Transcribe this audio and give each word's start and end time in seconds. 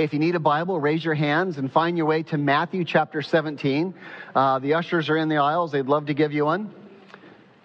Hey, 0.00 0.04
if 0.04 0.14
you 0.14 0.18
need 0.18 0.34
a 0.34 0.40
Bible, 0.40 0.80
raise 0.80 1.04
your 1.04 1.12
hands 1.12 1.58
and 1.58 1.70
find 1.70 1.94
your 1.94 2.06
way 2.06 2.22
to 2.22 2.38
Matthew 2.38 2.86
chapter 2.86 3.20
17. 3.20 3.92
Uh, 4.34 4.58
the 4.58 4.72
ushers 4.72 5.10
are 5.10 5.18
in 5.18 5.28
the 5.28 5.36
aisles. 5.36 5.72
They'd 5.72 5.84
love 5.84 6.06
to 6.06 6.14
give 6.14 6.32
you 6.32 6.46
one. 6.46 6.72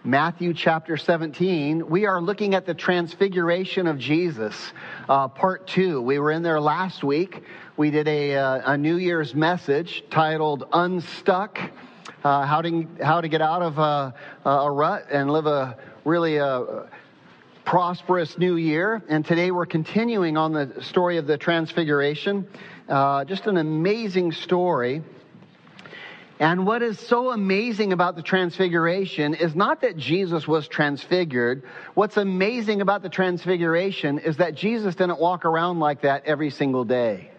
Matthew 0.03 0.53
chapter 0.53 0.98
17. 0.98 1.88
We 1.88 2.05
are 2.05 2.20
looking 2.20 2.53
at 2.53 2.66
the 2.66 2.73
transfiguration 2.73 3.88
of 3.88 3.98
Jesus, 3.98 4.73
uh, 5.07 5.29
part 5.29 5.66
two. 5.66 6.02
We 6.02 6.20
were 6.20 6.29
in 6.29 6.43
there 6.43 6.59
last 6.59 7.05
week. 7.05 7.41
We 7.77 7.90
did 7.90 8.09
a, 8.09 8.35
uh, 8.35 8.73
a 8.73 8.77
New 8.77 8.98
Year's 8.98 9.34
message 9.34 10.04
titled 10.09 10.65
Unstuck. 10.73 11.57
Uh, 12.21 12.45
how, 12.45 12.62
to, 12.62 12.85
how 13.02 13.21
to 13.21 13.29
get 13.29 13.41
out 13.41 13.62
of 13.62 13.77
a, 13.77 14.13
a 14.43 14.70
rut 14.70 15.05
and 15.09 15.31
live 15.31 15.45
a 15.45 15.77
really 16.04 16.35
a, 16.35 16.45
uh, 16.45 16.88
prosperous 17.65 18.37
new 18.37 18.55
year. 18.55 19.03
And 19.09 19.25
today 19.25 19.51
we're 19.51 19.65
continuing 19.65 20.37
on 20.37 20.53
the 20.53 20.81
story 20.81 21.17
of 21.17 21.27
the 21.27 21.37
Transfiguration. 21.37 22.47
Uh, 22.87 23.25
just 23.25 23.47
an 23.47 23.57
amazing 23.57 24.31
story. 24.31 25.01
And 26.39 26.67
what 26.67 26.83
is 26.83 26.99
so 26.99 27.31
amazing 27.31 27.91
about 27.91 28.15
the 28.15 28.21
Transfiguration 28.21 29.34
is 29.34 29.55
not 29.55 29.81
that 29.81 29.98
Jesus 29.98 30.48
was 30.48 30.67
transfigured. 30.67 31.63
What's 31.95 32.17
amazing 32.17 32.81
about 32.81 33.01
the 33.01 33.09
Transfiguration 33.09 34.20
is 34.20 34.37
that 34.37 34.53
Jesus 34.53 34.95
didn't 34.95 35.20
walk 35.20 35.43
around 35.43 35.79
like 35.79 36.01
that 36.01 36.25
every 36.25 36.51
single 36.51 36.85
day. 36.85 37.31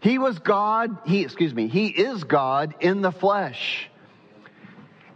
He 0.00 0.18
was 0.18 0.38
God, 0.38 0.98
he, 1.06 1.22
excuse 1.22 1.54
me, 1.54 1.66
he 1.66 1.88
is 1.88 2.24
God 2.24 2.74
in 2.80 3.00
the 3.00 3.10
flesh. 3.10 3.88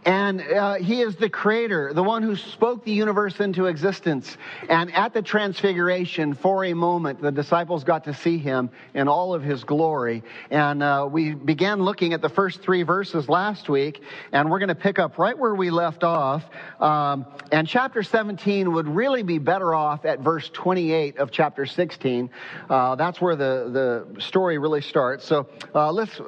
And 0.09 0.41
uh, 0.41 0.73
he 0.77 1.01
is 1.01 1.17
the 1.17 1.29
creator, 1.29 1.93
the 1.93 2.01
one 2.01 2.23
who 2.23 2.35
spoke 2.35 2.83
the 2.83 2.91
universe 2.91 3.39
into 3.39 3.67
existence. 3.67 4.37
And 4.67 4.91
at 4.95 5.13
the 5.13 5.21
transfiguration, 5.21 6.33
for 6.33 6.65
a 6.65 6.73
moment, 6.73 7.21
the 7.21 7.31
disciples 7.31 7.83
got 7.83 8.05
to 8.05 8.15
see 8.15 8.39
him 8.39 8.71
in 8.95 9.07
all 9.07 9.35
of 9.35 9.43
his 9.43 9.63
glory. 9.63 10.23
And 10.49 10.81
uh, 10.81 11.07
we 11.11 11.35
began 11.35 11.83
looking 11.83 12.13
at 12.13 12.23
the 12.23 12.29
first 12.29 12.63
three 12.63 12.81
verses 12.81 13.29
last 13.29 13.69
week, 13.69 14.01
and 14.31 14.49
we're 14.49 14.57
going 14.57 14.69
to 14.69 14.73
pick 14.73 14.97
up 14.97 15.19
right 15.19 15.37
where 15.37 15.53
we 15.53 15.69
left 15.69 16.03
off. 16.03 16.43
Um, 16.79 17.27
and 17.51 17.67
chapter 17.67 18.01
17 18.01 18.73
would 18.73 18.87
really 18.87 19.21
be 19.21 19.37
better 19.37 19.75
off 19.75 20.05
at 20.05 20.21
verse 20.21 20.49
28 20.49 21.19
of 21.19 21.29
chapter 21.29 21.67
16. 21.67 22.31
Uh, 22.67 22.95
that's 22.95 23.21
where 23.21 23.35
the, 23.35 24.07
the 24.15 24.19
story 24.19 24.57
really 24.57 24.81
starts. 24.81 25.23
So 25.23 25.47
uh, 25.75 25.91
let's 25.91 26.19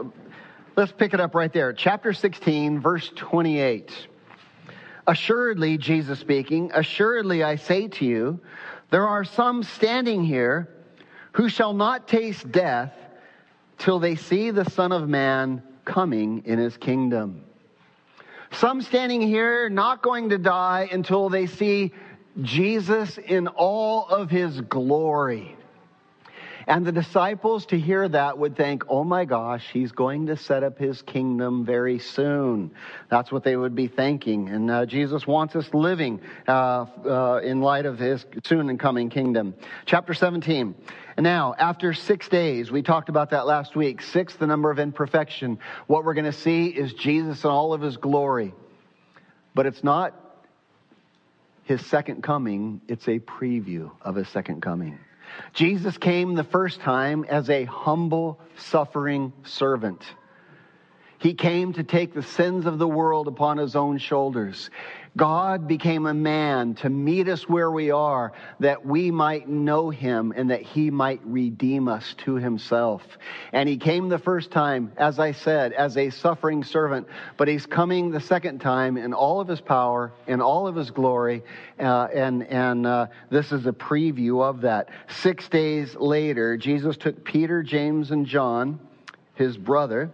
Let's 0.77 0.93
pick 0.93 1.13
it 1.13 1.19
up 1.19 1.35
right 1.35 1.51
there. 1.51 1.73
Chapter 1.73 2.13
16, 2.13 2.79
verse 2.79 3.11
28. 3.15 4.07
Assuredly, 5.05 5.77
Jesus 5.77 6.19
speaking, 6.19 6.71
assuredly 6.73 7.43
I 7.43 7.57
say 7.57 7.89
to 7.89 8.05
you, 8.05 8.39
there 8.89 9.05
are 9.05 9.25
some 9.25 9.63
standing 9.63 10.23
here 10.23 10.69
who 11.33 11.49
shall 11.49 11.73
not 11.73 12.07
taste 12.07 12.49
death 12.49 12.93
till 13.79 13.99
they 13.99 14.15
see 14.15 14.51
the 14.51 14.63
Son 14.63 14.93
of 14.93 15.09
Man 15.09 15.61
coming 15.83 16.43
in 16.45 16.57
his 16.57 16.77
kingdom. 16.77 17.43
Some 18.51 18.81
standing 18.81 19.21
here 19.21 19.69
not 19.69 20.01
going 20.01 20.29
to 20.29 20.37
die 20.37 20.87
until 20.89 21.27
they 21.27 21.47
see 21.47 21.91
Jesus 22.41 23.17
in 23.17 23.47
all 23.47 24.07
of 24.07 24.29
his 24.29 24.61
glory. 24.61 25.57
And 26.71 26.87
the 26.87 26.93
disciples 26.93 27.65
to 27.65 27.77
hear 27.77 28.07
that 28.07 28.37
would 28.37 28.55
think, 28.55 28.83
oh 28.87 29.03
my 29.03 29.25
gosh, 29.25 29.69
he's 29.73 29.91
going 29.91 30.27
to 30.27 30.37
set 30.37 30.63
up 30.63 30.79
his 30.79 31.01
kingdom 31.01 31.65
very 31.65 31.99
soon. 31.99 32.71
That's 33.09 33.29
what 33.29 33.43
they 33.43 33.57
would 33.57 33.75
be 33.75 33.89
thinking. 33.89 34.47
And 34.47 34.71
uh, 34.71 34.85
Jesus 34.85 35.27
wants 35.27 35.53
us 35.57 35.67
living 35.73 36.21
uh, 36.47 36.85
uh, 37.05 37.41
in 37.43 37.59
light 37.59 37.85
of 37.85 37.99
his 37.99 38.25
soon 38.45 38.69
and 38.69 38.79
coming 38.79 39.09
kingdom. 39.09 39.53
Chapter 39.85 40.13
17. 40.13 40.73
And 41.17 41.23
now, 41.25 41.55
after 41.59 41.93
six 41.93 42.29
days, 42.29 42.71
we 42.71 42.81
talked 42.83 43.09
about 43.09 43.31
that 43.31 43.45
last 43.45 43.75
week, 43.75 44.01
six, 44.01 44.37
the 44.37 44.47
number 44.47 44.71
of 44.71 44.79
imperfection. 44.79 45.59
What 45.87 46.05
we're 46.05 46.13
going 46.13 46.23
to 46.23 46.31
see 46.31 46.67
is 46.67 46.93
Jesus 46.93 47.43
in 47.43 47.49
all 47.49 47.73
of 47.73 47.81
his 47.81 47.97
glory. 47.97 48.53
But 49.53 49.65
it's 49.65 49.83
not 49.83 50.15
his 51.65 51.85
second 51.87 52.23
coming, 52.23 52.79
it's 52.87 53.09
a 53.09 53.19
preview 53.19 53.91
of 54.01 54.15
his 54.15 54.29
second 54.29 54.61
coming. 54.61 54.97
Jesus 55.53 55.97
came 55.97 56.35
the 56.35 56.43
first 56.43 56.79
time 56.81 57.25
as 57.27 57.49
a 57.49 57.65
humble, 57.65 58.39
suffering 58.57 59.33
servant. 59.43 60.03
He 61.19 61.33
came 61.35 61.73
to 61.73 61.83
take 61.83 62.13
the 62.13 62.23
sins 62.23 62.65
of 62.65 62.79
the 62.79 62.87
world 62.87 63.27
upon 63.27 63.57
his 63.57 63.75
own 63.75 63.99
shoulders. 63.99 64.71
God 65.17 65.67
became 65.67 66.05
a 66.05 66.13
man 66.13 66.75
to 66.75 66.89
meet 66.89 67.27
us 67.27 67.47
where 67.49 67.69
we 67.69 67.91
are, 67.91 68.31
that 68.61 68.85
we 68.85 69.11
might 69.11 69.49
know 69.49 69.89
him 69.89 70.31
and 70.33 70.51
that 70.51 70.61
he 70.61 70.89
might 70.89 71.19
redeem 71.25 71.89
us 71.89 72.13
to 72.19 72.35
himself. 72.35 73.03
And 73.51 73.67
he 73.67 73.75
came 73.75 74.07
the 74.07 74.17
first 74.17 74.51
time, 74.51 74.93
as 74.95 75.19
I 75.19 75.33
said, 75.33 75.73
as 75.73 75.97
a 75.97 76.11
suffering 76.11 76.63
servant, 76.63 77.07
but 77.35 77.49
he's 77.49 77.65
coming 77.65 78.11
the 78.11 78.21
second 78.21 78.59
time 78.59 78.95
in 78.95 79.13
all 79.13 79.41
of 79.41 79.49
his 79.49 79.59
power, 79.59 80.13
in 80.27 80.39
all 80.39 80.65
of 80.65 80.77
his 80.77 80.91
glory, 80.91 81.43
uh, 81.77 82.07
and, 82.13 82.43
and 82.43 82.87
uh, 82.87 83.07
this 83.29 83.51
is 83.51 83.65
a 83.67 83.73
preview 83.73 84.41
of 84.41 84.61
that. 84.61 84.89
Six 85.09 85.49
days 85.49 85.93
later, 85.95 86.55
Jesus 86.55 86.95
took 86.95 87.25
Peter, 87.25 87.63
James, 87.63 88.11
and 88.11 88.25
John, 88.25 88.79
his 89.35 89.57
brother, 89.57 90.09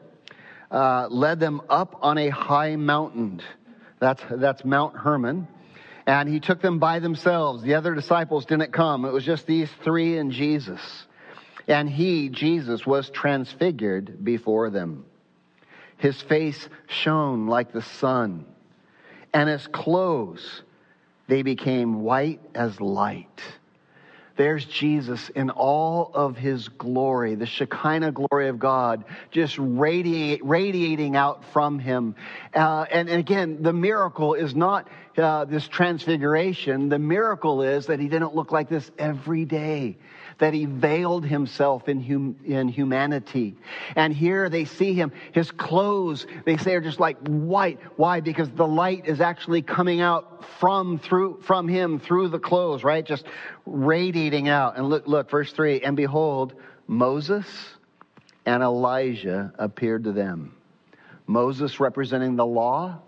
uh, 0.72 1.08
led 1.12 1.40
them 1.40 1.62
up 1.70 2.00
on 2.02 2.18
a 2.18 2.30
high 2.30 2.76
mountain 2.76 3.42
that's, 4.00 4.24
that's 4.30 4.64
Mount 4.64 4.96
Hermon. 4.96 5.48
And 6.06 6.30
he 6.30 6.40
took 6.40 6.62
them 6.62 6.80
by 6.80 7.00
themselves. 7.00 7.64
The 7.64 7.76
other 7.76 7.94
disciples 7.94 8.46
didn't 8.46 8.72
come. 8.72 9.04
It 9.06 9.12
was 9.12 9.26
just 9.26 9.46
these 9.46 9.70
three 9.84 10.18
and 10.18 10.32
Jesus. 10.32 10.82
And 11.68 11.90
he, 11.90 12.30
Jesus, 12.30 12.86
was 12.86 13.10
transfigured 13.10 14.24
before 14.24 14.70
them. 14.70 15.06
His 15.98 16.22
face 16.22 16.70
shone 16.88 17.48
like 17.48 17.74
the 17.74 17.82
sun, 17.82 18.46
and 19.34 19.50
his 19.50 19.66
clothes, 19.68 20.62
they 21.28 21.42
became 21.42 22.04
white 22.04 22.40
as 22.54 22.80
light. 22.80 23.42
There's 24.38 24.64
Jesus 24.66 25.30
in 25.30 25.50
all 25.50 26.12
of 26.14 26.38
his 26.38 26.70
glory, 26.70 27.34
the 27.36 27.48
Shekinah 27.48 28.12
glory 28.12 28.50
of 28.50 28.60
God, 28.60 29.04
just 29.32 29.58
radiate, 29.58 30.46
radiating 30.46 31.16
out 31.16 31.44
from 31.52 31.80
him. 31.80 32.16
Uh, 32.54 32.86
and, 32.92 33.10
and, 33.10 33.20
again, 33.20 33.64
the 33.64 33.74
miracle 33.74 34.36
is 34.36 34.56
not 34.56 34.88
uh, 35.18 35.46
this 35.46 35.68
transfiguration. 35.68 36.90
The 36.90 37.00
miracle 37.00 37.64
is 37.64 37.88
that 37.88 38.00
he 38.00 38.08
didn't 38.08 38.36
look 38.36 38.52
like 38.52 38.70
this 38.70 38.90
every 39.00 39.44
day 39.44 39.98
that 40.40 40.54
he 40.54 40.66
veiled 40.66 41.26
himself 41.26 41.90
in, 41.90 42.04
hum, 42.04 42.36
in 42.46 42.68
humanity. 42.68 43.56
And 43.96 44.14
here 44.14 44.50
they 44.50 44.66
see 44.66 44.94
him, 44.94 45.12
his 45.32 45.52
clothes, 45.52 46.28
they 46.46 46.58
say 46.58 46.76
are 46.76 46.82
just 46.82 47.00
like 47.00 47.18
white. 47.28 47.80
Why? 47.96 48.22
Because 48.22 48.50
the 48.52 48.68
light 48.68 49.08
is 49.08 49.20
actually 49.20 49.62
coming 49.62 50.02
out 50.02 50.46
from 50.60 51.00
through, 51.00 51.42
from 51.42 51.68
him 51.68 52.00
through 52.00 52.30
the 52.30 52.40
clothes, 52.40 52.84
right? 52.84 53.06
Just 53.06 53.26
radiating 53.66 54.48
out. 54.48 54.78
And 54.78 54.90
look, 54.90 55.08
look, 55.08 55.30
verse 55.30 55.52
three, 55.52 55.82
and 55.82 55.98
behold, 55.98 56.54
Moses 56.88 57.46
and 58.46 58.64
Elijah 58.64 59.54
appeared 59.58 60.06
to 60.06 60.12
them. 60.12 60.54
Moses 61.26 61.80
representing 61.80 62.38
the 62.38 62.46
law, 62.46 63.02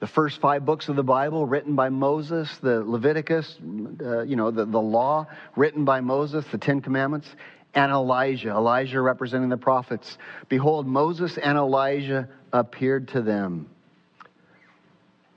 the 0.00 0.06
first 0.06 0.40
five 0.40 0.64
books 0.64 0.88
of 0.88 0.96
the 0.96 1.04
Bible 1.04 1.46
written 1.46 1.74
by 1.74 1.88
Moses, 1.88 2.48
the 2.58 2.82
Leviticus, 2.84 3.56
uh, 4.00 4.22
you 4.22 4.36
know, 4.36 4.50
the, 4.50 4.64
the 4.64 4.80
law 4.80 5.26
written 5.56 5.84
by 5.84 6.00
Moses, 6.00 6.44
the 6.50 6.58
Ten 6.58 6.80
Commandments, 6.80 7.28
and 7.74 7.90
Elijah. 7.90 8.50
Elijah 8.50 9.00
representing 9.00 9.48
the 9.48 9.56
prophets. 9.56 10.18
Behold, 10.48 10.86
Moses 10.86 11.38
and 11.38 11.56
Elijah 11.58 12.28
appeared 12.52 13.08
to 13.08 13.22
them, 13.22 13.68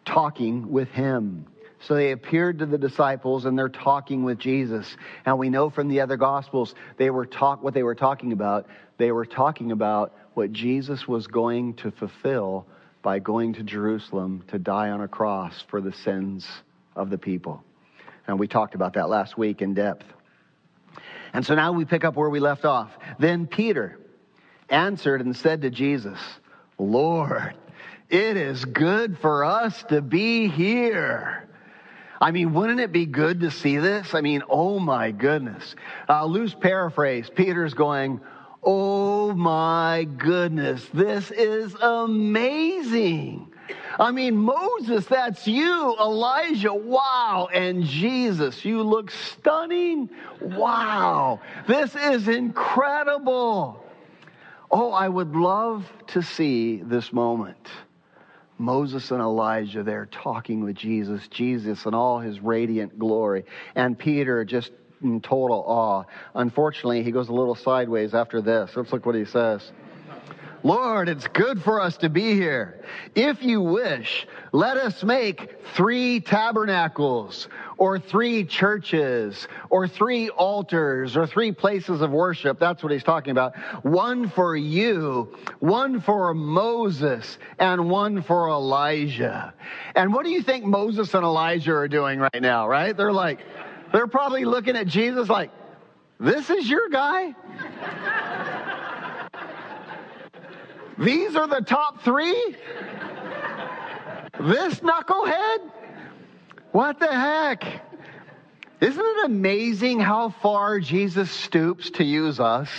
talking 0.06 0.72
with 0.72 0.90
him. 0.90 1.46
So 1.80 1.94
they 1.94 2.12
appeared 2.12 2.60
to 2.60 2.66
the 2.66 2.78
disciples 2.78 3.46
and 3.46 3.58
they're 3.58 3.70
talking 3.70 4.24
with 4.24 4.40
Jesus. 4.40 4.98
And 5.26 5.38
we 5.38 5.50
know 5.50 5.70
from 5.70 5.88
the 5.88 6.02
other 6.02 6.18
gospels 6.18 6.74
they 6.98 7.10
were 7.12 7.26
talk 7.26 7.62
what 7.62 7.74
they 7.76 7.84
were 7.84 7.96
talking 7.96 8.34
about. 8.34 8.68
They 8.98 9.12
were 9.12 9.26
talking 9.26 9.72
about 9.72 10.16
what 10.34 10.52
Jesus 10.52 11.08
was 11.08 11.28
going 11.28 11.76
to 11.76 11.92
fulfill 11.92 12.66
by 13.08 13.20
going 13.20 13.54
to 13.54 13.64
Jerusalem 13.64 14.44
to 14.50 14.60
die 14.60 14.90
on 14.90 15.00
a 15.00 15.08
cross 15.08 15.64
for 15.70 15.80
the 15.80 15.94
sins 15.94 16.46
of 16.94 17.10
the 17.10 17.18
people. 17.18 17.64
And 18.28 18.38
we 18.38 18.50
talked 18.50 18.76
about 18.76 18.96
that 18.96 19.08
last 19.08 19.38
week 19.38 19.62
in 19.62 19.74
depth. 19.74 20.06
And 21.32 21.46
so 21.46 21.56
now 21.56 21.72
we 21.72 21.86
pick 21.86 22.04
up 22.04 22.18
where 22.18 22.30
we 22.30 22.42
left 22.42 22.66
off. 22.66 22.92
Then 23.18 23.48
Peter 23.48 23.98
answered 24.68 25.22
and 25.22 25.34
said 25.34 25.62
to 25.62 25.70
Jesus, 25.70 26.20
Lord, 26.78 27.56
it 28.10 28.36
is 28.36 28.66
good 28.66 29.18
for 29.20 29.46
us 29.46 29.82
to 29.84 30.02
be 30.02 30.50
here. 30.50 31.48
I 32.20 32.32
mean, 32.32 32.54
wouldn't 32.54 32.82
it 32.82 32.92
be 32.92 33.06
good 33.06 33.40
to 33.40 33.52
see 33.52 33.78
this? 33.78 34.16
I 34.16 34.20
mean, 34.20 34.44
oh 34.50 34.80
my 34.80 35.12
goodness. 35.12 35.78
Uh, 36.10 36.26
loose 36.26 36.54
paraphrase. 36.54 37.32
Peter's 37.34 37.74
going, 37.74 38.20
Oh 38.70 39.34
my 39.34 40.06
goodness, 40.18 40.86
this 40.94 41.32
is 41.32 41.74
amazing. 41.82 43.50
I 43.98 44.12
mean, 44.12 44.36
Moses, 44.36 45.06
that's 45.06 45.48
you. 45.48 45.96
Elijah, 45.98 46.74
wow. 46.74 47.48
And 47.54 47.86
Jesus, 47.86 48.66
you 48.66 48.84
look 48.84 49.10
stunning. 49.10 50.10
Wow. 50.42 51.40
This 51.66 51.96
is 51.96 52.28
incredible. 52.28 53.82
Oh, 54.70 54.92
I 54.92 55.08
would 55.08 55.34
love 55.34 55.90
to 56.08 56.22
see 56.22 56.82
this 56.84 57.14
moment. 57.14 57.70
Moses 58.58 59.12
and 59.12 59.22
Elijah 59.22 59.84
there 59.84 60.08
talking 60.08 60.66
with 60.66 60.76
Jesus, 60.76 61.26
Jesus 61.30 61.86
in 61.86 61.94
all 61.94 62.20
his 62.20 62.42
radiant 62.42 63.00
glory, 63.00 63.46
and 63.76 63.98
Peter 63.98 64.44
just 64.44 64.74
in 65.02 65.22
total 65.22 65.64
awe. 65.68 66.04
Unfortunately, 66.36 67.04
he 67.04 67.12
goes 67.12 67.30
a 67.30 67.34
little 67.34 67.56
sideways 67.56 68.14
after 68.14 68.42
this. 68.42 68.72
Let's 68.76 68.92
look 68.92 69.06
what 69.06 69.16
he 69.16 69.26
says. 69.26 69.72
Lord, 70.64 71.08
it's 71.08 71.28
good 71.28 71.62
for 71.62 71.80
us 71.80 71.98
to 71.98 72.10
be 72.10 72.34
here. 72.34 72.84
If 73.16 73.44
you 73.44 73.62
wish, 73.62 74.28
let 74.52 74.76
us 74.76 75.04
make 75.04 75.56
three 75.76 76.20
tabernacles 76.20 77.48
or 77.78 78.00
three 78.00 78.44
churches 78.44 79.48
or 79.70 79.88
three 79.88 80.30
altars 80.30 81.16
or 81.16 81.28
three 81.28 81.52
places 81.52 82.02
of 82.02 82.12
worship. 82.12 82.60
That's 82.60 82.82
what 82.82 82.92
he's 82.92 83.04
talking 83.04 83.32
about. 83.32 83.56
One 83.86 84.30
for 84.30 84.58
you, 84.58 85.38
one 85.60 86.02
for 86.02 86.34
Moses, 86.34 87.38
and 87.60 87.90
one 87.90 88.24
for 88.24 88.50
Elijah. 88.50 89.54
And 89.96 90.12
what 90.12 90.26
do 90.26 90.32
you 90.32 90.42
think 90.42 90.66
Moses 90.66 91.14
and 91.14 91.24
Elijah 91.24 91.76
are 91.76 91.88
doing 91.88 92.20
right 92.20 92.42
now, 92.42 92.68
right? 92.68 92.98
They're 92.98 93.14
like, 93.14 93.40
they're 93.92 94.08
probably 94.08 94.46
looking 94.46 94.76
at 94.76 94.88
Jesus 94.88 95.30
like, 95.30 95.52
this 96.20 96.50
is 96.50 96.70
your 96.70 96.90
guy? 96.90 97.36
These 100.98 101.36
are 101.36 101.48
the 101.48 101.62
top 101.62 102.02
three? 102.04 102.56
This 104.40 104.80
knucklehead? 104.80 105.72
What 106.72 107.00
the 107.00 107.08
heck? 107.08 107.64
Isn't 108.82 109.06
it 109.06 109.26
amazing 109.26 110.00
how 110.00 110.30
far 110.30 110.80
Jesus 110.80 111.32
stoops 111.32 111.90
to 111.92 112.04
use 112.04 112.40
us? 112.40 112.70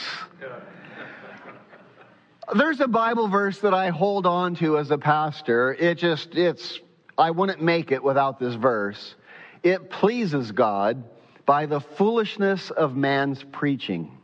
There's 2.56 2.80
a 2.80 2.88
Bible 2.88 3.28
verse 3.28 3.58
that 3.58 3.74
I 3.74 3.90
hold 3.90 4.24
on 4.24 4.54
to 4.56 4.78
as 4.78 4.90
a 4.90 4.98
pastor. 4.98 5.74
It 5.74 5.98
just, 5.98 6.34
it's, 6.34 6.80
I 7.18 7.30
wouldn't 7.30 7.60
make 7.60 7.92
it 7.92 8.02
without 8.02 8.38
this 8.38 8.54
verse. 8.54 9.16
It 9.62 9.90
pleases 9.90 10.52
God 10.52 11.04
by 11.46 11.66
the 11.66 11.80
foolishness 11.80 12.70
of 12.70 12.96
man's 12.96 13.42
preaching 13.42 14.16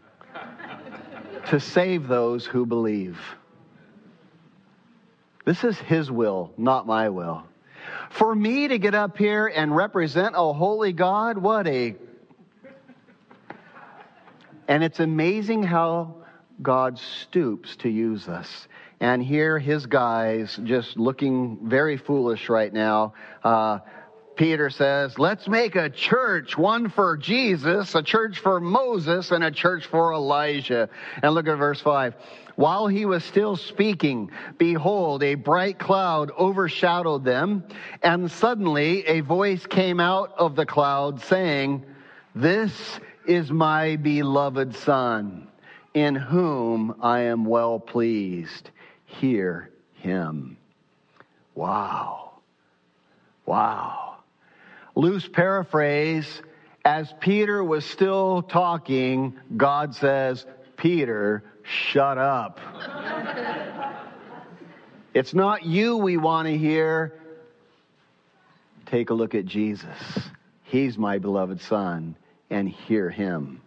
to 1.48 1.60
save 1.60 2.08
those 2.08 2.46
who 2.46 2.66
believe. 2.66 3.18
This 5.44 5.64
is 5.64 5.78
His 5.78 6.10
will, 6.10 6.52
not 6.56 6.86
my 6.86 7.08
will. 7.08 7.44
For 8.10 8.34
me 8.34 8.68
to 8.68 8.78
get 8.78 8.94
up 8.94 9.18
here 9.18 9.46
and 9.46 9.74
represent 9.74 10.34
a 10.36 10.52
holy 10.52 10.92
God, 10.92 11.36
what 11.36 11.66
a. 11.66 11.96
And 14.68 14.82
it's 14.82 15.00
amazing 15.00 15.62
how 15.64 16.16
God 16.62 16.98
stoops 16.98 17.76
to 17.76 17.88
use 17.88 18.28
us. 18.28 18.68
And 19.00 19.22
here, 19.22 19.58
his 19.58 19.86
guys 19.86 20.58
just 20.64 20.96
looking 20.96 21.58
very 21.68 21.96
foolish 21.96 22.48
right 22.48 22.72
now. 22.72 23.12
Uh, 23.42 23.80
Peter 24.36 24.68
says, 24.70 25.18
let's 25.18 25.46
make 25.46 25.76
a 25.76 25.88
church, 25.88 26.58
one 26.58 26.88
for 26.88 27.16
Jesus, 27.16 27.94
a 27.94 28.02
church 28.02 28.38
for 28.38 28.60
Moses, 28.60 29.30
and 29.30 29.44
a 29.44 29.50
church 29.50 29.86
for 29.86 30.12
Elijah. 30.12 30.88
And 31.22 31.34
look 31.34 31.46
at 31.46 31.56
verse 31.56 31.80
5. 31.80 32.14
While 32.56 32.86
he 32.86 33.04
was 33.04 33.24
still 33.24 33.56
speaking, 33.56 34.30
behold, 34.58 35.22
a 35.22 35.34
bright 35.34 35.78
cloud 35.78 36.30
overshadowed 36.38 37.24
them, 37.24 37.64
and 38.02 38.30
suddenly 38.30 39.04
a 39.06 39.20
voice 39.20 39.66
came 39.66 40.00
out 40.00 40.32
of 40.38 40.56
the 40.56 40.66
cloud 40.66 41.20
saying, 41.20 41.84
This 42.34 43.00
is 43.26 43.50
my 43.50 43.96
beloved 43.96 44.74
Son, 44.76 45.48
in 45.94 46.14
whom 46.14 46.96
I 47.00 47.20
am 47.20 47.44
well 47.44 47.78
pleased. 47.80 48.70
Hear 49.04 49.70
him. 49.94 50.56
Wow. 51.54 52.32
Wow. 53.46 54.03
Loose 54.94 55.26
paraphrase, 55.26 56.42
as 56.84 57.12
Peter 57.20 57.64
was 57.64 57.84
still 57.84 58.42
talking, 58.42 59.38
God 59.56 59.94
says, 59.94 60.46
Peter, 60.76 61.42
shut 61.62 62.18
up. 62.18 62.60
it's 65.14 65.34
not 65.34 65.64
you 65.64 65.96
we 65.96 66.16
want 66.16 66.46
to 66.46 66.56
hear. 66.56 67.14
Take 68.86 69.10
a 69.10 69.14
look 69.14 69.34
at 69.34 69.46
Jesus. 69.46 69.88
He's 70.62 70.96
my 70.96 71.18
beloved 71.18 71.60
Son, 71.62 72.16
and 72.50 72.68
hear 72.68 73.10
him. 73.10 73.62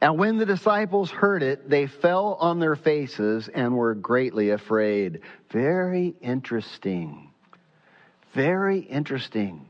And 0.00 0.18
when 0.18 0.38
the 0.38 0.46
disciples 0.46 1.12
heard 1.12 1.44
it, 1.44 1.70
they 1.70 1.86
fell 1.86 2.34
on 2.40 2.58
their 2.58 2.74
faces 2.74 3.48
and 3.48 3.76
were 3.76 3.94
greatly 3.94 4.50
afraid. 4.50 5.20
Very 5.52 6.14
interesting. 6.20 7.30
Very 8.34 8.80
interesting. 8.80 9.68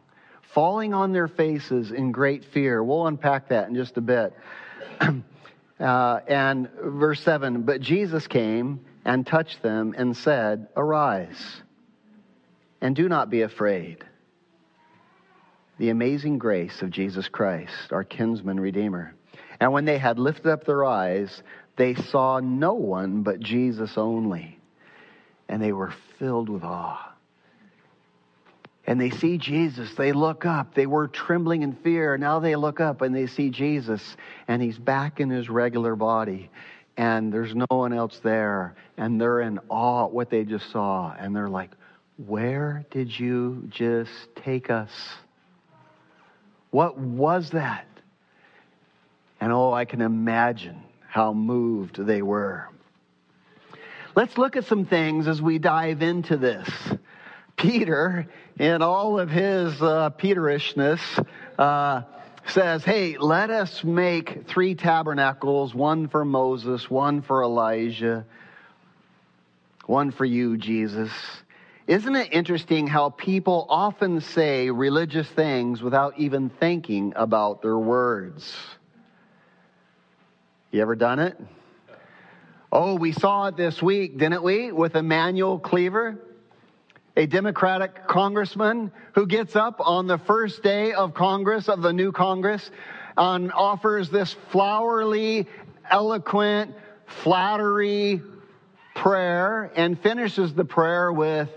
Falling 0.54 0.92
on 0.92 1.12
their 1.12 1.28
faces 1.28 1.92
in 1.92 2.12
great 2.12 2.44
fear. 2.44 2.82
We'll 2.82 3.06
unpack 3.06 3.48
that 3.48 3.68
in 3.68 3.74
just 3.74 3.96
a 3.96 4.00
bit. 4.00 4.34
Uh, 5.80 6.20
and 6.28 6.70
verse 6.80 7.20
7 7.22 7.62
But 7.62 7.80
Jesus 7.80 8.28
came 8.28 8.84
and 9.04 9.26
touched 9.26 9.62
them 9.62 9.94
and 9.96 10.16
said, 10.16 10.68
Arise, 10.76 11.60
and 12.80 12.94
do 12.94 13.08
not 13.08 13.30
be 13.30 13.42
afraid. 13.42 14.04
The 15.78 15.88
amazing 15.88 16.38
grace 16.38 16.82
of 16.82 16.90
Jesus 16.90 17.26
Christ, 17.26 17.90
our 17.90 18.04
kinsman 18.04 18.60
redeemer. 18.60 19.16
And 19.58 19.72
when 19.72 19.84
they 19.84 19.98
had 19.98 20.20
lifted 20.20 20.46
up 20.46 20.66
their 20.66 20.84
eyes, 20.84 21.42
they 21.74 21.94
saw 21.96 22.38
no 22.38 22.74
one 22.74 23.24
but 23.24 23.40
Jesus 23.40 23.94
only. 23.96 24.60
And 25.48 25.60
they 25.60 25.72
were 25.72 25.92
filled 26.20 26.48
with 26.48 26.62
awe 26.62 27.11
and 28.86 29.00
they 29.00 29.10
see 29.10 29.38
Jesus, 29.38 29.94
they 29.94 30.12
look 30.12 30.44
up. 30.44 30.74
They 30.74 30.86
were 30.86 31.06
trembling 31.06 31.62
in 31.62 31.72
fear. 31.72 32.18
Now 32.18 32.40
they 32.40 32.56
look 32.56 32.80
up 32.80 33.00
and 33.00 33.14
they 33.14 33.26
see 33.26 33.50
Jesus, 33.50 34.16
and 34.48 34.60
he's 34.60 34.78
back 34.78 35.20
in 35.20 35.30
his 35.30 35.48
regular 35.48 35.94
body, 35.94 36.50
and 36.96 37.32
there's 37.32 37.54
no 37.54 37.66
one 37.68 37.92
else 37.92 38.20
there. 38.24 38.74
And 38.96 39.20
they're 39.20 39.40
in 39.40 39.60
awe 39.68 40.06
at 40.06 40.12
what 40.12 40.30
they 40.30 40.44
just 40.44 40.70
saw. 40.70 41.14
And 41.18 41.34
they're 41.34 41.48
like, 41.48 41.70
Where 42.26 42.84
did 42.90 43.18
you 43.18 43.68
just 43.70 44.10
take 44.34 44.68
us? 44.68 44.90
What 46.70 46.98
was 46.98 47.50
that? 47.50 47.86
And 49.40 49.52
oh, 49.52 49.72
I 49.72 49.84
can 49.84 50.00
imagine 50.00 50.82
how 51.08 51.32
moved 51.32 51.96
they 51.96 52.22
were. 52.22 52.68
Let's 54.14 54.36
look 54.36 54.56
at 54.56 54.64
some 54.64 54.86
things 54.86 55.26
as 55.26 55.40
we 55.40 55.58
dive 55.58 56.02
into 56.02 56.36
this. 56.36 56.68
Peter, 57.56 58.26
in 58.58 58.82
all 58.82 59.18
of 59.18 59.30
his 59.30 59.80
uh, 59.80 60.10
Peterishness, 60.10 61.00
uh, 61.58 62.02
says, 62.46 62.84
Hey, 62.84 63.16
let 63.18 63.50
us 63.50 63.82
make 63.84 64.46
three 64.46 64.74
tabernacles 64.74 65.74
one 65.74 66.08
for 66.08 66.24
Moses, 66.24 66.90
one 66.90 67.22
for 67.22 67.42
Elijah, 67.42 68.26
one 69.86 70.10
for 70.10 70.24
you, 70.24 70.56
Jesus. 70.56 71.10
Isn't 71.86 72.14
it 72.14 72.32
interesting 72.32 72.86
how 72.86 73.10
people 73.10 73.66
often 73.68 74.20
say 74.20 74.70
religious 74.70 75.28
things 75.28 75.82
without 75.82 76.18
even 76.18 76.48
thinking 76.48 77.12
about 77.16 77.62
their 77.62 77.78
words? 77.78 78.56
You 80.70 80.80
ever 80.80 80.94
done 80.94 81.18
it? 81.18 81.38
Oh, 82.70 82.94
we 82.94 83.12
saw 83.12 83.48
it 83.48 83.56
this 83.56 83.82
week, 83.82 84.16
didn't 84.16 84.42
we, 84.42 84.72
with 84.72 84.94
Emanuel 84.94 85.58
Cleaver? 85.58 86.18
A 87.16 87.26
Democratic 87.26 88.06
congressman 88.06 88.90
who 89.14 89.26
gets 89.26 89.54
up 89.54 89.80
on 89.80 90.06
the 90.06 90.18
first 90.18 90.62
day 90.62 90.92
of 90.92 91.14
Congress, 91.14 91.68
of 91.68 91.82
the 91.82 91.92
new 91.92 92.12
Congress, 92.12 92.70
and 93.16 93.52
offers 93.52 94.08
this 94.08 94.34
flowery, 94.50 95.46
eloquent, 95.90 96.74
flattery 97.06 98.22
prayer 98.94 99.70
and 99.76 100.00
finishes 100.00 100.54
the 100.54 100.64
prayer 100.64 101.12
with 101.12 101.48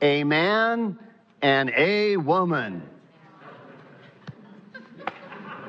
a 0.00 0.24
man 0.24 0.98
and 1.42 1.70
a 1.76 2.16
woman. 2.16 2.82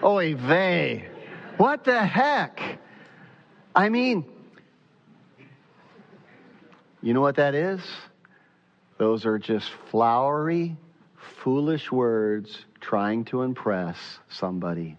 Oy 0.03 0.35
vey. 0.35 1.07
What 1.57 1.83
the 1.83 2.03
heck? 2.03 2.79
I 3.75 3.89
mean, 3.89 4.25
You 7.03 7.15
know 7.15 7.21
what 7.21 7.37
that 7.37 7.55
is? 7.55 7.81
Those 9.01 9.25
are 9.25 9.39
just 9.39 9.67
flowery, 9.89 10.77
foolish 11.15 11.91
words 11.91 12.65
trying 12.79 13.25
to 13.25 13.41
impress 13.41 13.97
somebody. 14.29 14.95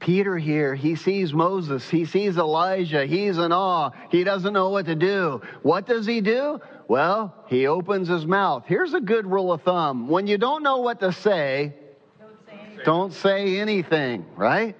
Peter 0.00 0.36
here, 0.36 0.74
he 0.74 0.94
sees 0.96 1.32
Moses, 1.32 1.88
he 1.88 2.04
sees 2.04 2.36
Elijah, 2.36 3.06
he's 3.06 3.38
in 3.38 3.52
awe, 3.52 3.88
he 4.10 4.22
doesn't 4.22 4.52
know 4.52 4.68
what 4.68 4.84
to 4.84 4.94
do. 4.94 5.40
What 5.62 5.86
does 5.86 6.04
he 6.04 6.20
do? 6.20 6.60
Well, 6.88 7.34
he 7.46 7.66
opens 7.66 8.08
his 8.08 8.26
mouth. 8.26 8.64
Here's 8.66 8.92
a 8.92 9.00
good 9.00 9.24
rule 9.24 9.50
of 9.50 9.62
thumb 9.62 10.06
when 10.06 10.26
you 10.26 10.36
don't 10.36 10.62
know 10.62 10.80
what 10.80 11.00
to 11.00 11.10
say, 11.10 11.72
don't 12.20 12.46
say 12.46 12.52
anything, 12.52 12.84
don't 12.84 13.12
say 13.14 13.58
anything 13.60 14.26
right? 14.36 14.76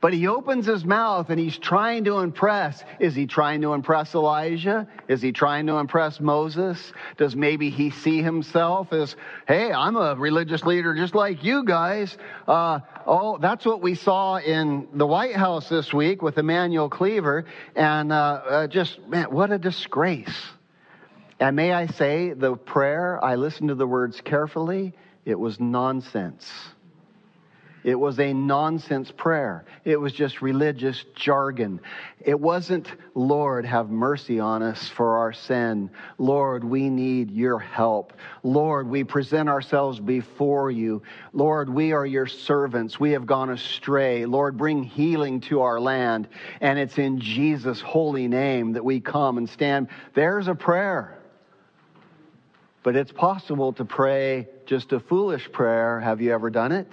But 0.00 0.12
he 0.12 0.28
opens 0.28 0.66
his 0.66 0.84
mouth 0.84 1.28
and 1.28 1.40
he's 1.40 1.58
trying 1.58 2.04
to 2.04 2.18
impress. 2.18 2.84
Is 3.00 3.16
he 3.16 3.26
trying 3.26 3.62
to 3.62 3.72
impress 3.72 4.14
Elijah? 4.14 4.86
Is 5.08 5.20
he 5.20 5.32
trying 5.32 5.66
to 5.66 5.78
impress 5.78 6.20
Moses? 6.20 6.92
Does 7.16 7.34
maybe 7.34 7.68
he 7.70 7.90
see 7.90 8.22
himself 8.22 8.92
as, 8.92 9.16
hey, 9.48 9.72
I'm 9.72 9.96
a 9.96 10.14
religious 10.14 10.62
leader 10.62 10.94
just 10.94 11.16
like 11.16 11.42
you 11.42 11.64
guys? 11.64 12.16
Uh, 12.46 12.78
oh, 13.06 13.38
that's 13.38 13.64
what 13.64 13.82
we 13.82 13.96
saw 13.96 14.36
in 14.36 14.86
the 14.94 15.06
White 15.06 15.34
House 15.34 15.68
this 15.68 15.92
week 15.92 16.22
with 16.22 16.38
Emanuel 16.38 16.88
Cleaver. 16.88 17.46
And 17.74 18.12
uh, 18.12 18.16
uh, 18.16 18.66
just, 18.68 19.00
man, 19.08 19.24
what 19.32 19.50
a 19.50 19.58
disgrace. 19.58 20.42
And 21.40 21.56
may 21.56 21.72
I 21.72 21.86
say, 21.86 22.34
the 22.34 22.54
prayer, 22.54 23.22
I 23.24 23.34
listened 23.34 23.70
to 23.70 23.74
the 23.74 23.86
words 23.86 24.20
carefully, 24.20 24.94
it 25.24 25.38
was 25.38 25.58
nonsense. 25.58 26.48
It 27.84 27.94
was 27.94 28.18
a 28.18 28.32
nonsense 28.32 29.10
prayer. 29.10 29.64
It 29.84 29.98
was 29.98 30.12
just 30.12 30.42
religious 30.42 31.04
jargon. 31.14 31.80
It 32.20 32.38
wasn't, 32.38 32.88
Lord, 33.14 33.64
have 33.64 33.88
mercy 33.88 34.40
on 34.40 34.62
us 34.62 34.88
for 34.88 35.18
our 35.18 35.32
sin. 35.32 35.90
Lord, 36.18 36.64
we 36.64 36.90
need 36.90 37.30
your 37.30 37.58
help. 37.58 38.12
Lord, 38.42 38.88
we 38.88 39.04
present 39.04 39.48
ourselves 39.48 40.00
before 40.00 40.70
you. 40.70 41.02
Lord, 41.32 41.68
we 41.70 41.92
are 41.92 42.04
your 42.04 42.26
servants. 42.26 42.98
We 42.98 43.12
have 43.12 43.26
gone 43.26 43.50
astray. 43.50 44.26
Lord, 44.26 44.56
bring 44.56 44.82
healing 44.82 45.40
to 45.42 45.62
our 45.62 45.80
land. 45.80 46.28
And 46.60 46.78
it's 46.78 46.98
in 46.98 47.20
Jesus' 47.20 47.80
holy 47.80 48.26
name 48.26 48.72
that 48.72 48.84
we 48.84 49.00
come 49.00 49.38
and 49.38 49.48
stand. 49.48 49.88
There's 50.14 50.48
a 50.48 50.54
prayer. 50.54 51.16
But 52.82 52.96
it's 52.96 53.12
possible 53.12 53.72
to 53.74 53.84
pray 53.84 54.48
just 54.66 54.92
a 54.92 55.00
foolish 55.00 55.50
prayer. 55.52 56.00
Have 56.00 56.20
you 56.20 56.32
ever 56.32 56.50
done 56.50 56.72
it? 56.72 56.92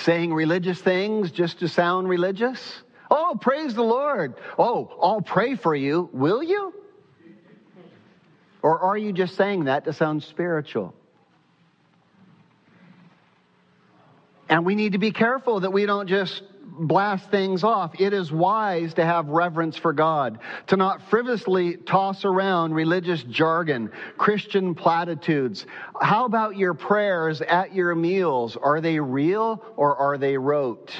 Saying 0.00 0.32
religious 0.32 0.80
things 0.80 1.30
just 1.30 1.60
to 1.60 1.68
sound 1.68 2.08
religious? 2.08 2.82
Oh, 3.10 3.36
praise 3.40 3.74
the 3.74 3.82
Lord. 3.82 4.34
Oh, 4.58 4.90
I'll 5.02 5.22
pray 5.22 5.56
for 5.56 5.74
you. 5.74 6.10
Will 6.12 6.42
you? 6.42 6.74
Or 8.62 8.80
are 8.80 8.98
you 8.98 9.12
just 9.12 9.36
saying 9.36 9.64
that 9.64 9.84
to 9.84 9.92
sound 9.92 10.22
spiritual? 10.24 10.94
And 14.48 14.64
we 14.64 14.74
need 14.74 14.92
to 14.92 14.98
be 14.98 15.12
careful 15.12 15.60
that 15.60 15.72
we 15.72 15.86
don't 15.86 16.08
just 16.08 16.42
blast 16.68 17.30
things 17.30 17.64
off. 17.64 17.98
It 18.00 18.12
is 18.12 18.30
wise 18.30 18.94
to 18.94 19.04
have 19.04 19.28
reverence 19.28 19.76
for 19.76 19.92
God, 19.92 20.38
to 20.68 20.76
not 20.76 21.08
frivolously 21.08 21.76
toss 21.76 22.24
around 22.24 22.74
religious 22.74 23.22
jargon, 23.24 23.90
Christian 24.16 24.74
platitudes. 24.74 25.66
How 26.00 26.24
about 26.24 26.56
your 26.56 26.74
prayers 26.74 27.40
at 27.40 27.74
your 27.74 27.94
meals? 27.94 28.56
Are 28.56 28.80
they 28.80 29.00
real 29.00 29.64
or 29.76 29.96
are 29.96 30.18
they 30.18 30.36
rote? 30.36 30.92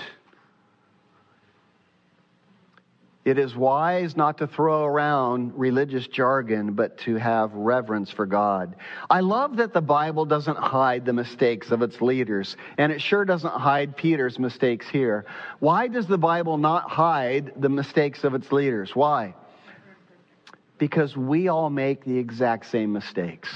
It 3.29 3.39
is 3.39 3.55
wise 3.55 4.17
not 4.17 4.39
to 4.39 4.47
throw 4.47 4.85
around 4.85 5.53
religious 5.55 6.07
jargon, 6.07 6.73
but 6.73 6.97
to 7.01 7.17
have 7.17 7.53
reverence 7.53 8.11
for 8.11 8.25
God. 8.25 8.75
I 9.11 9.21
love 9.21 9.59
that 9.59 9.75
the 9.75 9.83
Bible 9.83 10.25
doesn't 10.25 10.57
hide 10.57 11.05
the 11.05 11.13
mistakes 11.13 11.71
of 11.71 11.83
its 11.83 12.01
leaders, 12.01 12.57
and 12.79 12.91
it 12.91 13.03
sure 13.03 13.27
doesn't 13.27 13.53
hide 13.53 13.99
Peter's 13.99 14.39
mistakes 14.39 14.89
here. 14.89 15.27
Why 15.59 15.89
does 15.89 16.07
the 16.07 16.17
Bible 16.17 16.57
not 16.57 16.89
hide 16.89 17.53
the 17.55 17.69
mistakes 17.69 18.25
of 18.25 18.33
its 18.33 18.51
leaders? 18.51 18.97
Why? 18.97 19.35
Because 20.79 21.15
we 21.15 21.49
all 21.49 21.69
make 21.69 22.07
the 22.07 22.17
exact 22.17 22.65
same 22.65 22.95
mistakes. 22.95 23.51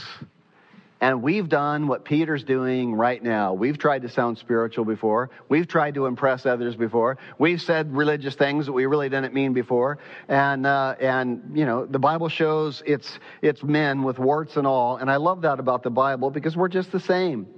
And 1.02 1.20
we've 1.20 1.48
done 1.48 1.88
what 1.88 2.04
Peter's 2.04 2.44
doing 2.44 2.94
right 2.94 3.20
now. 3.20 3.54
We've 3.54 3.76
tried 3.76 4.02
to 4.02 4.08
sound 4.08 4.38
spiritual 4.38 4.84
before. 4.84 5.30
We've 5.48 5.66
tried 5.66 5.94
to 5.94 6.06
impress 6.06 6.46
others 6.46 6.76
before. 6.76 7.18
We've 7.38 7.60
said 7.60 7.92
religious 7.92 8.36
things 8.36 8.66
that 8.66 8.72
we 8.72 8.86
really 8.86 9.08
didn't 9.08 9.34
mean 9.34 9.52
before. 9.52 9.98
And, 10.28 10.64
uh, 10.64 10.94
and, 11.00 11.42
you 11.54 11.66
know, 11.66 11.86
the 11.86 11.98
Bible 11.98 12.28
shows 12.28 12.84
it's, 12.86 13.18
it's 13.42 13.64
men 13.64 14.04
with 14.04 14.20
warts 14.20 14.56
and 14.56 14.64
all. 14.64 14.98
And 14.98 15.10
I 15.10 15.16
love 15.16 15.42
that 15.42 15.58
about 15.58 15.82
the 15.82 15.90
Bible 15.90 16.30
because 16.30 16.56
we're 16.56 16.68
just 16.68 16.92
the 16.92 17.00
same. 17.00 17.48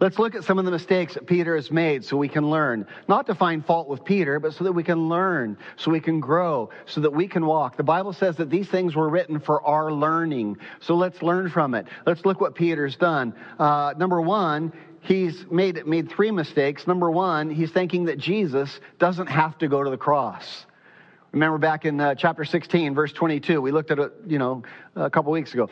Let's 0.00 0.18
look 0.18 0.36
at 0.36 0.44
some 0.44 0.60
of 0.60 0.64
the 0.64 0.70
mistakes 0.70 1.14
that 1.14 1.26
Peter 1.26 1.56
has 1.56 1.72
made 1.72 2.04
so 2.04 2.16
we 2.16 2.28
can 2.28 2.48
learn. 2.50 2.86
Not 3.08 3.26
to 3.26 3.34
find 3.34 3.66
fault 3.66 3.88
with 3.88 4.04
Peter, 4.04 4.38
but 4.38 4.54
so 4.54 4.62
that 4.62 4.72
we 4.72 4.84
can 4.84 5.08
learn, 5.08 5.58
so 5.76 5.90
we 5.90 5.98
can 5.98 6.20
grow, 6.20 6.70
so 6.86 7.00
that 7.00 7.12
we 7.12 7.26
can 7.26 7.44
walk. 7.44 7.76
The 7.76 7.82
Bible 7.82 8.12
says 8.12 8.36
that 8.36 8.48
these 8.48 8.68
things 8.68 8.94
were 8.94 9.08
written 9.08 9.40
for 9.40 9.60
our 9.66 9.92
learning. 9.92 10.58
So 10.80 10.94
let's 10.94 11.20
learn 11.20 11.50
from 11.50 11.74
it. 11.74 11.86
Let's 12.06 12.24
look 12.24 12.40
what 12.40 12.54
Peter's 12.54 12.94
done. 12.94 13.34
Uh, 13.58 13.94
number 13.98 14.20
one, 14.20 14.72
he's 15.00 15.44
made, 15.50 15.84
made 15.84 16.08
three 16.10 16.30
mistakes. 16.30 16.86
Number 16.86 17.10
one, 17.10 17.50
he's 17.50 17.72
thinking 17.72 18.04
that 18.04 18.18
Jesus 18.18 18.78
doesn't 19.00 19.26
have 19.26 19.58
to 19.58 19.68
go 19.68 19.82
to 19.82 19.90
the 19.90 19.96
cross. 19.96 20.64
Remember 21.32 21.58
back 21.58 21.84
in 21.84 22.00
uh, 22.00 22.14
chapter 22.14 22.44
16, 22.44 22.94
verse 22.94 23.12
22, 23.12 23.60
we 23.60 23.72
looked 23.72 23.90
at 23.90 23.98
it, 23.98 24.12
you 24.26 24.38
know, 24.38 24.62
a 24.94 25.10
couple 25.10 25.32
weeks 25.32 25.52
ago. 25.54 25.68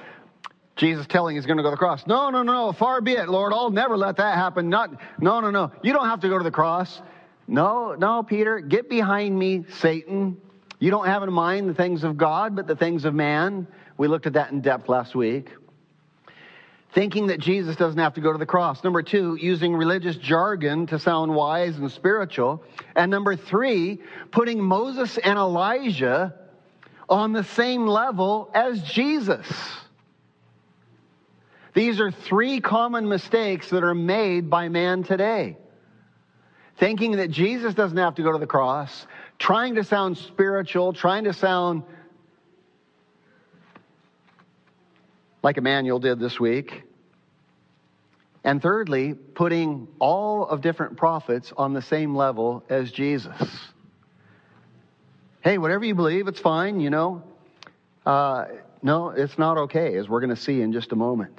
Jesus 0.77 1.07
telling 1.07 1.37
he's 1.37 1.47
going 1.47 1.57
to 1.57 1.63
go 1.63 1.71
to 1.71 1.75
the 1.75 1.79
cross. 1.79 2.07
No, 2.07 2.29
no, 2.29 2.43
no, 2.43 2.73
far 2.73 3.01
be 3.01 3.13
it, 3.13 3.29
Lord. 3.29 3.53
I'll 3.55 3.71
never 3.71 3.97
let 3.97 4.17
that 4.17 4.37
happen. 4.37 4.69
Not, 4.69 4.91
no, 5.19 5.41
no, 5.41 5.51
no. 5.51 5.73
You 5.83 5.95
don't 5.95 6.07
have 6.07 6.21
to 6.21 6.29
go 6.29 6.37
to 6.37 6.45
the 6.45 6.51
cross. 6.51 7.01
No, 7.49 7.95
no, 7.95 8.23
Peter, 8.23 8.61
get 8.61 8.91
behind 8.91 9.39
me, 9.39 9.65
Satan. 9.79 10.37
You 10.79 10.91
don't 10.91 11.07
have 11.07 11.23
in 11.23 11.33
mind 11.33 11.71
the 11.71 11.75
things 11.75 12.05
of 12.05 12.19
God, 12.19 12.55
but 12.55 12.67
the 12.67 12.77
things 12.77 13.07
of 13.07 13.15
man. 13.15 13.67
We 13.97 14.09
looked 14.09 14.27
at 14.27 14.35
that 14.35 14.53
in 14.53 14.61
depth 14.61 14.91
last 14.91 15.15
week. 15.15 15.49
Thinking 16.93 17.29
that 17.29 17.41
Jesus 17.41 17.77
doesn't 17.77 17.99
have 17.99 18.15
to 18.15 18.21
go 18.21 18.33
to 18.33 18.39
the 18.39 18.47
cross. 18.47 18.85
Number 18.85 19.03
two, 19.03 19.37
using 19.37 19.75
religious 19.75 20.17
jargon 20.17 20.87
to 20.89 20.99
sound 20.99 21.35
wise 21.35 21.77
and 21.77 21.91
spiritual. 21.91 22.63
And 22.95 23.11
number 23.11 23.37
three, 23.37 24.01
putting 24.31 24.63
Moses 24.63 25.17
and 25.17 25.39
Elijah 25.39 26.35
on 27.09 27.33
the 27.33 27.45
same 27.45 27.87
level 27.87 28.51
as 28.53 28.83
Jesus. 28.83 29.47
These 31.77 32.01
are 32.01 32.11
three 32.11 32.63
common 32.63 33.07
mistakes 33.07 33.69
that 33.69 33.85
are 33.85 33.95
made 33.95 34.49
by 34.49 34.71
man 34.71 35.03
today. 35.03 35.59
Thinking 36.79 37.19
that 37.19 37.31
Jesus 37.31 37.75
doesn't 37.75 37.99
have 37.99 38.15
to 38.15 38.23
go 38.23 38.33
to 38.33 38.39
the 38.39 38.47
cross, 38.47 39.07
trying 39.39 39.75
to 39.75 39.85
sound 39.85 40.17
spiritual, 40.17 40.95
trying 40.95 41.25
to 41.25 41.35
sound 41.35 41.83
like 45.43 45.59
Emanuel 45.59 45.99
did 45.99 46.19
this 46.19 46.41
week. 46.41 46.83
And 48.43 48.63
thirdly, 48.63 49.13
putting 49.13 49.87
all 49.99 50.47
of 50.47 50.63
different 50.63 50.97
prophets 50.97 51.53
on 51.59 51.75
the 51.75 51.83
same 51.83 52.17
level 52.17 52.65
as 52.71 52.91
Jesus. 52.91 53.37
Hey, 55.43 55.59
whatever 55.59 55.85
you 55.85 55.95
believe, 55.95 56.27
it's 56.27 56.41
fine, 56.41 56.81
you 56.81 56.89
know. 56.89 57.23
Uh, 58.07 58.47
no, 58.81 59.11
it's 59.11 59.37
not 59.37 59.59
okay, 59.59 59.95
as 59.97 60.09
we're 60.09 60.21
going 60.21 60.35
to 60.35 60.41
see 60.41 60.63
in 60.63 60.73
just 60.73 60.93
a 60.93 60.97
moment. 60.97 61.39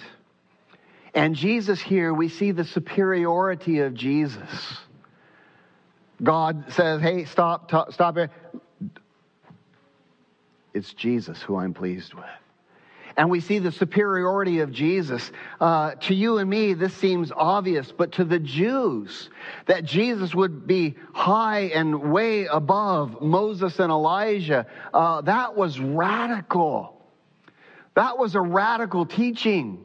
And 1.14 1.36
Jesus 1.36 1.80
here, 1.80 2.14
we 2.14 2.30
see 2.30 2.52
the 2.52 2.64
superiority 2.64 3.80
of 3.80 3.94
Jesus. 3.94 4.78
God 6.22 6.72
says, 6.74 7.02
hey, 7.02 7.26
stop, 7.26 7.70
t- 7.70 7.92
stop 7.94 8.18
it. 8.18 8.32
It's 10.74 10.94
Jesus 10.94 11.42
who 11.42 11.56
I'm 11.58 11.74
pleased 11.74 12.14
with. 12.14 12.26
And 13.18 13.32
we 13.32 13.40
see 13.40 13.58
the 13.58 13.72
superiority 13.72 14.60
of 14.60 14.72
Jesus. 14.72 15.32
Uh, 15.60 15.96
to 15.96 16.14
you 16.14 16.38
and 16.38 16.48
me, 16.48 16.76
this 16.76 16.94
seems 16.94 17.32
obvious, 17.36 17.92
but 17.92 18.12
to 18.14 18.24
the 18.24 18.38
Jews, 18.38 19.32
that 19.66 19.86
Jesus 19.86 20.36
would 20.36 20.68
be 20.68 20.96
high 21.14 21.62
and 21.62 22.12
way 22.12 22.46
above 22.46 23.20
Moses 23.20 23.80
and 23.80 23.92
Elijah, 23.92 24.68
uh, 24.94 25.22
that 25.22 25.56
was 25.56 25.80
radical. 25.80 27.02
That 27.96 28.20
was 28.20 28.36
a 28.36 28.42
radical 28.42 29.08
teaching. 29.08 29.84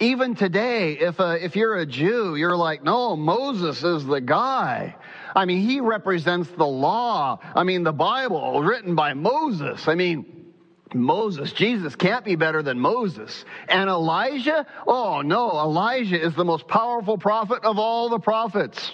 Even 0.00 0.34
today, 0.34 0.98
if, 0.98 1.16
if 1.18 1.56
you're 1.56 1.76
a 1.76 1.86
Jew, 1.86 2.36
you're 2.36 2.56
like, 2.56 2.82
no, 2.82 3.16
Moses 3.16 3.82
is 3.82 4.04
the 4.04 4.20
guy. 4.20 4.94
I 5.34 5.44
mean, 5.44 5.66
he 5.66 5.80
represents 5.80 6.48
the 6.50 6.66
law. 6.66 7.38
I 7.54 7.64
mean, 7.64 7.84
the 7.84 7.92
Bible 7.92 8.62
written 8.62 8.94
by 8.94 9.14
Moses. 9.14 9.88
I 9.88 9.94
mean, 9.94 10.52
Moses, 10.94 11.52
Jesus 11.52 11.96
can't 11.96 12.24
be 12.24 12.36
better 12.36 12.62
than 12.62 12.78
Moses. 12.78 13.44
And 13.68 13.90
Elijah? 13.90 14.66
Oh 14.86 15.20
no, 15.20 15.50
Elijah 15.50 16.20
is 16.20 16.34
the 16.34 16.44
most 16.44 16.66
powerful 16.66 17.18
prophet 17.18 17.64
of 17.64 17.78
all 17.78 18.08
the 18.08 18.18
prophets. 18.18 18.92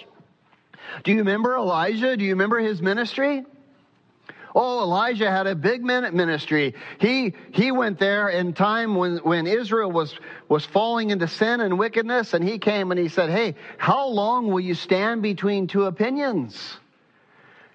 Do 1.03 1.11
you 1.11 1.19
remember 1.19 1.55
Elijah? 1.55 2.15
Do 2.17 2.23
you 2.23 2.31
remember 2.31 2.59
his 2.59 2.81
ministry? 2.81 3.45
Oh, 4.57 4.83
Elijah 4.83 5.29
had 5.29 5.47
a 5.47 5.55
big 5.55 5.83
ministry. 5.83 6.75
He, 6.97 7.33
he 7.51 7.71
went 7.73 7.99
there 7.99 8.29
in 8.29 8.53
time 8.53 8.95
when, 8.95 9.17
when 9.17 9.47
Israel 9.47 9.91
was, 9.91 10.17
was 10.47 10.65
falling 10.65 11.09
into 11.09 11.27
sin 11.27 11.59
and 11.59 11.77
wickedness, 11.77 12.33
and 12.33 12.41
he 12.41 12.57
came 12.57 12.91
and 12.91 12.99
he 12.99 13.09
said, 13.09 13.29
Hey, 13.29 13.55
how 13.77 14.07
long 14.07 14.47
will 14.47 14.61
you 14.61 14.73
stand 14.73 15.21
between 15.21 15.67
two 15.67 15.83
opinions? 15.83 16.77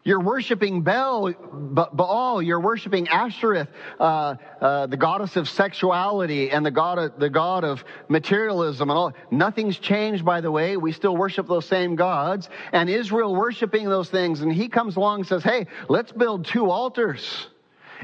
You're 0.02 0.20
worshiping 0.20 0.80
Baal, 0.80 1.30
Baal. 1.32 2.40
You're 2.40 2.60
worshiping 2.60 3.06
Ashtoreth, 3.08 3.68
uh, 3.98 4.36
uh, 4.60 4.86
the 4.86 4.96
goddess 4.96 5.36
of 5.36 5.46
sexuality 5.46 6.50
and 6.50 6.64
the 6.64 6.70
god 6.70 6.98
of, 6.98 7.18
the 7.18 7.28
god 7.28 7.64
of 7.64 7.84
materialism 8.08 8.88
and 8.88 8.98
all. 8.98 9.12
Nothing's 9.30 9.78
changed, 9.78 10.24
by 10.24 10.40
the 10.40 10.50
way. 10.50 10.78
We 10.78 10.92
still 10.92 11.16
worship 11.16 11.46
those 11.46 11.66
same 11.66 11.96
gods. 11.96 12.48
And 12.72 12.88
Israel 12.88 13.34
worshiping 13.34 13.90
those 13.90 14.08
things. 14.08 14.40
And 14.40 14.50
he 14.50 14.68
comes 14.68 14.96
along 14.96 15.20
and 15.20 15.26
says, 15.26 15.42
"Hey, 15.42 15.66
let's 15.90 16.12
build 16.12 16.46
two 16.46 16.70
altars." 16.70 17.48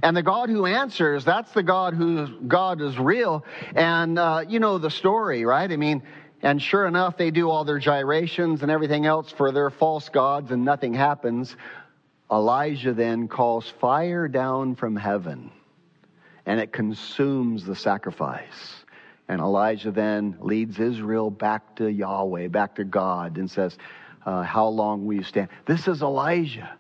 And 0.03 0.15
the 0.15 0.23
God 0.23 0.51
who 0.51 0.67
answers, 0.67 1.25
that's 1.25 1.53
the 1.53 1.63
God 1.63 1.95
whose 1.95 2.29
God 2.47 2.83
is 2.83 2.99
real. 2.99 3.47
And 3.75 4.19
uh, 4.19 4.45
you 4.47 4.61
know 4.61 4.77
the 4.77 4.91
story, 4.91 5.47
right? 5.47 5.73
I 5.73 5.77
mean, 5.77 6.03
and 6.43 6.61
sure 6.61 6.87
enough, 6.87 7.17
they 7.17 7.31
do 7.31 7.49
all 7.49 7.65
their 7.65 7.79
gyrations 7.79 8.61
and 8.61 8.71
everything 8.71 9.07
else 9.07 9.33
for 9.33 9.53
their 9.53 9.71
false 9.71 10.11
gods, 10.11 10.51
and 10.51 10.65
nothing 10.65 10.93
happens. 10.93 11.57
Elijah 12.31 12.93
then 12.93 13.29
calls 13.29 13.69
fire 13.81 14.27
down 14.29 14.75
from 14.75 14.97
heaven 14.97 15.51
and 16.45 16.61
it 16.61 16.73
consumes 16.73 17.65
the 17.65 17.75
sacrifice. 17.75 18.85
And 19.29 19.41
Elijah 19.41 19.91
then 19.91 20.37
leads 20.41 20.79
Israel 20.79 21.31
back 21.31 21.77
to 21.77 21.89
Yahweh, 21.89 22.49
back 22.49 22.77
to 22.77 22.85
God, 22.85 23.37
and 23.39 23.51
says, 23.51 23.77
uh, 24.25 24.43
How 24.43 24.69
long 24.69 25.05
will 25.05 25.15
you 25.15 25.25
stand? 25.25 25.49
This 25.67 25.89
is 25.89 26.03
Elijah. 26.03 26.77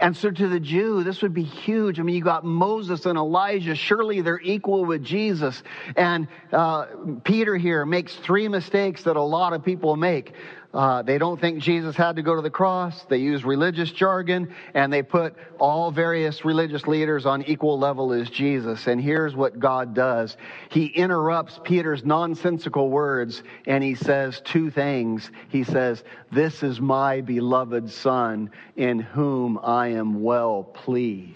And 0.00 0.16
so 0.16 0.30
to 0.30 0.48
the 0.48 0.60
Jew, 0.60 1.02
this 1.02 1.22
would 1.22 1.34
be 1.34 1.42
huge. 1.42 1.98
I 1.98 2.04
mean, 2.04 2.14
you 2.14 2.22
got 2.22 2.44
Moses 2.44 3.04
and 3.04 3.18
Elijah. 3.18 3.74
Surely 3.74 4.20
they're 4.20 4.40
equal 4.40 4.84
with 4.84 5.02
Jesus. 5.02 5.60
And 5.96 6.28
uh, 6.52 6.86
Peter 7.24 7.56
here 7.56 7.84
makes 7.84 8.14
three 8.14 8.46
mistakes 8.46 9.02
that 9.04 9.16
a 9.16 9.22
lot 9.22 9.54
of 9.54 9.64
people 9.64 9.96
make. 9.96 10.34
Uh, 10.78 11.02
they 11.02 11.18
don't 11.18 11.40
think 11.40 11.60
Jesus 11.60 11.96
had 11.96 12.14
to 12.14 12.22
go 12.22 12.36
to 12.36 12.40
the 12.40 12.50
cross. 12.50 13.04
They 13.06 13.16
use 13.16 13.44
religious 13.44 13.90
jargon 13.90 14.54
and 14.74 14.92
they 14.92 15.02
put 15.02 15.34
all 15.58 15.90
various 15.90 16.44
religious 16.44 16.86
leaders 16.86 17.26
on 17.26 17.42
equal 17.42 17.80
level 17.80 18.12
as 18.12 18.30
Jesus. 18.30 18.86
And 18.86 19.00
here's 19.00 19.34
what 19.34 19.58
God 19.58 19.92
does. 19.92 20.36
He 20.70 20.86
interrupts 20.86 21.58
Peter's 21.64 22.04
nonsensical 22.04 22.90
words 22.90 23.42
and 23.66 23.82
he 23.82 23.96
says 23.96 24.40
two 24.44 24.70
things. 24.70 25.32
He 25.48 25.64
says, 25.64 26.04
this 26.30 26.62
is 26.62 26.80
my 26.80 27.22
beloved 27.22 27.90
son 27.90 28.52
in 28.76 29.00
whom 29.00 29.58
I 29.60 29.88
am 29.88 30.22
well 30.22 30.62
pleased. 30.62 31.34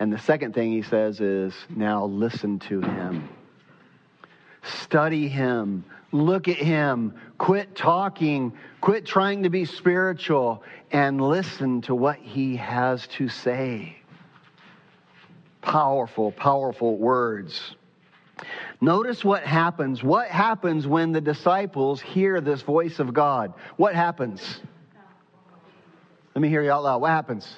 And 0.00 0.10
the 0.10 0.18
second 0.20 0.54
thing 0.54 0.72
he 0.72 0.80
says 0.80 1.20
is, 1.20 1.52
now 1.68 2.06
listen 2.06 2.60
to 2.60 2.80
him. 2.80 3.28
Study 4.62 5.28
him 5.28 5.84
Look 6.10 6.48
at 6.48 6.56
him. 6.56 7.14
Quit 7.36 7.76
talking. 7.76 8.52
Quit 8.80 9.04
trying 9.04 9.42
to 9.42 9.50
be 9.50 9.64
spiritual 9.64 10.62
and 10.90 11.20
listen 11.20 11.82
to 11.82 11.94
what 11.94 12.16
he 12.16 12.56
has 12.56 13.06
to 13.08 13.28
say. 13.28 13.96
Powerful, 15.60 16.32
powerful 16.32 16.96
words. 16.96 17.76
Notice 18.80 19.24
what 19.24 19.42
happens. 19.42 20.02
What 20.02 20.28
happens 20.28 20.86
when 20.86 21.12
the 21.12 21.20
disciples 21.20 22.00
hear 22.00 22.40
this 22.40 22.62
voice 22.62 23.00
of 23.00 23.12
God? 23.12 23.52
What 23.76 23.94
happens? 23.94 24.60
Let 26.34 26.42
me 26.42 26.48
hear 26.48 26.62
you 26.62 26.70
out 26.70 26.84
loud. 26.84 27.00
What 27.00 27.10
happens? 27.10 27.48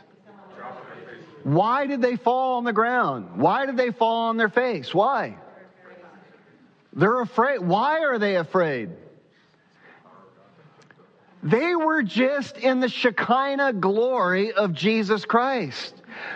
Why 1.43 1.87
did 1.87 2.03
they 2.03 2.17
fall 2.17 2.57
on 2.57 2.65
the 2.65 2.73
ground? 2.73 3.41
Why 3.41 3.67
did 3.67 3.77
they 3.77 3.91
fall 3.91 4.29
on 4.29 4.37
their 4.37 4.49
face? 4.49 4.95
Why? 4.95 5.37
They're 6.93 7.21
afraid. 7.21 7.61
Why 7.61 8.01
are 8.05 8.19
they 8.19 8.37
afraid? 8.37 8.91
They 11.43 11.75
were 11.75 12.03
just 12.03 12.59
in 12.59 12.81
the 12.81 12.89
Shekinah 12.89 13.75
glory 13.75 14.53
of 14.53 14.75
Jesus 14.75 15.25
Christ. 15.25 15.95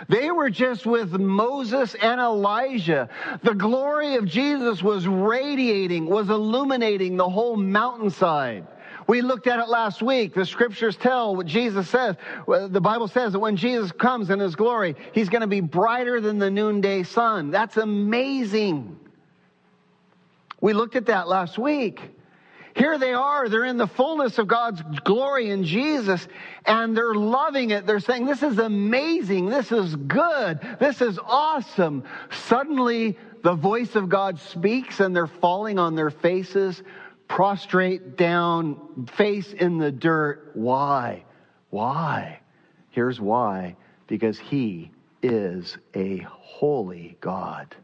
They 0.09 0.31
were 0.31 0.49
just 0.49 0.85
with 0.85 1.11
Moses 1.11 1.95
and 1.95 2.19
Elijah. 2.19 3.09
The 3.43 3.53
glory 3.53 4.15
of 4.15 4.25
Jesus 4.25 4.81
was 4.81 5.07
radiating, 5.07 6.07
was 6.07 6.29
illuminating 6.29 7.17
the 7.17 7.29
whole 7.29 7.55
mountainside. 7.55 8.65
We 9.07 9.21
looked 9.21 9.45
at 9.45 9.59
it 9.59 9.69
last 9.69 10.01
week. 10.01 10.33
The 10.33 10.45
scriptures 10.45 10.95
tell 10.95 11.35
what 11.35 11.45
Jesus 11.45 11.87
says. 11.87 12.15
The 12.47 12.81
Bible 12.81 13.07
says 13.07 13.33
that 13.33 13.39
when 13.39 13.57
Jesus 13.57 13.91
comes 13.91 14.31
in 14.31 14.39
his 14.39 14.55
glory, 14.55 14.95
he's 15.13 15.29
going 15.29 15.41
to 15.41 15.47
be 15.47 15.61
brighter 15.61 16.19
than 16.19 16.39
the 16.39 16.49
noonday 16.49 17.03
sun. 17.03 17.51
That's 17.51 17.77
amazing. 17.77 18.99
We 20.65 20.73
looked 20.73 20.95
at 20.95 21.05
that 21.05 21.27
last 21.27 21.59
week. 21.59 22.01
Here 22.75 22.97
they 22.97 23.13
are. 23.13 23.47
They're 23.47 23.65
in 23.65 23.77
the 23.77 23.85
fullness 23.85 24.39
of 24.39 24.47
God's 24.47 24.81
glory 25.03 25.51
in 25.51 25.63
Jesus 25.63 26.27
and 26.65 26.97
they're 26.97 27.13
loving 27.13 27.69
it. 27.69 27.85
They're 27.85 27.99
saying, 27.99 28.25
this 28.25 28.41
is 28.41 28.57
amazing. 28.57 29.45
This 29.45 29.71
is 29.71 29.95
good. 29.95 30.59
This 30.79 31.01
is 31.03 31.19
awesome. 31.23 32.03
Suddenly 32.47 33.15
the 33.43 33.53
voice 33.53 33.95
of 33.95 34.09
God 34.09 34.39
speaks 34.39 35.01
and 35.01 35.15
they're 35.15 35.27
falling 35.27 35.77
on 35.77 35.93
their 35.93 36.09
faces, 36.09 36.81
prostrate 37.27 38.17
down, 38.17 39.05
face 39.13 39.53
in 39.53 39.77
the 39.77 39.91
dirt. 39.91 40.49
Why? 40.55 41.25
Why? 41.69 42.39
Here's 42.89 43.21
why. 43.21 43.75
Because 44.07 44.39
he 44.39 44.89
is 45.21 45.77
a 45.93 46.25
holy 46.27 47.17
God. 47.21 47.75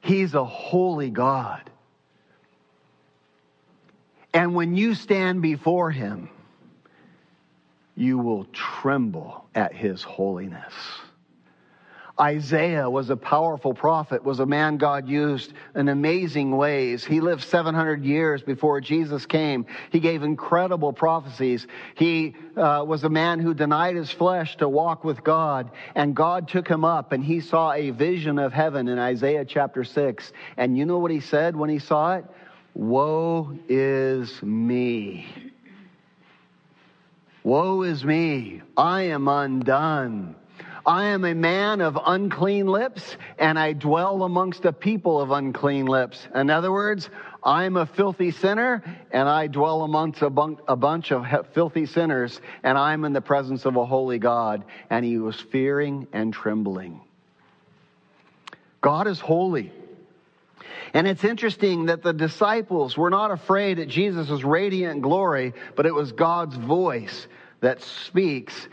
He's 0.00 0.34
a 0.34 0.44
holy 0.44 1.10
God. 1.10 1.68
And 4.32 4.54
when 4.54 4.76
you 4.76 4.94
stand 4.94 5.42
before 5.42 5.90
him, 5.90 6.28
you 7.96 8.18
will 8.18 8.44
tremble 8.52 9.46
at 9.54 9.74
his 9.74 10.02
holiness. 10.02 10.72
Isaiah 12.20 12.90
was 12.90 13.10
a 13.10 13.16
powerful 13.16 13.72
prophet, 13.74 14.24
was 14.24 14.40
a 14.40 14.46
man 14.46 14.76
God 14.76 15.08
used 15.08 15.52
in 15.76 15.88
amazing 15.88 16.56
ways. 16.56 17.04
He 17.04 17.20
lived 17.20 17.44
700 17.44 18.04
years 18.04 18.42
before 18.42 18.80
Jesus 18.80 19.24
came. 19.24 19.66
He 19.90 20.00
gave 20.00 20.24
incredible 20.24 20.92
prophecies. 20.92 21.66
He 21.94 22.34
uh, 22.56 22.84
was 22.86 23.04
a 23.04 23.08
man 23.08 23.38
who 23.38 23.54
denied 23.54 23.94
his 23.94 24.10
flesh 24.10 24.56
to 24.56 24.68
walk 24.68 25.04
with 25.04 25.22
God, 25.22 25.70
and 25.94 26.14
God 26.14 26.48
took 26.48 26.66
him 26.66 26.84
up, 26.84 27.12
and 27.12 27.24
he 27.24 27.40
saw 27.40 27.72
a 27.72 27.90
vision 27.90 28.38
of 28.38 28.52
heaven 28.52 28.88
in 28.88 28.98
Isaiah 28.98 29.44
chapter 29.44 29.84
6. 29.84 30.32
And 30.56 30.76
you 30.76 30.86
know 30.86 30.98
what 30.98 31.12
he 31.12 31.20
said 31.20 31.54
when 31.54 31.70
he 31.70 31.78
saw 31.78 32.16
it? 32.16 32.24
Woe 32.74 33.56
is 33.68 34.42
me. 34.42 35.26
Woe 37.44 37.82
is 37.82 38.04
me. 38.04 38.62
I 38.76 39.02
am 39.02 39.28
undone. 39.28 40.34
I 40.88 41.08
am 41.08 41.26
a 41.26 41.34
man 41.34 41.82
of 41.82 41.98
unclean 42.02 42.66
lips, 42.66 43.18
and 43.38 43.58
I 43.58 43.74
dwell 43.74 44.22
amongst 44.22 44.64
a 44.64 44.72
people 44.72 45.20
of 45.20 45.30
unclean 45.30 45.84
lips. 45.84 46.26
In 46.34 46.48
other 46.48 46.72
words, 46.72 47.10
I'm 47.44 47.76
a 47.76 47.84
filthy 47.84 48.30
sinner, 48.30 48.82
and 49.10 49.28
I 49.28 49.48
dwell 49.48 49.82
amongst 49.82 50.22
a, 50.22 50.30
bun- 50.30 50.56
a 50.66 50.76
bunch 50.76 51.12
of 51.12 51.26
he- 51.26 51.36
filthy 51.52 51.84
sinners, 51.84 52.40
and 52.62 52.78
I'm 52.78 53.04
in 53.04 53.12
the 53.12 53.20
presence 53.20 53.66
of 53.66 53.76
a 53.76 53.84
holy 53.84 54.18
God. 54.18 54.64
And 54.88 55.04
he 55.04 55.18
was 55.18 55.38
fearing 55.38 56.08
and 56.14 56.32
trembling. 56.32 57.02
God 58.80 59.08
is 59.08 59.20
holy. 59.20 59.70
And 60.94 61.06
it's 61.06 61.22
interesting 61.22 61.86
that 61.86 62.02
the 62.02 62.14
disciples 62.14 62.96
were 62.96 63.10
not 63.10 63.30
afraid 63.30 63.78
at 63.78 63.88
Jesus' 63.88 64.42
radiant 64.42 65.02
glory, 65.02 65.52
but 65.76 65.84
it 65.84 65.92
was 65.92 66.12
God's 66.12 66.56
voice 66.56 67.28
that 67.60 67.82
speaks 67.82 68.68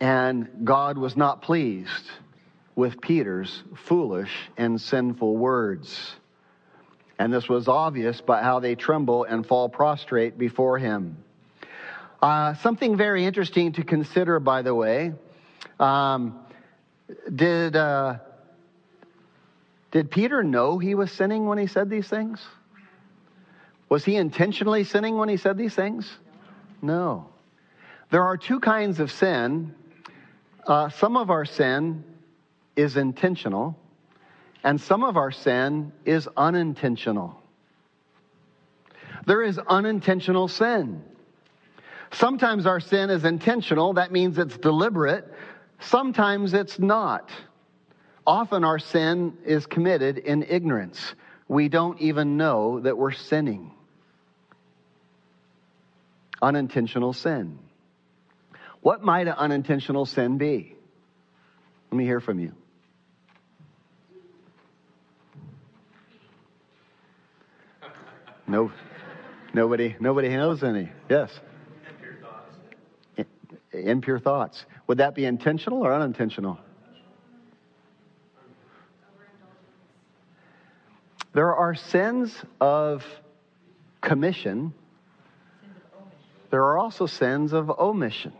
and 0.00 0.48
God 0.64 0.96
was 0.96 1.16
not 1.16 1.42
pleased 1.42 2.10
with 2.74 3.00
Peter's 3.00 3.62
foolish 3.84 4.32
and 4.56 4.80
sinful 4.80 5.36
words. 5.36 6.14
And 7.18 7.30
this 7.32 7.48
was 7.48 7.68
obvious 7.68 8.22
by 8.22 8.42
how 8.42 8.60
they 8.60 8.74
tremble 8.74 9.24
and 9.24 9.46
fall 9.46 9.68
prostrate 9.68 10.38
before 10.38 10.78
him. 10.78 11.18
Uh, 12.22 12.54
something 12.54 12.96
very 12.96 13.26
interesting 13.26 13.72
to 13.72 13.84
consider, 13.84 14.40
by 14.40 14.62
the 14.62 14.74
way. 14.74 15.12
Um, 15.78 16.38
did, 17.34 17.76
uh, 17.76 18.18
did 19.90 20.10
Peter 20.10 20.42
know 20.42 20.78
he 20.78 20.94
was 20.94 21.12
sinning 21.12 21.46
when 21.46 21.58
he 21.58 21.66
said 21.66 21.90
these 21.90 22.08
things? 22.08 22.40
Was 23.90 24.04
he 24.04 24.16
intentionally 24.16 24.84
sinning 24.84 25.18
when 25.18 25.28
he 25.28 25.36
said 25.36 25.58
these 25.58 25.74
things? 25.74 26.10
No. 26.80 27.28
There 28.10 28.24
are 28.24 28.36
two 28.36 28.60
kinds 28.60 29.00
of 29.00 29.10
sin 29.10 29.74
uh, 30.66 30.88
some 30.90 31.16
of 31.16 31.30
our 31.30 31.44
sin 31.44 32.04
is 32.76 32.96
intentional, 32.96 33.78
and 34.62 34.80
some 34.80 35.04
of 35.04 35.16
our 35.16 35.30
sin 35.30 35.92
is 36.04 36.28
unintentional. 36.36 37.40
There 39.26 39.42
is 39.42 39.58
unintentional 39.58 40.48
sin. 40.48 41.02
Sometimes 42.12 42.66
our 42.66 42.80
sin 42.80 43.10
is 43.10 43.24
intentional, 43.24 43.94
that 43.94 44.10
means 44.10 44.38
it's 44.38 44.56
deliberate. 44.56 45.32
Sometimes 45.78 46.54
it's 46.54 46.78
not. 46.78 47.30
Often 48.26 48.64
our 48.64 48.78
sin 48.78 49.36
is 49.44 49.66
committed 49.66 50.18
in 50.18 50.42
ignorance. 50.42 51.14
We 51.48 51.68
don't 51.68 52.00
even 52.00 52.36
know 52.36 52.80
that 52.80 52.96
we're 52.96 53.12
sinning. 53.12 53.72
Unintentional 56.42 57.12
sin. 57.12 57.58
What 58.82 59.02
might 59.02 59.28
an 59.28 59.34
unintentional 59.34 60.06
sin 60.06 60.38
be? 60.38 60.74
Let 61.90 61.96
me 61.98 62.04
hear 62.04 62.20
from 62.20 62.38
you. 62.38 62.52
No, 68.46 68.72
nobody, 69.54 69.96
nobody 70.00 70.28
knows 70.30 70.64
any. 70.64 70.90
Yes. 71.08 71.30
Impure 71.86 72.16
thoughts. 72.20 73.26
Impure 73.72 74.18
thoughts. 74.18 74.64
Would 74.88 74.98
that 74.98 75.14
be 75.14 75.24
intentional 75.24 75.84
or 75.84 75.94
unintentional? 75.94 76.58
There 81.32 81.54
are 81.54 81.76
sins 81.76 82.34
of 82.60 83.04
commission. 84.00 84.74
There 86.50 86.64
are 86.64 86.78
also 86.78 87.06
sins 87.06 87.52
of 87.52 87.70
omission. 87.70 88.32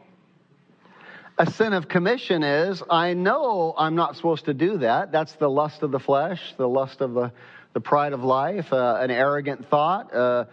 A 1.41 1.51
sin 1.51 1.73
of 1.73 1.89
commission 1.89 2.43
is 2.43 2.83
I 2.91 3.15
know 3.15 3.73
I'm 3.79 3.95
not 3.95 4.15
supposed 4.15 4.45
to 4.45 4.53
do 4.53 4.77
that. 4.77 5.11
That's 5.11 5.33
the 5.37 5.49
lust 5.49 5.83
of 5.83 5.91
the 5.91 5.99
flesh, 5.99 6.53
the 6.59 6.69
lust 6.69 7.01
of 7.01 7.15
the, 7.15 7.33
the 7.73 7.81
pride 7.81 8.13
of 8.13 8.23
life, 8.23 8.71
uh, 8.75 8.99
an 9.01 9.11
arrogant 9.11 9.67
thought, 9.71 10.15
uh, 10.15 10.45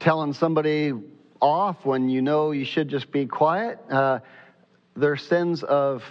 telling 0.00 0.34
somebody 0.34 0.92
off 1.40 1.86
when 1.86 2.10
you 2.10 2.20
know 2.20 2.50
you 2.50 2.66
should 2.66 2.90
just 2.90 3.10
be 3.12 3.24
quiet. 3.24 3.78
Uh, 3.90 4.18
there's 4.94 5.22
sins 5.26 5.62
of 5.62 6.02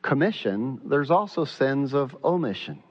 commission, 0.00 0.80
there's 0.84 1.10
also 1.10 1.44
sins 1.44 1.94
of 1.94 2.16
omission. 2.22 2.84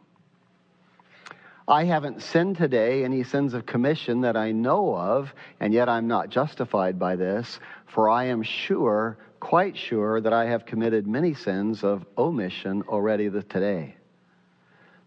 I 1.70 1.86
haven't 1.86 2.22
sinned 2.22 2.58
today 2.58 3.06
any 3.06 3.24
sins 3.24 3.54
of 3.54 3.66
commission 3.66 4.22
that 4.22 4.36
I 4.36 4.52
know 4.52 4.94
of, 4.94 5.34
and 5.62 5.74
yet 5.74 5.88
I'm 5.88 6.10
not 6.10 6.28
justified 6.28 7.00
by 7.00 7.16
this, 7.16 7.62
for 7.88 8.10
I 8.10 8.26
am 8.26 8.44
sure, 8.44 9.18
quite 9.42 9.76
sure, 9.76 10.22
that 10.22 10.32
I 10.32 10.46
have 10.46 10.66
committed 10.66 11.06
many 11.06 11.34
sins 11.34 11.84
of 11.84 12.06
omission 12.18 12.84
already 12.88 13.30
today. 13.30 13.96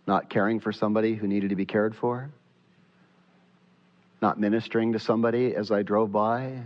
Not 0.06 0.28
caring 0.28 0.60
for 0.60 0.72
somebody 0.72 1.14
who 1.14 1.26
needed 1.26 1.48
to 1.50 1.56
be 1.56 1.64
cared 1.64 1.96
for, 1.96 2.30
not 4.20 4.38
ministering 4.38 4.92
to 4.92 4.98
somebody 4.98 5.54
as 5.54 5.70
I 5.70 5.82
drove 5.82 6.12
by, 6.12 6.60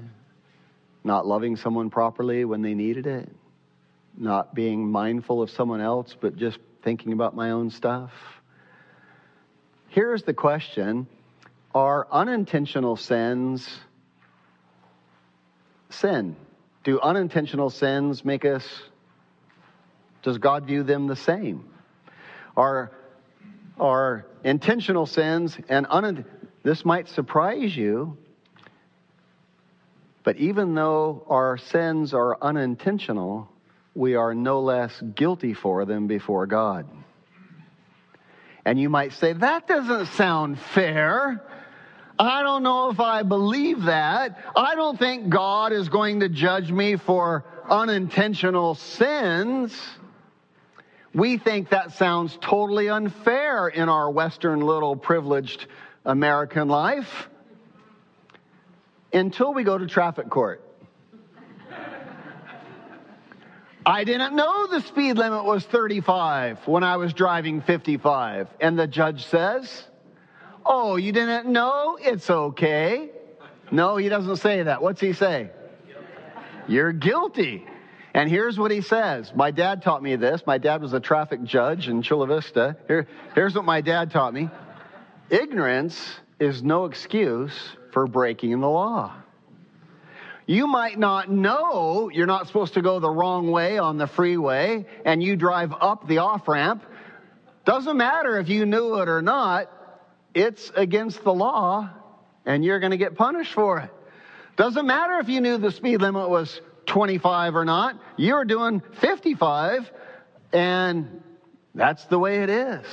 not 1.04 1.26
loving 1.26 1.54
someone 1.54 1.90
properly 1.90 2.44
when 2.44 2.62
they 2.62 2.74
needed 2.74 3.06
it, 3.06 3.28
not 4.16 4.54
being 4.54 4.90
mindful 4.90 5.40
of 5.40 5.50
someone 5.50 5.80
else, 5.80 6.16
but 6.20 6.36
just 6.36 6.58
thinking 6.82 7.12
about 7.12 7.36
my 7.36 7.50
own 7.50 7.70
stuff. 7.70 8.10
Here's 9.88 10.22
the 10.22 10.34
question. 10.34 11.06
Are 11.74 12.08
unintentional 12.10 12.96
sins 12.96 13.78
sin? 15.90 16.34
Do 16.84 17.00
unintentional 17.00 17.70
sins 17.70 18.24
make 18.24 18.44
us, 18.44 18.64
does 20.22 20.38
God 20.38 20.66
view 20.66 20.82
them 20.82 21.06
the 21.06 21.16
same? 21.16 21.68
Are, 22.56 22.92
are 23.78 24.26
intentional 24.44 25.06
sins 25.06 25.56
and 25.68 25.86
un, 25.90 26.24
this 26.62 26.84
might 26.84 27.08
surprise 27.08 27.76
you, 27.76 28.16
but 30.24 30.36
even 30.36 30.74
though 30.74 31.24
our 31.28 31.56
sins 31.56 32.12
are 32.12 32.36
unintentional, 32.42 33.48
we 33.94 34.14
are 34.14 34.34
no 34.34 34.60
less 34.60 35.00
guilty 35.14 35.54
for 35.54 35.84
them 35.84 36.06
before 36.06 36.46
God. 36.46 36.86
And 38.64 38.78
you 38.78 38.90
might 38.90 39.12
say, 39.14 39.32
that 39.32 39.66
doesn't 39.66 40.06
sound 40.06 40.58
fair. 40.58 41.42
I 42.18 42.42
don't 42.42 42.64
know 42.64 42.90
if 42.90 42.98
I 42.98 43.22
believe 43.22 43.84
that. 43.84 44.52
I 44.56 44.74
don't 44.74 44.98
think 44.98 45.28
God 45.28 45.72
is 45.72 45.88
going 45.88 46.20
to 46.20 46.28
judge 46.28 46.72
me 46.72 46.96
for 46.96 47.44
unintentional 47.68 48.74
sins. 48.74 49.78
We 51.14 51.38
think 51.38 51.70
that 51.70 51.92
sounds 51.92 52.36
totally 52.40 52.88
unfair 52.88 53.68
in 53.68 53.88
our 53.88 54.10
Western 54.10 54.60
little 54.60 54.96
privileged 54.96 55.66
American 56.04 56.68
life 56.68 57.28
until 59.12 59.54
we 59.54 59.62
go 59.62 59.78
to 59.78 59.86
traffic 59.86 60.28
court. 60.28 60.64
I 63.86 64.04
didn't 64.04 64.36
know 64.36 64.66
the 64.66 64.82
speed 64.82 65.16
limit 65.16 65.44
was 65.44 65.64
35 65.64 66.66
when 66.66 66.84
I 66.84 66.96
was 66.96 67.14
driving 67.14 67.62
55. 67.62 68.48
And 68.60 68.78
the 68.78 68.86
judge 68.86 69.24
says, 69.26 69.84
Oh, 70.70 70.96
you 70.96 71.12
didn't 71.12 71.46
know? 71.50 71.98
It's 71.98 72.28
okay. 72.28 73.08
No, 73.70 73.96
he 73.96 74.10
doesn't 74.10 74.36
say 74.36 74.62
that. 74.62 74.82
What's 74.82 75.00
he 75.00 75.14
say? 75.14 75.50
You're 76.68 76.92
guilty. 76.92 77.66
And 78.12 78.28
here's 78.28 78.58
what 78.58 78.70
he 78.70 78.82
says. 78.82 79.32
My 79.34 79.50
dad 79.50 79.82
taught 79.82 80.02
me 80.02 80.16
this. 80.16 80.42
My 80.46 80.58
dad 80.58 80.82
was 80.82 80.92
a 80.92 81.00
traffic 81.00 81.42
judge 81.42 81.88
in 81.88 82.02
Chula 82.02 82.26
Vista. 82.26 82.76
Here, 82.86 83.08
here's 83.34 83.54
what 83.54 83.64
my 83.64 83.80
dad 83.80 84.10
taught 84.10 84.34
me 84.34 84.50
Ignorance 85.30 85.98
is 86.38 86.62
no 86.62 86.84
excuse 86.84 87.52
for 87.92 88.06
breaking 88.06 88.60
the 88.60 88.68
law. 88.68 89.14
You 90.46 90.66
might 90.66 90.98
not 90.98 91.30
know 91.30 92.10
you're 92.12 92.26
not 92.26 92.46
supposed 92.46 92.74
to 92.74 92.82
go 92.82 93.00
the 93.00 93.10
wrong 93.10 93.50
way 93.50 93.78
on 93.78 93.98
the 93.98 94.06
freeway 94.06 94.86
and 95.04 95.22
you 95.22 95.36
drive 95.36 95.74
up 95.78 96.08
the 96.08 96.18
off 96.18 96.48
ramp. 96.48 96.82
Doesn't 97.66 97.96
matter 97.98 98.38
if 98.38 98.48
you 98.48 98.64
knew 98.64 98.94
it 99.00 99.10
or 99.10 99.20
not, 99.20 99.70
it's 100.38 100.70
against 100.76 101.24
the 101.24 101.34
law 101.34 101.90
and 102.46 102.64
you're 102.64 102.78
going 102.78 102.92
to 102.92 102.96
get 102.96 103.16
punished 103.16 103.52
for 103.52 103.80
it. 103.80 103.90
Doesn't 104.56 104.86
matter 104.86 105.18
if 105.18 105.28
you 105.28 105.40
knew 105.40 105.58
the 105.58 105.72
speed 105.72 106.00
limit 106.00 106.28
was 106.28 106.60
25 106.86 107.56
or 107.56 107.64
not, 107.64 108.00
you're 108.16 108.44
doing 108.44 108.80
55 109.00 109.90
and 110.52 111.22
that's 111.74 112.04
the 112.06 112.18
way 112.18 112.42
it 112.42 112.50
is. 112.50 112.86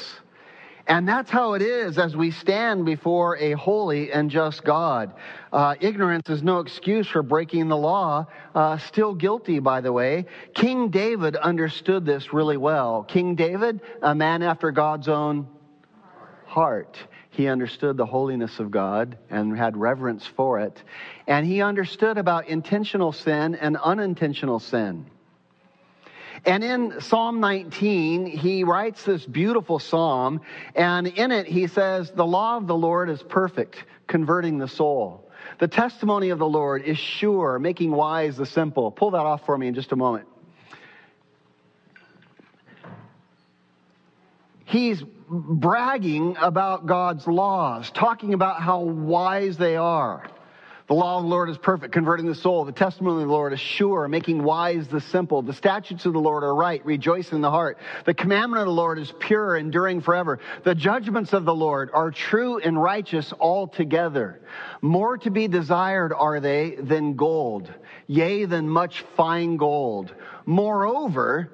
And 0.87 1.07
that's 1.07 1.31
how 1.31 1.53
it 1.53 1.61
is 1.61 1.97
as 1.97 2.15
we 2.15 2.31
stand 2.31 2.85
before 2.85 3.37
a 3.37 3.53
holy 3.53 4.11
and 4.11 4.29
just 4.29 4.63
God. 4.63 5.13
Uh, 5.51 5.75
ignorance 5.79 6.29
is 6.29 6.43
no 6.43 6.59
excuse 6.59 7.07
for 7.07 7.23
breaking 7.23 7.69
the 7.69 7.77
law. 7.77 8.27
Uh, 8.53 8.77
still 8.77 9.15
guilty, 9.15 9.59
by 9.59 9.81
the 9.81 9.91
way. 9.91 10.25
King 10.53 10.89
David 10.89 11.35
understood 11.35 12.05
this 12.05 12.33
really 12.33 12.57
well. 12.57 13.03
King 13.03 13.33
David, 13.33 13.81
a 14.03 14.13
man 14.13 14.43
after 14.43 14.71
God's 14.71 15.07
own 15.07 15.47
heart. 16.45 16.97
He 17.35 17.49
understood 17.49 17.97
the 17.97 18.05
holiness 18.05 18.59
of 18.59 18.71
God 18.71 19.17
and 19.29 19.57
had 19.57 19.75
reverence 19.75 20.25
for 20.25 20.61
it. 20.61 20.81
And 21.27 21.45
he 21.45 21.61
understood 21.61 22.17
about 22.17 22.47
intentional 22.47 23.11
sin 23.11 23.55
and 23.55 23.75
unintentional 23.75 24.59
sin. 24.59 25.05
And 26.45 26.63
in 26.63 27.01
Psalm 27.01 27.41
19, 27.41 28.25
he 28.25 28.63
writes 28.63 29.03
this 29.03 29.25
beautiful 29.25 29.79
psalm, 29.79 30.41
and 30.75 31.07
in 31.07 31.31
it 31.31 31.45
he 31.47 31.67
says, 31.67 32.09
The 32.11 32.25
law 32.25 32.55
of 32.55 32.67
the 32.67 32.75
Lord 32.75 33.09
is 33.09 33.21
perfect, 33.21 33.83
converting 34.07 34.57
the 34.57 34.67
soul. 34.67 35.29
The 35.59 35.67
testimony 35.67 36.29
of 36.29 36.39
the 36.39 36.47
Lord 36.47 36.83
is 36.83 36.97
sure, 36.97 37.59
making 37.59 37.91
wise 37.91 38.37
the 38.37 38.45
simple. 38.45 38.91
Pull 38.91 39.11
that 39.11 39.25
off 39.25 39.45
for 39.45 39.57
me 39.57 39.67
in 39.67 39.73
just 39.73 39.91
a 39.91 39.97
moment. 39.97 40.27
He's 44.65 45.01
bragging 45.29 46.37
about 46.39 46.85
God's 46.85 47.25
laws, 47.27 47.89
talking 47.91 48.33
about 48.33 48.61
how 48.61 48.81
wise 48.81 49.57
they 49.57 49.75
are. 49.75 50.27
The 50.87 50.93
law 50.93 51.17
of 51.17 51.23
the 51.23 51.29
Lord 51.29 51.49
is 51.49 51.57
perfect, 51.57 51.93
converting 51.93 52.27
the 52.27 52.35
soul. 52.35 52.63
The 52.63 52.71
testimony 52.71 53.23
of 53.23 53.27
the 53.27 53.33
Lord 53.33 53.53
is 53.53 53.59
sure, 53.59 54.07
making 54.07 54.43
wise 54.43 54.87
the 54.87 55.01
simple. 55.01 55.41
The 55.41 55.53
statutes 55.53 56.05
of 56.05 56.13
the 56.13 56.19
Lord 56.19 56.43
are 56.43 56.53
right, 56.53 56.85
rejoice 56.85 57.31
in 57.31 57.41
the 57.41 57.49
heart. 57.49 57.79
The 58.05 58.13
commandment 58.13 58.61
of 58.61 58.67
the 58.67 58.73
Lord 58.73 58.99
is 58.99 59.11
pure, 59.17 59.57
enduring 59.57 60.01
forever. 60.01 60.39
The 60.63 60.75
judgments 60.75 61.33
of 61.33 61.43
the 61.43 61.55
Lord 61.55 61.89
are 61.91 62.11
true 62.11 62.59
and 62.59 62.79
righteous 62.79 63.33
altogether. 63.39 64.41
More 64.81 65.17
to 65.17 65.31
be 65.31 65.47
desired 65.47 66.13
are 66.13 66.39
they 66.39 66.75
than 66.75 67.15
gold, 67.15 67.73
yea, 68.05 68.45
than 68.45 68.69
much 68.69 69.03
fine 69.17 69.57
gold. 69.57 70.13
Moreover, 70.45 71.51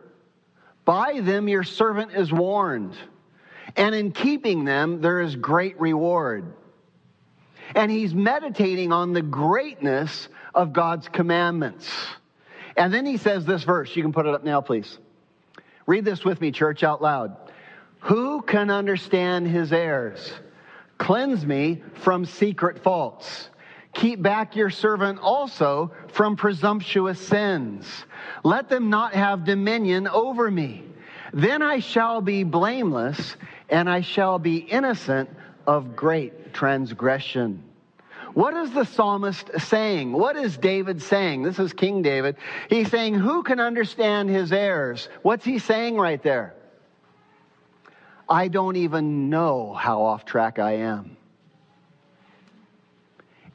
by 0.92 1.22
them 1.22 1.48
your 1.48 1.64
servant 1.64 2.12
is 2.14 2.34
warned, 2.34 2.98
and 3.78 3.96
in 3.96 4.12
keeping 4.12 4.66
them 4.66 5.00
there 5.00 5.22
is 5.22 5.38
great 5.38 5.80
reward 5.80 6.54
and 7.76 7.90
he's 7.92 8.14
meditating 8.14 8.92
on 8.92 9.14
the 9.14 9.22
greatness 9.22 10.28
of 10.54 10.74
God's 10.74 11.08
commandments. 11.08 11.90
And 12.76 12.94
then 12.94 13.06
he 13.06 13.18
says 13.18 13.46
this 13.46 13.64
verse. 13.64 13.96
You 13.96 14.04
can 14.04 14.14
put 14.14 14.26
it 14.26 14.34
up 14.34 14.44
now, 14.44 14.60
please. 14.62 14.98
Read 15.86 16.06
this 16.06 16.24
with 16.24 16.42
me, 16.42 16.52
church, 16.52 16.84
out 16.84 17.02
loud. 17.02 17.38
Who 18.02 18.42
can 18.42 18.70
understand 18.70 19.48
his 19.48 19.72
errors? 19.72 20.32
Cleanse 20.98 21.46
me 21.46 21.82
from 21.96 22.26
secret 22.26 22.84
faults. 22.84 23.50
Keep 23.94 24.22
back 24.22 24.56
your 24.56 24.70
servant 24.70 25.20
also 25.20 25.92
from 26.14 26.36
presumptuous 26.36 27.20
sins. 27.20 28.06
Let 28.44 28.70
them 28.70 28.90
not 28.90 29.14
have 29.14 29.44
dominion 29.44 30.08
over 30.08 30.50
me. 30.50 30.84
Then 31.34 31.62
I 31.62 31.80
shall 31.80 32.22
be 32.22 32.44
blameless, 32.44 33.36
and 33.70 33.90
I 33.90 34.02
shall 34.02 34.40
be 34.40 34.58
innocent 34.58 35.30
of 35.68 35.96
great 35.96 36.54
transgression. 36.54 37.64
What 38.34 38.54
is 38.56 38.72
the 38.72 38.86
psalmist 38.86 39.52
saying? 39.60 40.14
What 40.14 40.38
is 40.38 40.58
David 40.58 41.02
saying? 41.02 41.44
This 41.44 41.60
is 41.60 41.74
King 41.74 42.02
David. 42.02 42.38
He's 42.70 42.90
saying, 42.90 43.16
Who 43.16 43.44
can 43.44 43.60
understand 43.60 44.30
his 44.30 44.54
errors? 44.54 45.10
What's 45.22 45.44
he 45.44 45.60
saying 45.60 45.98
right 45.98 46.22
there? 46.24 46.56
I 48.30 48.48
don't 48.48 48.78
even 48.78 49.30
know 49.30 49.74
how 49.74 50.04
off 50.04 50.24
track 50.24 50.60
I 50.60 50.78
am. 50.78 51.18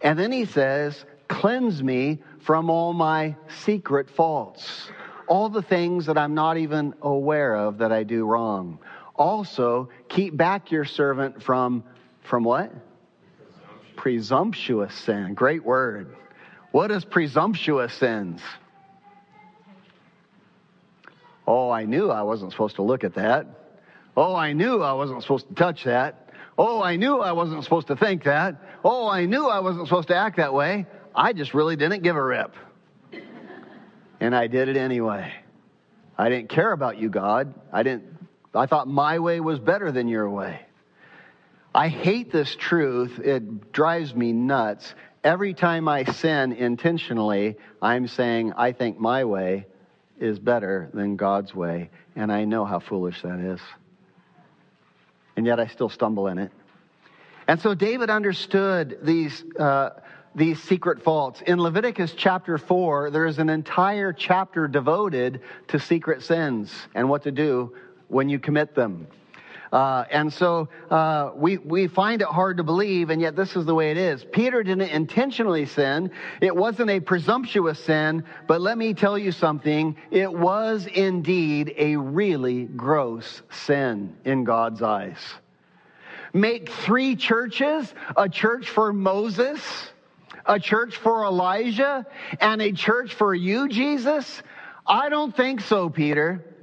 And 0.06 0.16
then 0.16 0.30
he 0.30 0.44
says, 0.44 1.04
Cleanse 1.26 1.82
me 1.82 2.20
from 2.42 2.70
all 2.70 2.92
my 2.92 3.34
secret 3.64 4.08
faults, 4.08 4.88
all 5.26 5.48
the 5.48 5.62
things 5.62 6.06
that 6.06 6.16
I'm 6.16 6.32
not 6.32 6.58
even 6.58 6.94
aware 7.02 7.56
of 7.56 7.78
that 7.78 7.90
I 7.90 8.04
do 8.04 8.24
wrong. 8.24 8.78
Also, 9.16 9.88
keep 10.08 10.36
back 10.36 10.70
your 10.70 10.84
servant 10.84 11.42
from, 11.42 11.82
from 12.22 12.44
what? 12.44 12.72
Presumptuous, 13.96 13.96
presumptuous 13.96 14.94
sin. 14.94 15.34
Great 15.34 15.64
word. 15.64 16.14
What 16.70 16.92
is 16.92 17.04
presumptuous 17.04 17.92
sins? 17.94 18.40
Oh, 21.48 21.68
I 21.68 21.84
knew 21.84 22.12
I 22.12 22.22
wasn't 22.22 22.52
supposed 22.52 22.76
to 22.76 22.82
look 22.82 23.02
at 23.02 23.14
that. 23.14 23.48
Oh, 24.16 24.36
I 24.36 24.52
knew 24.52 24.82
I 24.82 24.92
wasn't 24.92 25.22
supposed 25.22 25.48
to 25.48 25.54
touch 25.54 25.82
that. 25.82 26.25
Oh, 26.58 26.82
I 26.82 26.96
knew 26.96 27.18
I 27.18 27.32
wasn't 27.32 27.64
supposed 27.64 27.88
to 27.88 27.96
think 27.96 28.24
that. 28.24 28.56
Oh, 28.84 29.08
I 29.08 29.26
knew 29.26 29.46
I 29.46 29.60
wasn't 29.60 29.88
supposed 29.88 30.08
to 30.08 30.16
act 30.16 30.38
that 30.38 30.54
way. 30.54 30.86
I 31.14 31.32
just 31.32 31.52
really 31.54 31.76
didn't 31.76 32.02
give 32.02 32.16
a 32.16 32.22
rip. 32.22 32.54
And 34.20 34.34
I 34.34 34.46
did 34.46 34.68
it 34.68 34.76
anyway. 34.76 35.34
I 36.16 36.30
didn't 36.30 36.48
care 36.48 36.72
about 36.72 36.98
you, 36.98 37.10
God. 37.10 37.52
I 37.70 37.82
didn't, 37.82 38.04
I 38.54 38.64
thought 38.64 38.88
my 38.88 39.18
way 39.18 39.40
was 39.40 39.58
better 39.58 39.92
than 39.92 40.08
your 40.08 40.30
way. 40.30 40.60
I 41.74 41.88
hate 41.88 42.32
this 42.32 42.56
truth. 42.56 43.18
It 43.18 43.72
drives 43.72 44.14
me 44.14 44.32
nuts. 44.32 44.94
Every 45.22 45.52
time 45.52 45.88
I 45.88 46.04
sin 46.04 46.52
intentionally, 46.52 47.56
I'm 47.82 48.08
saying, 48.08 48.54
I 48.54 48.72
think 48.72 48.98
my 48.98 49.24
way 49.24 49.66
is 50.18 50.38
better 50.38 50.88
than 50.94 51.16
God's 51.16 51.54
way. 51.54 51.90
And 52.14 52.32
I 52.32 52.46
know 52.46 52.64
how 52.64 52.78
foolish 52.78 53.20
that 53.20 53.40
is 53.40 53.60
and 55.36 55.46
yet 55.46 55.60
I 55.60 55.66
still 55.66 55.88
stumble 55.88 56.26
in 56.28 56.38
it. 56.38 56.50
And 57.48 57.60
so 57.60 57.74
David 57.74 58.10
understood 58.10 58.98
these, 59.02 59.44
uh, 59.58 59.90
these 60.34 60.60
secret 60.62 61.02
faults. 61.02 61.42
In 61.42 61.60
Leviticus 61.60 62.12
chapter 62.16 62.58
4, 62.58 63.10
there 63.10 63.26
is 63.26 63.38
an 63.38 63.48
entire 63.48 64.12
chapter 64.12 64.66
devoted 64.66 65.40
to 65.68 65.78
secret 65.78 66.22
sins 66.22 66.72
and 66.94 67.08
what 67.08 67.22
to 67.22 67.30
do 67.30 67.74
when 68.08 68.28
you 68.28 68.38
commit 68.38 68.74
them. 68.74 69.06
Uh, 69.76 70.06
and 70.10 70.32
so 70.32 70.70
uh, 70.90 71.32
we, 71.36 71.58
we 71.58 71.86
find 71.86 72.22
it 72.22 72.28
hard 72.28 72.56
to 72.56 72.62
believe, 72.62 73.10
and 73.10 73.20
yet 73.20 73.36
this 73.36 73.54
is 73.56 73.66
the 73.66 73.74
way 73.74 73.90
it 73.90 73.98
is. 73.98 74.24
Peter 74.32 74.62
didn't 74.62 74.88
intentionally 74.88 75.66
sin. 75.66 76.10
It 76.40 76.56
wasn't 76.56 76.88
a 76.88 76.98
presumptuous 76.98 77.78
sin, 77.80 78.24
but 78.46 78.62
let 78.62 78.78
me 78.78 78.94
tell 78.94 79.18
you 79.18 79.32
something. 79.32 79.94
It 80.10 80.32
was 80.32 80.86
indeed 80.86 81.74
a 81.76 81.94
really 81.96 82.64
gross 82.64 83.42
sin 83.50 84.16
in 84.24 84.44
God's 84.44 84.80
eyes. 84.80 85.18
Make 86.32 86.70
three 86.70 87.14
churches 87.14 87.92
a 88.16 88.30
church 88.30 88.70
for 88.70 88.94
Moses, 88.94 89.60
a 90.46 90.58
church 90.58 90.96
for 90.96 91.26
Elijah, 91.26 92.06
and 92.40 92.62
a 92.62 92.72
church 92.72 93.12
for 93.12 93.34
you, 93.34 93.68
Jesus? 93.68 94.42
I 94.86 95.10
don't 95.10 95.36
think 95.36 95.60
so, 95.60 95.90
Peter. 95.90 96.55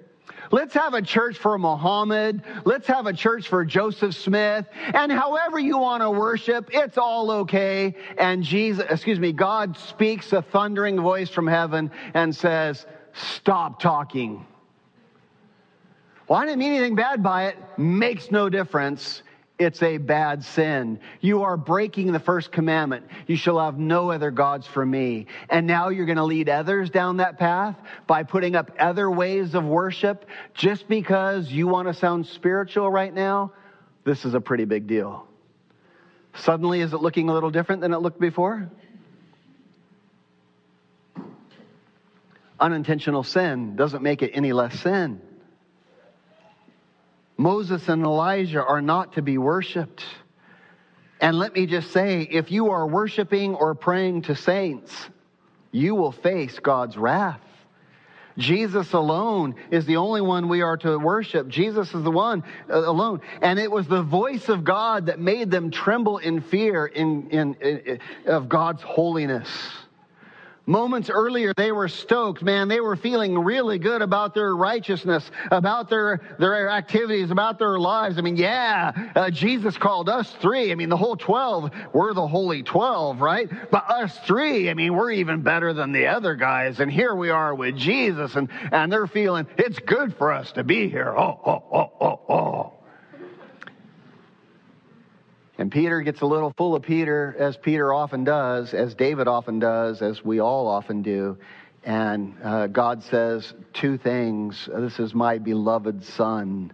Let's 0.52 0.74
have 0.74 0.94
a 0.94 1.02
church 1.02 1.38
for 1.38 1.58
Muhammad. 1.58 2.44
Let's 2.66 2.88
have 2.88 3.08
a 3.08 3.14
church 3.14 3.48
for 3.48 3.66
Joseph 3.66 4.16
Smith. 4.16 4.68
And 4.94 5.12
however 5.12 5.60
you 5.60 5.78
want 5.78 6.02
to 6.02 6.12
worship, 6.12 6.70
it's 6.74 6.98
all 6.98 7.32
okay. 7.32 7.96
And 8.18 8.44
Jesus, 8.44 8.86
excuse 8.90 9.20
me, 9.20 9.32
God 9.32 9.78
speaks 9.78 10.34
a 10.34 10.42
thundering 10.42 11.00
voice 11.02 11.30
from 11.30 11.48
heaven 11.48 11.92
and 12.14 12.36
says, 12.36 12.86
stop 13.14 13.80
talking. 13.80 14.46
Well, 16.28 16.40
I 16.40 16.46
didn't 16.46 16.60
mean 16.60 16.74
anything 16.74 16.96
bad 16.96 17.22
by 17.22 17.48
it. 17.48 17.58
Makes 17.78 18.32
no 18.32 18.50
difference. 18.50 19.24
It's 19.64 19.82
a 19.82 19.98
bad 19.98 20.44
sin. 20.44 21.00
You 21.22 21.44
are 21.44 21.58
breaking 21.58 22.12
the 22.12 22.20
first 22.20 22.52
commandment. 22.52 23.08
You 23.28 23.36
shall 23.36 23.60
have 23.60 23.80
no 23.80 24.12
other 24.12 24.32
gods 24.32 24.68
for 24.68 24.86
me. 24.86 25.28
And 25.50 25.66
now 25.66 25.90
you're 25.90 26.06
going 26.06 26.18
to 26.18 26.24
lead 26.24 26.50
others 26.50 26.90
down 26.90 27.18
that 27.18 27.40
path 27.40 27.76
by 28.06 28.24
putting 28.24 28.56
up 28.56 28.72
other 28.80 29.10
ways 29.10 29.56
of 29.56 29.66
worship 29.66 30.26
just 30.54 30.88
because 30.88 31.52
you 31.52 31.68
want 31.68 31.88
to 31.88 31.94
sound 31.94 32.28
spiritual 32.28 32.90
right 32.90 33.14
now. 33.14 33.54
This 34.04 34.26
is 34.26 34.34
a 34.34 34.42
pretty 34.42 34.66
big 34.66 34.88
deal. 34.88 35.28
Suddenly, 36.36 36.82
is 36.82 36.94
it 36.94 37.02
looking 37.02 37.30
a 37.30 37.34
little 37.34 37.52
different 37.52 37.82
than 37.82 37.94
it 37.94 38.00
looked 38.00 38.20
before? 38.20 38.70
Unintentional 42.60 43.24
sin 43.24 43.76
doesn't 43.76 44.02
make 44.02 44.22
it 44.22 44.32
any 44.34 44.54
less 44.54 44.80
sin. 44.80 45.22
Moses 47.44 47.90
and 47.90 48.04
Elijah 48.04 48.64
are 48.64 48.82
not 48.82 49.14
to 49.14 49.22
be 49.22 49.38
worshiped. 49.38 50.06
And 51.20 51.38
let 51.38 51.54
me 51.54 51.66
just 51.66 51.92
say 51.92 52.22
if 52.22 52.52
you 52.52 52.72
are 52.72 52.88
worshiping 52.88 53.54
or 53.56 53.76
praying 53.76 54.24
to 54.24 54.36
saints, 54.36 55.10
you 55.70 55.94
will 55.94 56.14
face 56.14 56.58
God's 56.60 56.98
wrath. 56.98 57.42
Jesus 58.38 58.94
alone 58.94 59.56
is 59.72 59.86
the 59.86 59.98
only 59.98 60.22
one 60.22 60.48
we 60.48 60.62
are 60.62 60.78
to 60.78 60.98
worship. 60.98 61.50
Jesus 61.50 61.94
is 61.94 62.02
the 62.02 62.12
one 62.12 62.44
uh, 62.70 62.78
alone. 62.78 63.20
And 63.42 63.60
it 63.60 63.70
was 63.70 63.88
the 63.88 64.02
voice 64.02 64.48
of 64.48 64.64
God 64.64 65.08
that 65.08 65.20
made 65.20 65.52
them 65.52 65.70
tremble 65.70 66.20
in 66.20 66.40
fear 66.40 66.86
in, 66.86 67.30
in, 67.30 67.56
in 67.56 68.00
of 68.26 68.48
God's 68.48 68.82
holiness. 68.82 69.50
Moments 70.66 71.10
earlier, 71.10 71.54
they 71.58 71.74
were 71.74 71.90
stoked, 71.90 72.42
man. 72.42 72.70
They 72.70 72.80
were 72.80 72.96
feeling 72.96 73.38
really 73.38 73.80
good 73.80 74.02
about 74.02 74.34
their 74.34 74.56
righteousness, 74.56 75.30
about 75.52 75.90
their, 75.90 76.22
their 76.40 76.70
activities, 76.70 77.32
about 77.32 77.60
their 77.60 77.78
lives. 77.78 78.18
I 78.18 78.22
mean, 78.22 78.38
yeah, 78.38 79.12
uh, 79.14 79.30
Jesus 79.30 79.78
called 79.78 80.08
us 80.08 80.34
three. 80.40 80.72
I 80.72 80.76
mean, 80.76 80.88
the 80.88 80.96
whole 80.96 81.18
12, 81.18 81.70
we're 81.92 82.14
the 82.14 82.26
holy 82.26 82.64
12, 82.64 83.20
right? 83.20 83.50
But 83.72 83.90
us 83.90 84.18
three, 84.20 84.70
I 84.70 84.74
mean, 84.74 84.94
we're 84.94 85.12
even 85.12 85.42
better 85.42 85.74
than 85.74 85.92
the 85.92 86.08
other 86.08 86.36
guys. 86.36 86.80
And 86.80 86.90
here 86.90 87.14
we 87.14 87.30
are 87.30 87.54
with 87.54 87.76
Jesus 87.76 88.36
and, 88.36 88.48
and 88.72 88.90
they're 88.90 89.08
feeling 89.08 89.48
it's 89.58 89.80
good 89.80 90.16
for 90.16 90.32
us 90.32 90.54
to 90.54 90.64
be 90.64 90.88
here. 90.88 91.14
Oh, 91.14 91.40
oh, 91.46 91.64
oh, 91.74 91.92
oh, 92.00 92.34
oh. 92.34 92.83
And 95.64 95.72
Peter 95.72 96.02
gets 96.02 96.20
a 96.20 96.26
little 96.26 96.52
full 96.58 96.76
of 96.76 96.84
Peter, 96.84 97.38
as 97.40 97.56
Peter 97.56 97.94
often 97.94 98.26
does, 98.26 98.74
as 98.74 98.96
David 98.96 99.30
often 99.30 99.60
does, 99.60 100.02
as 100.02 100.22
we 100.22 100.42
all 100.42 100.68
often 100.68 101.02
do. 101.02 101.38
And 101.86 102.36
uh, 102.44 102.68
God 102.68 103.02
says 103.02 103.54
two 103.72 103.98
things 103.98 104.68
This 104.76 105.00
is 105.00 105.14
my 105.14 105.38
beloved 105.38 106.04
Son. 106.04 106.74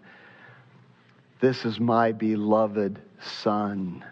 This 1.40 1.66
is 1.66 1.80
my 1.80 2.14
beloved 2.14 3.00
Son, 3.22 4.04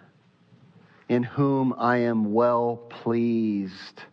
in 1.10 1.24
whom 1.24 1.74
I 1.76 1.98
am 2.02 2.32
well 2.36 2.76
pleased. 2.88 4.04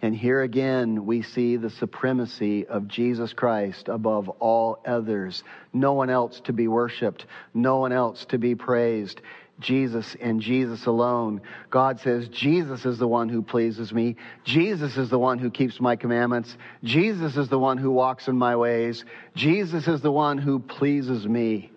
And 0.00 0.14
here 0.14 0.42
again, 0.42 1.06
we 1.06 1.22
see 1.22 1.56
the 1.56 1.70
supremacy 1.70 2.66
of 2.66 2.86
Jesus 2.86 3.32
Christ 3.32 3.88
above 3.88 4.28
all 4.28 4.80
others. 4.86 5.42
No 5.72 5.94
one 5.94 6.08
else 6.08 6.40
to 6.40 6.52
be 6.52 6.68
worshiped, 6.68 7.24
no 7.52 7.78
one 7.78 7.92
else 7.92 8.24
to 8.26 8.38
be 8.38 8.54
praised. 8.54 9.22
Jesus 9.60 10.16
and 10.20 10.40
Jesus 10.40 10.86
alone. 10.86 11.40
God 11.70 12.00
says, 12.00 12.28
Jesus 12.28 12.86
is 12.86 12.98
the 12.98 13.08
one 13.08 13.28
who 13.28 13.42
pleases 13.42 13.92
me. 13.92 14.16
Jesus 14.44 14.96
is 14.96 15.10
the 15.10 15.18
one 15.18 15.38
who 15.38 15.50
keeps 15.50 15.80
my 15.80 15.96
commandments. 15.96 16.56
Jesus 16.84 17.36
is 17.36 17.48
the 17.48 17.58
one 17.58 17.78
who 17.78 17.90
walks 17.90 18.28
in 18.28 18.36
my 18.36 18.56
ways. 18.56 19.04
Jesus 19.34 19.88
is 19.88 20.00
the 20.00 20.12
one 20.12 20.38
who 20.38 20.60
pleases 20.60 21.26
me. 21.26 21.72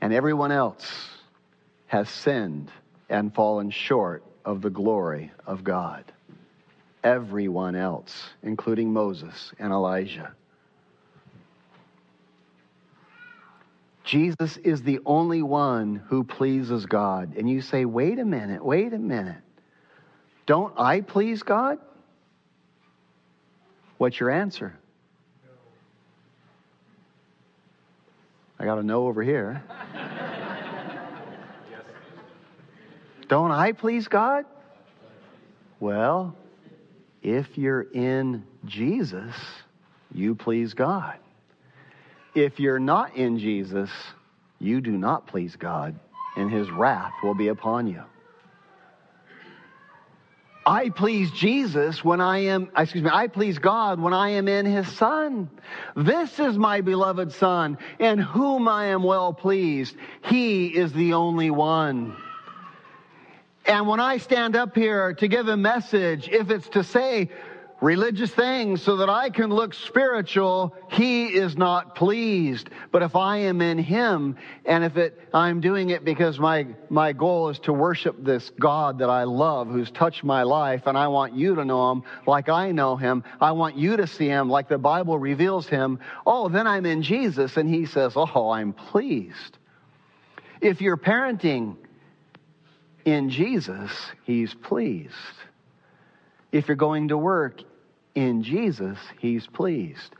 And 0.00 0.12
everyone 0.12 0.52
else 0.52 1.08
has 1.86 2.08
sinned 2.08 2.70
and 3.08 3.32
fallen 3.32 3.70
short 3.70 4.24
of 4.44 4.60
the 4.60 4.70
glory 4.70 5.30
of 5.46 5.62
God. 5.64 6.04
Everyone 7.02 7.76
else, 7.76 8.30
including 8.42 8.92
Moses 8.92 9.52
and 9.58 9.72
Elijah. 9.72 10.34
Jesus 14.04 14.58
is 14.58 14.82
the 14.82 15.00
only 15.06 15.42
one 15.42 15.96
who 15.96 16.24
pleases 16.24 16.84
God. 16.84 17.36
And 17.36 17.48
you 17.48 17.62
say, 17.62 17.86
wait 17.86 18.18
a 18.18 18.24
minute, 18.24 18.64
wait 18.64 18.92
a 18.92 18.98
minute. 18.98 19.38
Don't 20.46 20.78
I 20.78 21.00
please 21.00 21.42
God? 21.42 21.78
What's 23.96 24.20
your 24.20 24.30
answer? 24.30 24.76
I 28.58 28.66
got 28.66 28.78
a 28.78 28.82
no 28.82 29.06
over 29.06 29.22
here. 29.22 29.64
don't 33.28 33.50
I 33.50 33.72
please 33.72 34.06
God? 34.06 34.44
Well, 35.80 36.36
if 37.22 37.56
you're 37.56 37.82
in 37.82 38.44
Jesus, 38.66 39.34
you 40.12 40.34
please 40.34 40.74
God. 40.74 41.16
If 42.34 42.58
you're 42.58 42.80
not 42.80 43.16
in 43.16 43.38
Jesus, 43.38 43.90
you 44.58 44.80
do 44.80 44.92
not 44.92 45.26
please 45.26 45.56
God, 45.56 45.94
and 46.36 46.50
his 46.50 46.70
wrath 46.70 47.12
will 47.22 47.34
be 47.34 47.48
upon 47.48 47.86
you. 47.86 48.02
I 50.66 50.88
please 50.88 51.30
Jesus 51.30 52.02
when 52.02 52.20
I 52.20 52.38
am, 52.38 52.70
excuse 52.76 53.04
me, 53.04 53.10
I 53.12 53.26
please 53.26 53.58
God 53.58 54.00
when 54.00 54.14
I 54.14 54.30
am 54.30 54.48
in 54.48 54.64
his 54.64 54.88
son. 54.88 55.50
This 55.94 56.40
is 56.40 56.56
my 56.56 56.80
beloved 56.80 57.32
son 57.32 57.76
in 57.98 58.18
whom 58.18 58.66
I 58.66 58.86
am 58.86 59.02
well 59.02 59.32
pleased. 59.34 59.94
He 60.22 60.68
is 60.68 60.92
the 60.92 61.12
only 61.12 61.50
one. 61.50 62.16
And 63.66 63.86
when 63.86 64.00
I 64.00 64.16
stand 64.16 64.56
up 64.56 64.74
here 64.74 65.14
to 65.14 65.28
give 65.28 65.48
a 65.48 65.56
message, 65.56 66.28
if 66.28 66.50
it's 66.50 66.68
to 66.70 66.82
say, 66.82 67.30
religious 67.84 68.30
things 68.30 68.82
so 68.82 68.96
that 68.96 69.10
I 69.10 69.28
can 69.28 69.50
look 69.50 69.74
spiritual, 69.74 70.74
he 70.90 71.26
is 71.26 71.54
not 71.56 71.94
pleased. 71.94 72.70
But 72.90 73.02
if 73.02 73.14
I 73.14 73.36
am 73.36 73.60
in 73.60 73.76
him 73.76 74.36
and 74.64 74.82
if 74.82 74.96
it, 74.96 75.20
I'm 75.34 75.60
doing 75.60 75.90
it 75.90 76.02
because 76.02 76.38
my, 76.38 76.66
my 76.88 77.12
goal 77.12 77.50
is 77.50 77.58
to 77.60 77.74
worship 77.74 78.16
this 78.18 78.50
God 78.58 79.00
that 79.00 79.10
I 79.10 79.24
love 79.24 79.68
who's 79.68 79.90
touched 79.90 80.24
my 80.24 80.44
life 80.44 80.86
and 80.86 80.96
I 80.96 81.08
want 81.08 81.34
you 81.34 81.54
to 81.56 81.64
know 81.64 81.92
him 81.92 82.04
like 82.26 82.48
I 82.48 82.72
know 82.72 82.96
him. 82.96 83.22
I 83.38 83.52
want 83.52 83.76
you 83.76 83.98
to 83.98 84.06
see 84.06 84.28
him 84.28 84.48
like 84.48 84.68
the 84.68 84.78
Bible 84.78 85.18
reveals 85.18 85.68
him. 85.68 85.98
Oh, 86.26 86.48
then 86.48 86.66
I'm 86.66 86.86
in 86.86 87.02
Jesus 87.02 87.58
and 87.58 87.68
he 87.68 87.84
says, 87.84 88.14
Oh, 88.16 88.48
I'm 88.48 88.72
pleased. 88.72 89.58
If 90.62 90.80
you're 90.80 90.96
parenting 90.96 91.76
in 93.04 93.28
Jesus, 93.28 93.92
he's 94.24 94.54
pleased. 94.54 95.12
If 96.50 96.68
you're 96.68 96.76
going 96.76 97.08
to 97.08 97.18
work 97.18 97.60
in 98.14 98.42
Jesus, 98.42 98.98
he's 99.18 99.46
pleased. 99.46 100.14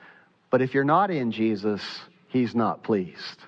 But 0.50 0.62
if 0.62 0.74
you're 0.74 0.84
not 0.84 1.10
in 1.10 1.32
Jesus, 1.32 1.82
he's 2.28 2.54
not 2.54 2.82
pleased. 2.82 3.38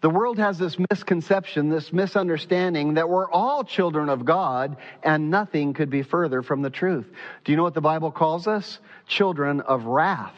The 0.00 0.10
world 0.10 0.38
has 0.38 0.58
this 0.58 0.76
misconception, 0.90 1.70
this 1.70 1.90
misunderstanding 1.90 2.94
that 2.94 3.08
we're 3.08 3.30
all 3.30 3.64
children 3.64 4.10
of 4.10 4.26
God 4.26 4.76
and 5.02 5.30
nothing 5.30 5.72
could 5.72 5.88
be 5.88 6.02
further 6.02 6.42
from 6.42 6.60
the 6.60 6.68
truth. 6.68 7.06
Do 7.42 7.52
you 7.52 7.56
know 7.56 7.62
what 7.62 7.72
the 7.72 7.80
Bible 7.80 8.10
calls 8.10 8.46
us? 8.46 8.80
Children 9.06 9.62
of 9.62 9.86
wrath. 9.86 10.36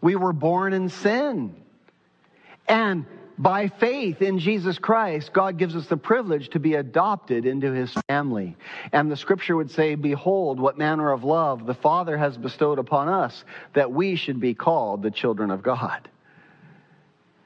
We 0.00 0.16
were 0.16 0.32
born 0.32 0.72
in 0.72 0.88
sin. 0.88 1.54
And 2.66 3.04
by 3.38 3.68
faith 3.68 4.20
in 4.20 4.38
Jesus 4.38 4.78
Christ, 4.78 5.32
God 5.32 5.58
gives 5.58 5.76
us 5.76 5.86
the 5.86 5.96
privilege 5.96 6.48
to 6.50 6.58
be 6.58 6.74
adopted 6.74 7.46
into 7.46 7.72
his 7.72 7.94
family. 8.08 8.56
And 8.92 9.10
the 9.10 9.16
scripture 9.16 9.56
would 9.56 9.70
say, 9.70 9.94
Behold, 9.94 10.58
what 10.58 10.76
manner 10.76 11.12
of 11.12 11.24
love 11.24 11.64
the 11.66 11.74
Father 11.74 12.16
has 12.16 12.36
bestowed 12.36 12.78
upon 12.78 13.08
us, 13.08 13.44
that 13.74 13.92
we 13.92 14.16
should 14.16 14.40
be 14.40 14.54
called 14.54 15.02
the 15.02 15.10
children 15.10 15.50
of 15.50 15.62
God. 15.62 16.08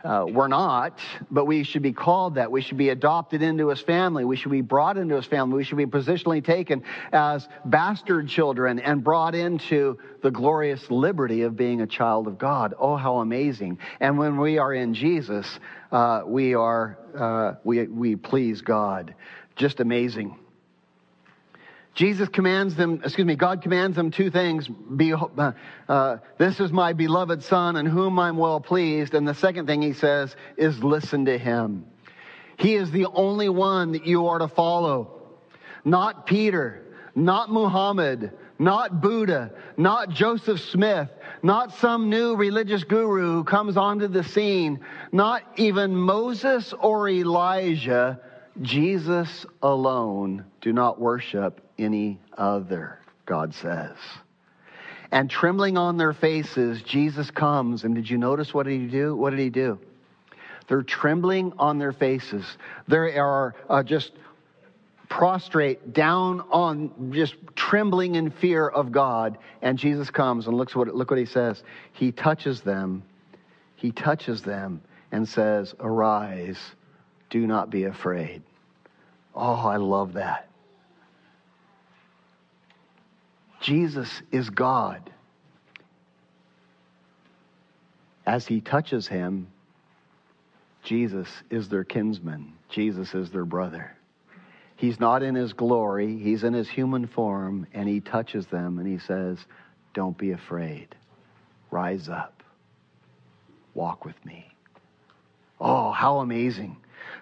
Uh, 0.04 0.26
we're 0.28 0.48
not, 0.48 0.98
but 1.30 1.44
we 1.44 1.62
should 1.62 1.82
be 1.82 1.92
called 1.92 2.34
that. 2.34 2.50
We 2.50 2.60
should 2.60 2.76
be 2.76 2.88
adopted 2.88 3.40
into 3.42 3.68
his 3.68 3.80
family. 3.80 4.24
We 4.24 4.36
should 4.36 4.50
be 4.50 4.60
brought 4.60 4.96
into 4.96 5.14
his 5.14 5.26
family. 5.26 5.56
We 5.58 5.64
should 5.64 5.78
be 5.78 5.86
positionally 5.86 6.44
taken 6.44 6.82
as 7.12 7.48
bastard 7.64 8.28
children 8.28 8.80
and 8.80 9.04
brought 9.04 9.34
into 9.34 9.98
the 10.22 10.30
glorious 10.30 10.90
liberty 10.90 11.42
of 11.42 11.56
being 11.56 11.80
a 11.80 11.86
child 11.86 12.26
of 12.26 12.38
God. 12.38 12.74
Oh, 12.78 12.96
how 12.96 13.18
amazing. 13.18 13.78
And 14.00 14.18
when 14.18 14.38
we 14.38 14.58
are 14.58 14.74
in 14.74 14.94
Jesus, 14.94 15.46
uh, 15.92 16.22
we 16.26 16.54
are, 16.54 16.98
uh, 17.16 17.54
we, 17.62 17.86
we 17.86 18.16
please 18.16 18.60
God. 18.60 19.14
Just 19.54 19.80
amazing. 19.80 20.38
Jesus 21.94 22.28
commands 22.28 22.74
them, 22.74 23.02
excuse 23.04 23.26
me, 23.26 23.36
God 23.36 23.60
commands 23.60 23.96
them 23.96 24.10
two 24.10 24.30
things. 24.30 24.66
Be, 24.68 25.12
uh, 25.12 25.52
uh, 25.88 26.16
this 26.38 26.58
is 26.58 26.72
my 26.72 26.94
beloved 26.94 27.42
Son 27.42 27.76
in 27.76 27.84
whom 27.84 28.18
I'm 28.18 28.38
well 28.38 28.60
pleased. 28.60 29.14
And 29.14 29.28
the 29.28 29.34
second 29.34 29.66
thing 29.66 29.82
he 29.82 29.92
says 29.92 30.34
is 30.56 30.82
listen 30.82 31.26
to 31.26 31.36
him. 31.36 31.84
He 32.56 32.76
is 32.76 32.90
the 32.90 33.06
only 33.06 33.48
one 33.48 33.92
that 33.92 34.06
you 34.06 34.28
are 34.28 34.38
to 34.38 34.48
follow. 34.48 35.20
Not 35.84 36.26
Peter, 36.26 36.82
not 37.14 37.50
Muhammad, 37.50 38.32
not 38.58 39.02
Buddha, 39.02 39.52
not 39.76 40.10
Joseph 40.10 40.60
Smith, 40.60 41.10
not 41.42 41.74
some 41.74 42.08
new 42.08 42.36
religious 42.36 42.84
guru 42.84 43.32
who 43.32 43.44
comes 43.44 43.76
onto 43.76 44.08
the 44.08 44.24
scene, 44.24 44.80
not 45.10 45.42
even 45.56 45.94
Moses 45.94 46.72
or 46.72 47.08
Elijah 47.08 48.20
Jesus 48.60 49.44
alone. 49.62 50.44
Do 50.60 50.72
not 50.72 51.00
worship 51.00 51.60
any 51.84 52.18
other, 52.36 52.98
God 53.26 53.54
says. 53.54 53.96
And 55.10 55.28
trembling 55.30 55.76
on 55.76 55.98
their 55.98 56.12
faces, 56.12 56.82
Jesus 56.82 57.30
comes. 57.30 57.84
And 57.84 57.94
did 57.94 58.08
you 58.08 58.16
notice 58.18 58.54
what 58.54 58.66
did 58.66 58.80
he 58.80 58.86
do? 58.86 59.14
What 59.14 59.30
did 59.30 59.40
he 59.40 59.50
do? 59.50 59.78
They're 60.68 60.82
trembling 60.82 61.52
on 61.58 61.78
their 61.78 61.92
faces. 61.92 62.44
They 62.88 63.18
are 63.18 63.54
uh, 63.68 63.82
just 63.82 64.12
prostrate 65.10 65.92
down 65.92 66.40
on 66.50 67.12
just 67.12 67.34
trembling 67.54 68.14
in 68.14 68.30
fear 68.30 68.66
of 68.66 68.92
God. 68.92 69.36
And 69.60 69.78
Jesus 69.78 70.08
comes 70.08 70.46
and 70.46 70.56
looks 70.56 70.74
what, 70.74 70.88
look 70.94 71.10
what 71.10 71.18
he 71.18 71.26
says. 71.26 71.62
He 71.92 72.12
touches 72.12 72.62
them. 72.62 73.02
He 73.76 73.92
touches 73.92 74.42
them 74.42 74.80
and 75.10 75.28
says, 75.28 75.74
Arise 75.78 76.58
do 77.28 77.46
not 77.46 77.70
be 77.70 77.84
afraid. 77.84 78.42
Oh, 79.34 79.54
I 79.54 79.76
love 79.76 80.14
that. 80.14 80.48
Jesus 83.62 84.22
is 84.30 84.50
God. 84.50 85.10
As 88.26 88.46
he 88.46 88.60
touches 88.60 89.06
him, 89.06 89.48
Jesus 90.82 91.28
is 91.48 91.68
their 91.68 91.84
kinsman. 91.84 92.52
Jesus 92.68 93.14
is 93.14 93.30
their 93.30 93.44
brother. 93.44 93.96
He's 94.76 94.98
not 94.98 95.22
in 95.22 95.36
his 95.36 95.52
glory, 95.52 96.18
he's 96.18 96.42
in 96.42 96.54
his 96.54 96.68
human 96.68 97.06
form, 97.06 97.68
and 97.72 97.88
he 97.88 98.00
touches 98.00 98.46
them 98.46 98.78
and 98.78 98.86
he 98.86 98.98
says, 98.98 99.38
Don't 99.94 100.18
be 100.18 100.32
afraid. 100.32 100.88
Rise 101.70 102.08
up. 102.08 102.42
Walk 103.74 104.04
with 104.04 104.26
me. 104.26 104.52
Oh, 105.60 105.92
how 105.92 106.18
amazing. 106.18 106.76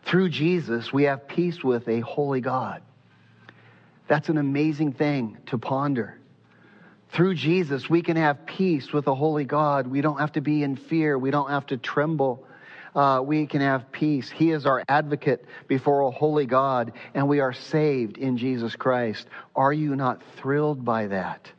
Through 0.04 0.30
Jesus, 0.30 0.90
we 0.90 1.04
have 1.04 1.28
peace 1.28 1.62
with 1.62 1.86
a 1.86 2.00
holy 2.00 2.40
God. 2.40 2.80
That's 4.08 4.30
an 4.30 4.38
amazing 4.38 4.94
thing 4.94 5.36
to 5.46 5.58
ponder. 5.58 6.19
Through 7.12 7.34
Jesus, 7.34 7.90
we 7.90 8.02
can 8.02 8.16
have 8.16 8.46
peace 8.46 8.92
with 8.92 9.06
a 9.08 9.14
holy 9.14 9.44
God. 9.44 9.88
We 9.88 10.00
don't 10.00 10.18
have 10.18 10.32
to 10.32 10.40
be 10.40 10.62
in 10.62 10.76
fear. 10.76 11.18
We 11.18 11.30
don't 11.30 11.50
have 11.50 11.66
to 11.66 11.76
tremble. 11.76 12.46
Uh, 12.94 13.22
we 13.24 13.46
can 13.46 13.60
have 13.60 13.90
peace. 13.90 14.30
He 14.30 14.50
is 14.52 14.64
our 14.64 14.84
advocate 14.88 15.44
before 15.66 16.02
a 16.02 16.10
holy 16.10 16.46
God, 16.46 16.92
and 17.14 17.28
we 17.28 17.40
are 17.40 17.52
saved 17.52 18.16
in 18.16 18.36
Jesus 18.36 18.76
Christ. 18.76 19.26
Are 19.56 19.72
you 19.72 19.96
not 19.96 20.22
thrilled 20.36 20.84
by 20.84 21.08
that? 21.08 21.50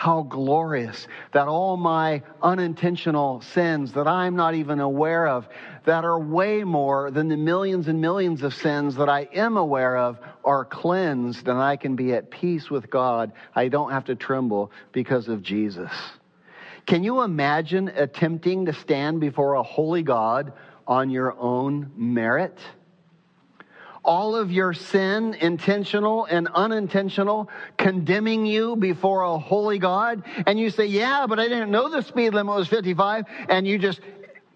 How 0.00 0.22
glorious 0.22 1.06
that 1.32 1.46
all 1.46 1.76
my 1.76 2.22
unintentional 2.42 3.42
sins 3.42 3.92
that 3.92 4.08
I'm 4.08 4.34
not 4.34 4.54
even 4.54 4.80
aware 4.80 5.28
of, 5.28 5.46
that 5.84 6.06
are 6.06 6.18
way 6.18 6.64
more 6.64 7.10
than 7.10 7.28
the 7.28 7.36
millions 7.36 7.86
and 7.86 8.00
millions 8.00 8.42
of 8.42 8.54
sins 8.54 8.96
that 8.96 9.10
I 9.10 9.28
am 9.34 9.58
aware 9.58 9.98
of, 9.98 10.18
are 10.42 10.64
cleansed 10.64 11.48
and 11.48 11.58
I 11.58 11.76
can 11.76 11.96
be 11.96 12.14
at 12.14 12.30
peace 12.30 12.70
with 12.70 12.88
God. 12.88 13.32
I 13.54 13.68
don't 13.68 13.90
have 13.90 14.06
to 14.06 14.14
tremble 14.14 14.72
because 14.92 15.28
of 15.28 15.42
Jesus. 15.42 15.92
Can 16.86 17.04
you 17.04 17.20
imagine 17.20 17.88
attempting 17.88 18.64
to 18.64 18.72
stand 18.72 19.20
before 19.20 19.52
a 19.52 19.62
holy 19.62 20.02
God 20.02 20.54
on 20.86 21.10
your 21.10 21.38
own 21.38 21.92
merit? 21.94 22.58
All 24.04 24.34
of 24.34 24.50
your 24.50 24.72
sin, 24.72 25.34
intentional 25.34 26.24
and 26.24 26.48
unintentional, 26.48 27.50
condemning 27.76 28.46
you 28.46 28.76
before 28.76 29.22
a 29.22 29.38
holy 29.38 29.78
God, 29.78 30.22
and 30.46 30.58
you 30.58 30.70
say, 30.70 30.86
Yeah, 30.86 31.26
but 31.26 31.38
I 31.38 31.48
didn't 31.48 31.70
know 31.70 31.88
the 31.88 32.02
speed 32.02 32.34
limit 32.34 32.54
was 32.54 32.68
55, 32.68 33.26
and 33.48 33.66
you 33.66 33.78
just, 33.78 34.00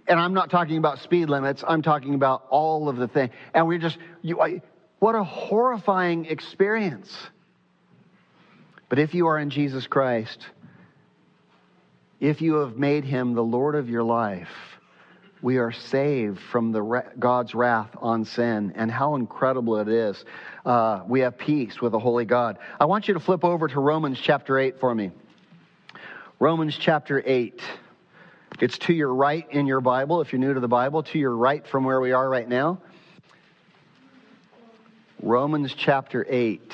and 0.07 0.19
I'm 0.19 0.35
not 0.35 0.51
talking 0.51 0.79
about 0.79 1.01
speed 1.01 1.29
limits, 1.29 1.63
I'm 1.67 1.83
talking 1.83 2.15
about 2.15 2.47
all 2.51 2.89
of 2.89 2.97
the 2.97 3.09
things, 3.09 3.33
and 3.53 3.67
we're 3.67 3.79
just, 3.79 3.99
you, 4.23 4.61
what 4.99 5.15
a 5.15 5.25
horrifying 5.25 6.27
experience. 6.27 7.15
But 8.89 8.99
if 8.99 9.15
you 9.15 9.27
are 9.27 9.39
in 9.39 9.51
Jesus 9.51 9.87
Christ, 9.87 10.47
if 12.21 12.41
you 12.41 12.55
have 12.55 12.79
made 12.79 13.05
him 13.05 13.35
the 13.35 13.43
Lord 13.43 13.75
of 13.75 13.91
your 13.91 14.03
life, 14.03 14.49
we 15.45 15.59
are 15.59 15.73
saved 15.73 16.41
from 16.41 16.73
the 16.73 17.05
God's 17.19 17.55
wrath 17.55 17.91
on 18.01 18.25
sin, 18.25 18.73
and 18.77 18.91
how 18.91 19.15
incredible 19.15 19.77
it 19.77 19.89
is. 19.89 20.25
Uh, 20.65 21.03
we 21.07 21.21
have 21.21 21.37
peace 21.37 21.83
with 21.83 21.93
a 21.93 21.99
holy 21.99 22.25
God. 22.25 22.57
I 22.81 22.87
want 22.87 23.09
you 23.09 23.13
to 23.13 23.21
flip 23.21 23.45
over 23.45 23.69
to 23.69 23.79
Romans 23.79 24.19
chapter 24.19 24.59
8 24.59 24.81
for 24.81 24.95
me. 24.95 25.11
Romans 26.41 26.75
chapter 26.79 27.23
8. 27.27 27.61
It's 28.59 28.79
to 28.79 28.95
your 28.95 29.13
right 29.13 29.47
in 29.51 29.67
your 29.67 29.83
Bible, 29.83 30.23
if 30.23 30.33
you're 30.33 30.41
new 30.41 30.55
to 30.55 30.61
the 30.61 30.67
Bible, 30.67 31.03
to 31.03 31.19
your 31.19 31.37
right 31.37 31.67
from 31.67 31.85
where 31.85 32.01
we 32.01 32.13
are 32.13 32.27
right 32.27 32.49
now. 32.49 32.81
Romans 35.21 35.75
chapter 35.75 36.25
8. 36.27 36.73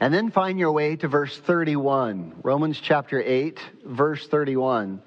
And 0.00 0.14
then 0.14 0.30
find 0.30 0.58
your 0.58 0.72
way 0.72 0.96
to 0.96 1.08
verse 1.08 1.36
31. 1.36 2.36
Romans 2.42 2.80
chapter 2.80 3.20
8, 3.20 3.60
verse 3.84 4.26
31. 4.28 5.02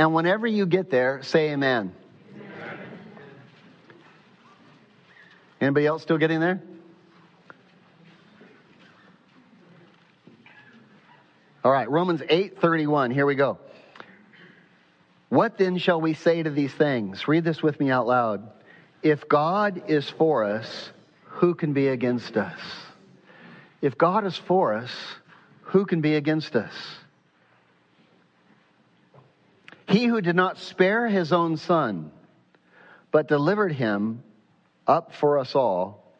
And 0.00 0.14
whenever 0.14 0.46
you 0.46 0.64
get 0.64 0.88
there, 0.88 1.22
say 1.22 1.50
amen. 1.50 1.92
amen. 2.34 2.78
Anybody 5.60 5.84
else 5.84 6.00
still 6.00 6.16
getting 6.16 6.40
there? 6.40 6.62
All 11.62 11.70
right, 11.70 11.90
Romans 11.90 12.22
8:31. 12.22 13.10
Here 13.10 13.26
we 13.26 13.34
go. 13.34 13.58
What 15.28 15.58
then 15.58 15.76
shall 15.76 16.00
we 16.00 16.14
say 16.14 16.42
to 16.44 16.48
these 16.48 16.72
things? 16.72 17.28
Read 17.28 17.44
this 17.44 17.62
with 17.62 17.78
me 17.78 17.90
out 17.90 18.06
loud. 18.06 18.48
If 19.02 19.28
God 19.28 19.82
is 19.86 20.08
for 20.08 20.44
us, 20.44 20.92
who 21.26 21.54
can 21.54 21.74
be 21.74 21.88
against 21.88 22.38
us? 22.38 22.58
If 23.82 23.98
God 23.98 24.24
is 24.24 24.34
for 24.34 24.72
us, 24.72 24.90
who 25.60 25.84
can 25.84 26.00
be 26.00 26.14
against 26.14 26.56
us? 26.56 26.72
He 29.90 30.04
who 30.06 30.20
did 30.20 30.36
not 30.36 30.56
spare 30.58 31.08
his 31.08 31.32
own 31.32 31.56
son, 31.56 32.12
but 33.10 33.26
delivered 33.26 33.72
him 33.72 34.22
up 34.86 35.14
for 35.14 35.38
us 35.38 35.56
all, 35.56 36.14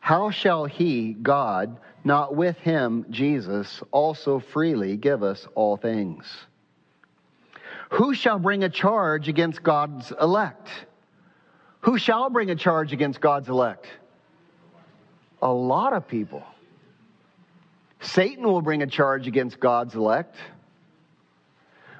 how 0.00 0.30
shall 0.30 0.64
he, 0.64 1.12
God, 1.12 1.78
not 2.04 2.34
with 2.34 2.56
him, 2.56 3.04
Jesus, 3.10 3.82
also 3.90 4.38
freely 4.38 4.96
give 4.96 5.22
us 5.22 5.46
all 5.54 5.76
things? 5.76 6.24
Who 7.90 8.14
shall 8.14 8.38
bring 8.38 8.64
a 8.64 8.70
charge 8.70 9.28
against 9.28 9.62
God's 9.62 10.10
elect? 10.18 10.68
Who 11.80 11.98
shall 11.98 12.30
bring 12.30 12.50
a 12.50 12.56
charge 12.56 12.94
against 12.94 13.20
God's 13.20 13.50
elect? 13.50 13.86
A 15.42 15.52
lot 15.52 15.92
of 15.92 16.08
people. 16.08 16.44
Satan 18.00 18.44
will 18.44 18.62
bring 18.62 18.82
a 18.82 18.86
charge 18.86 19.26
against 19.26 19.60
God's 19.60 19.94
elect. 19.94 20.36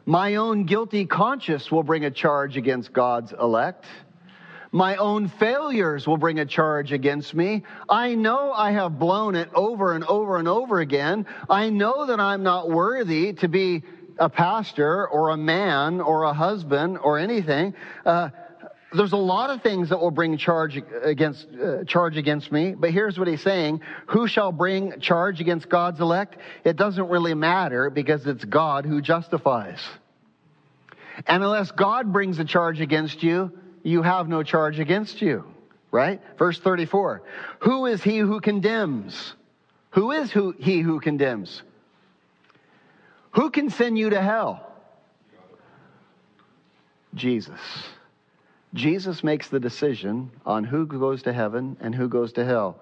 My 0.09 0.37
own 0.37 0.67
guilty 0.67 1.05
conscience 1.05 1.73
will 1.73 1.83
bring 1.83 2.05
a 2.05 2.13
charge 2.13 2.57
against 2.57 2.93
God's 2.93 3.33
elect. 3.33 3.85
My 4.71 4.95
own 4.97 5.27
failures 5.27 6.07
will 6.07 6.17
bring 6.17 6.39
a 6.39 6.47
charge 6.47 6.93
against 6.93 7.35
me. 7.35 7.65
I 7.89 8.15
know 8.15 8.53
I 8.53 8.71
have 8.71 9.01
blown 9.01 9.35
it 9.35 9.51
over 9.53 9.95
and 9.95 10.05
over 10.05 10.37
and 10.37 10.47
over 10.47 10.79
again. 10.79 11.27
I 11.51 11.71
know 11.71 12.07
that 12.07 12.21
I'm 12.21 12.45
not 12.45 12.71
worthy 12.71 13.33
to 13.35 13.49
be 13.49 13.83
a 14.17 14.29
pastor 14.29 15.09
or 15.09 15.31
a 15.31 15.37
man 15.37 16.01
or 16.01 16.23
a 16.23 16.33
husband 16.33 16.99
or 17.03 17.19
anything. 17.19 17.75
Uh, 18.05 18.31
there's 18.97 19.13
a 19.13 19.17
lot 19.17 19.51
of 19.51 19.63
things 19.63 19.89
that 19.89 20.01
will 20.01 20.11
bring 20.11 20.37
charge 20.37 20.81
against 21.03 21.47
uh, 21.55 21.85
charge 21.85 22.17
against 22.17 22.53
me 22.53 22.75
but 22.75 22.91
here's 22.91 23.19
what 23.19 23.29
he's 23.29 23.43
saying. 23.43 23.81
Who 24.07 24.29
shall 24.29 24.53
bring 24.53 25.01
charge 25.01 25.41
against 25.41 25.69
god's 25.69 26.01
elect? 26.01 26.37
It 26.65 26.77
doesn't 26.77 27.09
really 27.09 27.35
matter 27.35 27.91
because 27.91 28.27
it's 28.27 28.45
god 28.45 28.87
who 28.87 29.01
justifies. 29.01 29.81
And 31.27 31.43
unless 31.43 31.71
god 31.73 32.13
brings 32.13 32.39
a 32.39 32.45
charge 32.45 32.81
against 32.81 33.23
you 33.23 33.53
you 33.83 34.03
have 34.03 34.29
no 34.29 34.43
charge 34.43 34.79
against 34.79 35.21
you 35.21 35.45
right? 35.91 36.21
Verse 36.39 36.59
34 36.59 37.23
who 37.61 37.87
is 37.87 38.03
he 38.03 38.19
who 38.19 38.41
condemns? 38.41 39.35
Who 39.91 40.13
is 40.13 40.31
who 40.31 40.55
he 40.59 40.81
who 40.81 41.01
condemns? 41.01 41.63
Who 43.33 43.51
can 43.51 43.71
send 43.71 43.99
you 43.99 44.11
to 44.11 44.23
hell? 44.23 44.63
Jesus 47.15 47.61
Jesus 48.75 49.25
makes 49.25 49.49
the 49.49 49.61
decision 49.61 50.31
on 50.45 50.65
who 50.65 50.87
goes 50.87 51.23
to 51.23 51.33
heaven 51.33 51.77
and 51.81 51.95
who 51.95 52.09
goes 52.09 52.33
to 52.35 52.45
hell. 52.45 52.81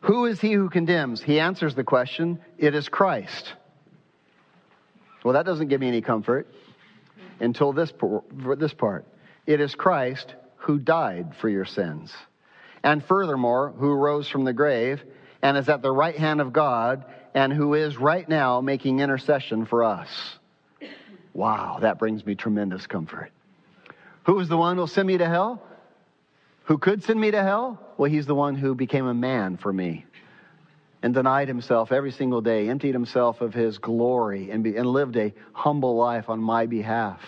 Who 0.00 0.26
is 0.26 0.40
he 0.40 0.52
who 0.52 0.68
condemns? 0.68 1.22
He 1.22 1.40
answers 1.40 1.74
the 1.74 1.84
question, 1.84 2.40
it 2.58 2.74
is 2.74 2.88
Christ. 2.88 3.54
Well, 5.24 5.34
that 5.34 5.46
doesn't 5.46 5.68
give 5.68 5.80
me 5.80 5.88
any 5.88 6.02
comfort 6.02 6.46
until 7.40 7.72
this, 7.72 7.92
this 8.56 8.72
part. 8.72 9.06
It 9.46 9.60
is 9.60 9.74
Christ 9.74 10.34
who 10.56 10.78
died 10.78 11.34
for 11.36 11.48
your 11.48 11.64
sins. 11.64 12.12
And 12.82 13.04
furthermore, 13.04 13.72
who 13.76 13.92
rose 13.92 14.28
from 14.28 14.44
the 14.44 14.52
grave 14.52 15.02
and 15.42 15.56
is 15.56 15.68
at 15.68 15.82
the 15.82 15.90
right 15.90 16.16
hand 16.16 16.40
of 16.40 16.52
God 16.52 17.04
and 17.34 17.52
who 17.52 17.74
is 17.74 17.96
right 17.96 18.28
now 18.28 18.60
making 18.60 19.00
intercession 19.00 19.66
for 19.66 19.84
us. 19.84 20.08
Wow, 21.34 21.78
that 21.82 21.98
brings 21.98 22.24
me 22.24 22.34
tremendous 22.34 22.86
comfort. 22.86 23.30
Who 24.26 24.40
is 24.40 24.48
the 24.48 24.56
one 24.56 24.76
who 24.76 24.80
will 24.80 24.88
send 24.88 25.06
me 25.06 25.18
to 25.18 25.28
hell? 25.28 25.62
Who 26.64 26.78
could 26.78 27.04
send 27.04 27.20
me 27.20 27.30
to 27.30 27.42
hell? 27.42 27.80
Well, 27.96 28.10
he's 28.10 28.26
the 28.26 28.34
one 28.34 28.56
who 28.56 28.74
became 28.74 29.06
a 29.06 29.14
man 29.14 29.56
for 29.56 29.72
me 29.72 30.04
and 31.00 31.14
denied 31.14 31.46
himself 31.46 31.92
every 31.92 32.10
single 32.10 32.40
day, 32.40 32.68
emptied 32.68 32.92
himself 32.92 33.40
of 33.40 33.54
his 33.54 33.78
glory, 33.78 34.50
and, 34.50 34.64
be, 34.64 34.76
and 34.76 34.84
lived 34.84 35.16
a 35.16 35.32
humble 35.52 35.94
life 35.94 36.28
on 36.28 36.40
my 36.40 36.66
behalf. 36.66 37.20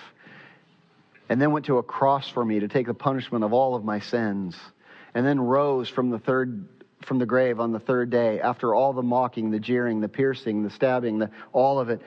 And 1.28 1.40
then 1.40 1.52
went 1.52 1.66
to 1.66 1.78
a 1.78 1.84
cross 1.84 2.28
for 2.28 2.44
me 2.44 2.58
to 2.60 2.68
take 2.68 2.86
the 2.86 2.94
punishment 2.94 3.44
of 3.44 3.52
all 3.52 3.76
of 3.76 3.84
my 3.84 4.00
sins. 4.00 4.56
And 5.14 5.24
then 5.24 5.38
rose 5.38 5.88
from 5.88 6.10
the 6.10 6.18
third 6.18 6.66
from 7.02 7.20
the 7.20 7.26
grave 7.26 7.60
on 7.60 7.70
the 7.70 7.78
third 7.78 8.10
day 8.10 8.40
after 8.40 8.74
all 8.74 8.92
the 8.92 9.04
mocking, 9.04 9.52
the 9.52 9.60
jeering, 9.60 10.00
the 10.00 10.08
piercing, 10.08 10.64
the 10.64 10.70
stabbing, 10.70 11.20
the, 11.20 11.30
all 11.52 11.78
of 11.78 11.90
it. 11.90 12.02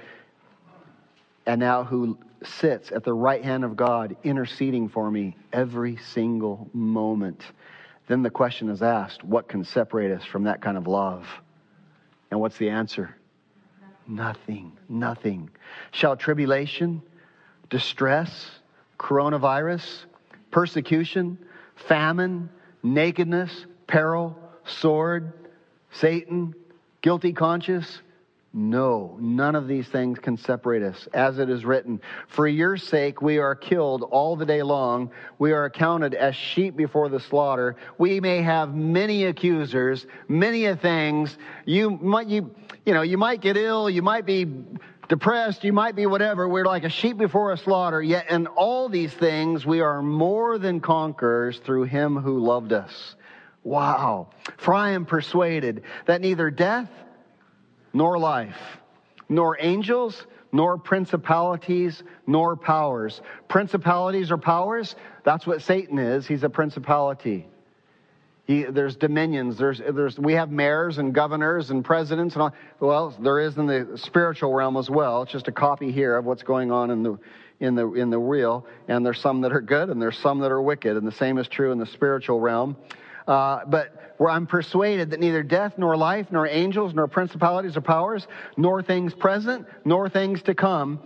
And 1.45 1.61
now 1.61 1.85
who 1.85 2.17
sits 2.43 2.91
at 2.91 3.03
the 3.03 3.13
right 3.13 3.43
hand 3.43 3.63
of 3.63 3.75
God, 3.75 4.15
interceding 4.23 4.89
for 4.89 5.09
me 5.09 5.35
every 5.53 5.97
single 5.97 6.69
moment. 6.73 7.43
Then 8.07 8.23
the 8.23 8.29
question 8.29 8.69
is 8.69 8.81
asked 8.81 9.23
what 9.23 9.47
can 9.47 9.63
separate 9.63 10.11
us 10.11 10.25
from 10.25 10.43
that 10.43 10.61
kind 10.61 10.77
of 10.77 10.87
love? 10.87 11.27
And 12.29 12.39
what's 12.39 12.57
the 12.57 12.69
answer? 12.69 13.15
Nothing. 14.07 14.77
Nothing. 14.89 15.49
Shall 15.91 16.15
tribulation, 16.15 17.01
distress, 17.69 18.51
coronavirus, 18.99 20.05
persecution, 20.49 21.37
famine, 21.75 22.49
nakedness, 22.83 23.65
peril, 23.87 24.37
sword, 24.65 25.33
Satan, 25.91 26.55
guilty 27.01 27.33
conscience, 27.33 28.01
no, 28.53 29.17
none 29.21 29.55
of 29.55 29.69
these 29.69 29.87
things 29.87 30.19
can 30.19 30.35
separate 30.35 30.83
us. 30.83 31.07
As 31.13 31.39
it 31.39 31.49
is 31.49 31.63
written, 31.63 32.01
For 32.27 32.45
your 32.45 32.75
sake 32.75 33.21
we 33.21 33.37
are 33.37 33.55
killed 33.55 34.03
all 34.03 34.35
the 34.35 34.45
day 34.45 34.61
long. 34.61 35.11
We 35.39 35.53
are 35.53 35.63
accounted 35.63 36.13
as 36.13 36.35
sheep 36.35 36.75
before 36.75 37.07
the 37.07 37.21
slaughter. 37.21 37.77
We 37.97 38.19
may 38.19 38.41
have 38.41 38.75
many 38.75 39.23
accusers, 39.23 40.05
many 40.27 40.65
of 40.65 40.81
things. 40.81 41.37
You 41.65 41.91
might, 41.91 42.27
you, 42.27 42.53
you 42.85 42.93
know, 42.93 43.03
you 43.03 43.17
might 43.17 43.39
get 43.39 43.55
ill, 43.55 43.89
you 43.89 44.01
might 44.01 44.25
be 44.25 44.45
depressed, 45.07 45.63
you 45.63 45.71
might 45.71 45.95
be 45.95 46.05
whatever. 46.05 46.49
We're 46.49 46.65
like 46.65 46.83
a 46.83 46.89
sheep 46.89 47.17
before 47.17 47.53
a 47.53 47.57
slaughter. 47.57 48.03
Yet 48.03 48.29
in 48.29 48.47
all 48.47 48.89
these 48.89 49.13
things 49.13 49.65
we 49.65 49.79
are 49.79 50.01
more 50.01 50.57
than 50.57 50.81
conquerors 50.81 51.59
through 51.59 51.83
him 51.83 52.17
who 52.17 52.39
loved 52.39 52.73
us. 52.73 53.15
Wow. 53.63 54.31
For 54.57 54.73
I 54.73 54.91
am 54.91 55.05
persuaded 55.05 55.83
that 56.05 56.19
neither 56.19 56.51
death, 56.51 56.89
nor 57.93 58.17
life, 58.17 58.57
nor 59.29 59.57
angels, 59.59 60.25
nor 60.51 60.77
principalities, 60.77 62.03
nor 62.27 62.55
powers. 62.55 63.21
Principalities 63.47 64.31
or 64.31 64.37
powers, 64.37 64.95
that's 65.23 65.47
what 65.47 65.61
Satan 65.61 65.97
is. 65.97 66.27
He's 66.27 66.43
a 66.43 66.49
principality. 66.49 67.47
He, 68.45 68.63
there's 68.63 68.95
dominions. 68.95 69.57
There's, 69.57 69.79
there's, 69.79 70.19
we 70.19 70.33
have 70.33 70.51
mayors 70.51 70.97
and 70.97 71.13
governors 71.13 71.69
and 71.69 71.85
presidents 71.85 72.35
and 72.35 72.41
all. 72.43 72.53
Well, 72.79 73.15
there 73.21 73.39
is 73.39 73.57
in 73.57 73.67
the 73.67 73.97
spiritual 73.97 74.53
realm 74.53 74.75
as 74.77 74.89
well. 74.89 75.21
It's 75.21 75.31
just 75.31 75.47
a 75.47 75.51
copy 75.51 75.91
here 75.91 76.17
of 76.17 76.25
what's 76.25 76.43
going 76.43 76.71
on 76.71 76.91
in 76.91 77.03
the, 77.03 77.17
in 77.59 77.75
the, 77.75 77.93
in 77.93 78.09
the 78.09 78.19
real. 78.19 78.65
And 78.87 79.05
there's 79.05 79.21
some 79.21 79.41
that 79.41 79.53
are 79.53 79.61
good 79.61 79.89
and 79.89 80.01
there's 80.01 80.17
some 80.17 80.39
that 80.39 80.51
are 80.51 80.61
wicked. 80.61 80.97
And 80.97 81.07
the 81.07 81.13
same 81.13 81.37
is 81.37 81.47
true 81.47 81.71
in 81.71 81.77
the 81.77 81.85
spiritual 81.85 82.39
realm. 82.39 82.75
Uh, 83.28 83.65
but 83.65 84.13
where 84.17 84.30
I'm 84.30 84.45
persuaded 84.45 85.11
that 85.11 85.19
neither 85.19 85.43
death, 85.43 85.74
nor 85.78 85.97
life, 85.97 86.28
nor 86.32 86.47
angels, 86.47 86.93
nor 86.93 87.07
principalities 87.07 87.76
or 87.76 87.82
powers, 87.82 88.28
nor 88.57 88.84
things 88.84 89.13
present, 89.13 89.67
nor 89.84 90.09
things 90.09 90.41
to 90.43 90.53
come, 90.53 90.99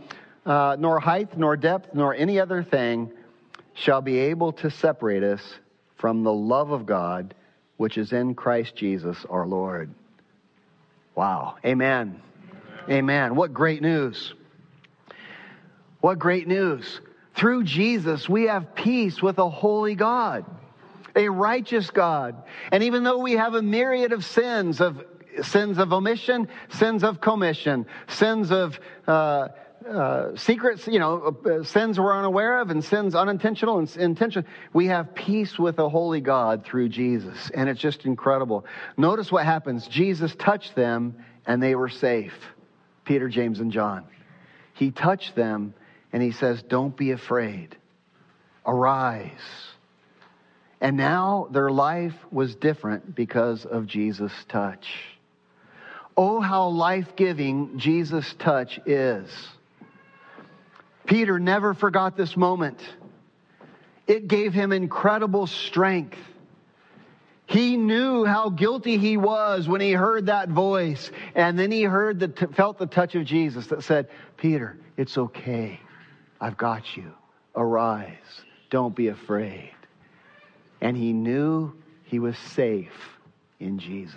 uh, 0.45 0.75
nor 0.79 0.99
height, 0.99 1.37
nor 1.37 1.55
depth, 1.55 1.93
nor 1.93 2.13
any 2.13 2.39
other 2.39 2.63
thing 2.63 3.11
shall 3.73 4.01
be 4.01 4.17
able 4.17 4.53
to 4.53 4.69
separate 4.69 5.23
us 5.23 5.41
from 5.97 6.23
the 6.23 6.33
love 6.33 6.71
of 6.71 6.85
God 6.85 7.33
which 7.77 7.97
is 7.97 8.13
in 8.13 8.35
Christ 8.35 8.75
Jesus 8.75 9.25
our 9.29 9.45
Lord. 9.45 9.93
Wow. 11.13 11.55
Amen. 11.65 12.21
Amen. 12.85 12.97
Amen. 12.97 13.35
What 13.35 13.53
great 13.53 13.81
news. 13.81 14.33
What 16.01 16.19
great 16.19 16.47
news. 16.47 17.01
Through 17.35 17.63
Jesus, 17.63 18.29
we 18.29 18.43
have 18.43 18.75
peace 18.75 19.21
with 19.21 19.39
a 19.39 19.49
holy 19.49 19.95
God 19.95 20.45
a 21.15 21.29
righteous 21.29 21.89
God. 21.89 22.43
And 22.71 22.83
even 22.83 23.03
though 23.03 23.19
we 23.19 23.33
have 23.33 23.53
a 23.53 23.61
myriad 23.61 24.11
of 24.13 24.25
sins, 24.25 24.81
of 24.81 25.03
sins 25.43 25.77
of 25.77 25.93
omission, 25.93 26.47
sins 26.69 27.03
of 27.03 27.21
commission, 27.21 27.85
sins 28.07 28.51
of 28.51 28.79
uh, 29.07 29.49
uh, 29.89 30.35
secrets, 30.35 30.87
you 30.87 30.99
know, 30.99 31.35
uh, 31.45 31.63
sins 31.63 31.99
we're 31.99 32.17
unaware 32.17 32.59
of 32.59 32.69
and 32.69 32.83
sins 32.83 33.15
unintentional 33.15 33.79
and 33.79 33.95
intentional. 33.97 34.47
We 34.73 34.87
have 34.87 35.13
peace 35.13 35.59
with 35.59 35.77
a 35.79 35.89
holy 35.89 36.21
God 36.21 36.65
through 36.65 36.89
Jesus. 36.89 37.51
And 37.53 37.69
it's 37.69 37.79
just 37.79 38.05
incredible. 38.05 38.65
Notice 38.97 39.31
what 39.31 39.45
happens. 39.45 39.87
Jesus 39.87 40.33
touched 40.35 40.75
them 40.75 41.15
and 41.45 41.61
they 41.61 41.75
were 41.75 41.89
safe. 41.89 42.33
Peter, 43.03 43.29
James, 43.29 43.59
and 43.59 43.71
John. 43.71 44.05
He 44.73 44.91
touched 44.91 45.35
them 45.35 45.73
and 46.11 46.23
he 46.23 46.31
says, 46.31 46.63
Don't 46.63 46.95
be 46.95 47.11
afraid. 47.11 47.77
Arise. 48.65 49.31
And 50.85 50.97
now 50.97 51.47
their 51.49 51.71
life 51.71 52.13
was 52.29 52.53
different 52.53 53.15
because 53.15 53.65
of 53.65 53.87
Jesus' 53.87 54.31
touch. 54.47 54.87
Oh, 56.15 56.39
how 56.39 56.67
life 56.67 57.15
giving 57.15 57.79
Jesus' 57.79 58.35
touch 58.37 58.79
is. 58.85 59.27
Peter 61.07 61.39
never 61.39 61.73
forgot 61.73 62.15
this 62.15 62.37
moment. 62.37 62.79
It 64.05 64.27
gave 64.27 64.53
him 64.53 64.71
incredible 64.71 65.47
strength. 65.47 66.19
He 67.47 67.77
knew 67.77 68.23
how 68.23 68.51
guilty 68.51 68.99
he 68.99 69.17
was 69.17 69.67
when 69.67 69.81
he 69.81 69.91
heard 69.91 70.27
that 70.27 70.49
voice. 70.49 71.09
And 71.33 71.57
then 71.57 71.71
he 71.71 71.81
heard 71.81 72.19
the, 72.19 72.49
felt 72.55 72.77
the 72.77 72.85
touch 72.85 73.15
of 73.15 73.25
Jesus 73.25 73.65
that 73.67 73.83
said, 73.83 74.07
Peter, 74.37 74.77
it's 74.97 75.17
okay. 75.17 75.79
I've 76.39 76.57
got 76.57 76.95
you. 76.95 77.11
Arise. 77.55 78.13
Don't 78.69 78.95
be 78.95 79.07
afraid. 79.07 79.74
And 80.81 80.95
he 80.95 81.13
knew 81.13 81.73
he 82.03 82.19
was 82.19 82.37
safe 82.37 82.93
in 83.59 83.79
Jesus. 83.79 84.15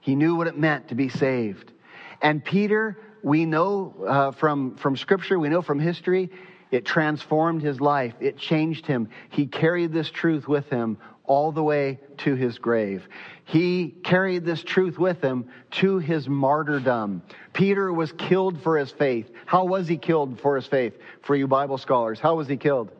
He 0.00 0.14
knew 0.14 0.34
what 0.36 0.46
it 0.46 0.58
meant 0.58 0.88
to 0.88 0.94
be 0.94 1.08
saved. 1.08 1.72
And 2.20 2.44
Peter, 2.44 2.98
we 3.22 3.44
know 3.44 3.94
uh, 4.06 4.30
from, 4.32 4.76
from 4.76 4.96
Scripture, 4.96 5.38
we 5.38 5.48
know 5.48 5.62
from 5.62 5.78
history, 5.78 6.30
it 6.70 6.84
transformed 6.84 7.62
his 7.62 7.80
life. 7.80 8.14
It 8.20 8.36
changed 8.36 8.86
him. 8.86 9.08
He 9.30 9.46
carried 9.46 9.92
this 9.92 10.10
truth 10.10 10.48
with 10.48 10.68
him 10.68 10.98
all 11.24 11.52
the 11.52 11.62
way 11.62 11.98
to 12.18 12.34
his 12.34 12.58
grave. 12.58 13.08
He 13.44 13.94
carried 14.04 14.44
this 14.44 14.62
truth 14.62 14.98
with 14.98 15.22
him 15.22 15.48
to 15.72 15.98
his 15.98 16.28
martyrdom. 16.28 17.22
Peter 17.52 17.92
was 17.92 18.12
killed 18.12 18.62
for 18.62 18.76
his 18.76 18.90
faith. 18.90 19.30
How 19.46 19.64
was 19.64 19.88
he 19.88 19.96
killed 19.96 20.40
for 20.40 20.56
his 20.56 20.66
faith? 20.66 20.94
For 21.22 21.34
you 21.34 21.46
Bible 21.46 21.78
scholars, 21.78 22.20
how 22.20 22.34
was 22.36 22.48
he 22.48 22.56
killed? 22.56 22.90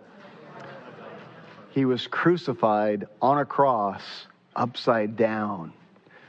He 1.74 1.84
was 1.84 2.06
crucified 2.06 3.08
on 3.20 3.38
a 3.38 3.44
cross 3.44 4.00
upside 4.54 5.16
down. 5.16 5.72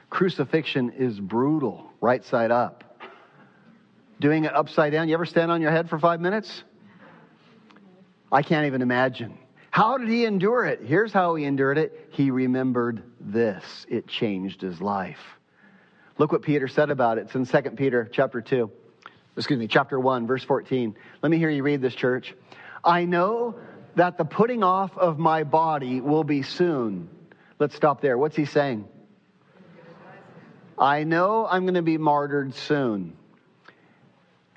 Crucifixion 0.09 0.89
is 0.97 1.19
brutal, 1.19 1.85
right 2.01 2.25
side 2.25 2.49
up. 2.49 2.83
Doing 4.19 4.45
it 4.45 4.55
upside 4.55 4.91
down, 4.91 5.07
you 5.07 5.13
ever 5.13 5.25
stand 5.27 5.51
on 5.51 5.61
your 5.61 5.69
head 5.69 5.87
for 5.87 5.99
five 5.99 6.19
minutes? 6.19 6.63
I 8.31 8.41
can't 8.41 8.65
even 8.65 8.81
imagine. 8.81 9.37
How 9.69 9.99
did 9.99 10.09
he 10.09 10.25
endure 10.25 10.65
it? 10.65 10.81
Here's 10.81 11.13
how 11.13 11.35
he 11.35 11.45
endured 11.45 11.77
it. 11.77 12.09
He 12.09 12.31
remembered 12.31 13.03
this. 13.19 13.85
It 13.87 14.07
changed 14.07 14.61
his 14.61 14.81
life. 14.81 15.19
Look 16.17 16.31
what 16.31 16.41
Peter 16.41 16.67
said 16.67 16.89
about 16.89 17.19
it. 17.19 17.29
It's 17.31 17.35
in 17.35 17.45
2 17.45 17.69
Peter 17.71 18.09
chapter 18.11 18.41
2. 18.41 18.71
Excuse 19.37 19.59
me, 19.59 19.67
chapter 19.67 19.99
1, 19.99 20.25
verse 20.25 20.43
14. 20.43 20.95
Let 21.21 21.29
me 21.29 21.37
hear 21.37 21.51
you 21.51 21.61
read 21.61 21.81
this, 21.81 21.93
church. 21.93 22.33
I 22.83 23.05
know 23.05 23.59
that 23.95 24.17
the 24.17 24.25
putting 24.25 24.63
off 24.63 24.97
of 24.97 25.17
my 25.17 25.43
body 25.43 26.01
will 26.01 26.23
be 26.23 26.41
soon. 26.41 27.09
Let's 27.59 27.75
stop 27.75 28.01
there. 28.01 28.17
What's 28.17 28.35
he 28.35 28.45
saying? 28.45 28.87
I 30.77 31.03
know 31.03 31.47
I'm 31.49 31.63
going 31.63 31.75
to 31.75 31.81
be 31.81 31.97
martyred 31.97 32.53
soon. 32.53 33.15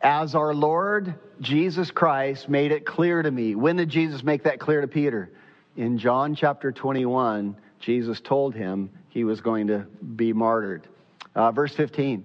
As 0.02 0.34
our 0.34 0.54
Lord 0.54 1.14
Jesus 1.40 1.90
Christ 1.90 2.48
made 2.48 2.72
it 2.72 2.84
clear 2.84 3.22
to 3.22 3.30
me. 3.30 3.54
When 3.54 3.76
did 3.76 3.88
Jesus 3.88 4.22
make 4.22 4.44
that 4.44 4.58
clear 4.58 4.80
to 4.80 4.88
Peter? 4.88 5.30
In 5.76 5.98
John 5.98 6.34
chapter 6.34 6.72
21, 6.72 7.56
Jesus 7.78 8.20
told 8.20 8.54
him 8.54 8.90
he 9.10 9.22
was 9.22 9.40
going 9.40 9.68
to 9.68 9.86
be 10.16 10.32
martyred. 10.32 10.86
Uh, 11.34 11.52
verse 11.52 11.72
15. 11.74 12.24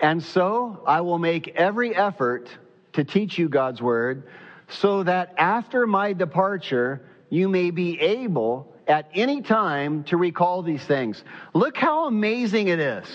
And 0.00 0.20
so 0.22 0.82
I 0.84 1.02
will 1.02 1.18
make 1.18 1.48
every 1.48 1.94
effort 1.94 2.48
to 2.94 3.04
teach 3.04 3.38
you 3.38 3.48
God's 3.48 3.80
word 3.80 4.24
so 4.80 5.02
that 5.02 5.34
after 5.36 5.86
my 5.86 6.12
departure, 6.12 7.02
you 7.30 7.48
may 7.48 7.70
be 7.70 8.00
able 8.00 8.72
at 8.88 9.08
any 9.14 9.40
time 9.42 10.04
to 10.04 10.16
recall 10.16 10.62
these 10.62 10.82
things. 10.84 11.22
Look 11.54 11.76
how 11.76 12.06
amazing 12.06 12.68
it 12.68 12.80
is. 12.80 13.06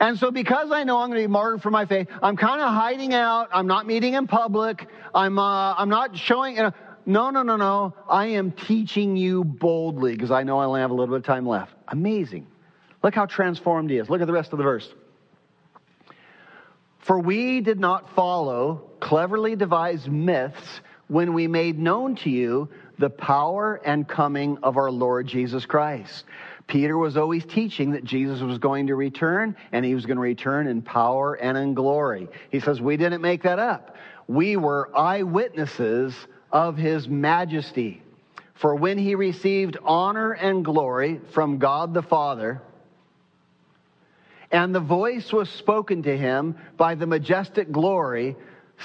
And 0.00 0.18
so 0.18 0.30
because 0.30 0.70
I 0.70 0.84
know 0.84 0.98
I'm 0.98 1.08
going 1.08 1.20
to 1.20 1.28
be 1.28 1.32
martyred 1.32 1.62
for 1.62 1.70
my 1.70 1.86
faith, 1.86 2.08
I'm 2.22 2.36
kind 2.36 2.60
of 2.60 2.68
hiding 2.68 3.14
out. 3.14 3.48
I'm 3.52 3.66
not 3.66 3.86
meeting 3.86 4.14
in 4.14 4.26
public. 4.26 4.86
I'm, 5.14 5.38
uh, 5.38 5.74
I'm 5.74 5.88
not 5.88 6.16
showing, 6.16 6.56
you 6.56 6.62
know, 6.62 6.72
no, 7.04 7.30
no, 7.30 7.42
no, 7.42 7.56
no. 7.56 7.94
I 8.08 8.26
am 8.26 8.52
teaching 8.52 9.16
you 9.16 9.42
boldly 9.42 10.12
because 10.12 10.30
I 10.30 10.42
know 10.42 10.58
I 10.58 10.66
only 10.66 10.80
have 10.80 10.90
a 10.90 10.94
little 10.94 11.14
bit 11.14 11.20
of 11.20 11.24
time 11.24 11.46
left. 11.46 11.74
Amazing. 11.88 12.46
Look 13.02 13.14
how 13.14 13.26
transformed 13.26 13.90
he 13.90 13.96
is. 13.96 14.10
Look 14.10 14.20
at 14.20 14.26
the 14.26 14.32
rest 14.32 14.52
of 14.52 14.58
the 14.58 14.64
verse. 14.64 14.88
For 16.98 17.18
we 17.18 17.62
did 17.62 17.80
not 17.80 18.14
follow 18.14 18.90
cleverly 19.00 19.56
devised 19.56 20.08
myths 20.08 20.80
when 21.08 21.34
we 21.34 21.46
made 21.46 21.78
known 21.78 22.14
to 22.16 22.30
you 22.30 22.68
the 22.98 23.10
power 23.10 23.80
and 23.84 24.06
coming 24.06 24.58
of 24.62 24.76
our 24.76 24.90
Lord 24.90 25.26
Jesus 25.26 25.66
Christ. 25.66 26.24
Peter 26.66 26.98
was 26.98 27.16
always 27.16 27.44
teaching 27.46 27.92
that 27.92 28.04
Jesus 28.04 28.40
was 28.40 28.58
going 28.58 28.88
to 28.88 28.94
return 28.94 29.56
and 29.72 29.84
he 29.84 29.94
was 29.94 30.04
going 30.04 30.16
to 30.16 30.22
return 30.22 30.66
in 30.66 30.82
power 30.82 31.34
and 31.34 31.56
in 31.56 31.74
glory. 31.74 32.28
He 32.50 32.60
says, 32.60 32.80
We 32.80 32.96
didn't 32.96 33.22
make 33.22 33.42
that 33.44 33.58
up. 33.58 33.96
We 34.26 34.56
were 34.56 34.90
eyewitnesses 34.94 36.14
of 36.52 36.76
his 36.76 37.08
majesty. 37.08 38.02
For 38.54 38.74
when 38.74 38.98
he 38.98 39.14
received 39.14 39.78
honor 39.82 40.32
and 40.32 40.64
glory 40.64 41.20
from 41.32 41.58
God 41.58 41.94
the 41.94 42.02
Father, 42.02 42.60
and 44.50 44.74
the 44.74 44.80
voice 44.80 45.32
was 45.32 45.48
spoken 45.48 46.02
to 46.02 46.16
him 46.16 46.56
by 46.76 46.94
the 46.94 47.06
majestic 47.06 47.70
glory, 47.70 48.36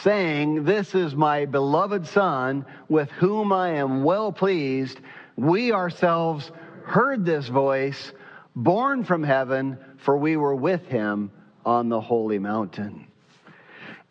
saying, 0.01 0.63
This 0.63 0.95
is 0.95 1.15
my 1.15 1.45
beloved 1.45 2.07
Son, 2.07 2.65
with 2.89 3.09
whom 3.11 3.53
I 3.53 3.75
am 3.75 4.03
well 4.03 4.31
pleased. 4.31 4.99
We 5.35 5.71
ourselves 5.71 6.51
heard 6.85 7.25
this 7.25 7.47
voice, 7.47 8.11
born 8.55 9.03
from 9.03 9.23
heaven, 9.23 9.77
for 9.97 10.17
we 10.17 10.37
were 10.37 10.55
with 10.55 10.85
him 10.87 11.31
on 11.65 11.89
the 11.89 12.01
holy 12.01 12.39
mountain. 12.39 13.07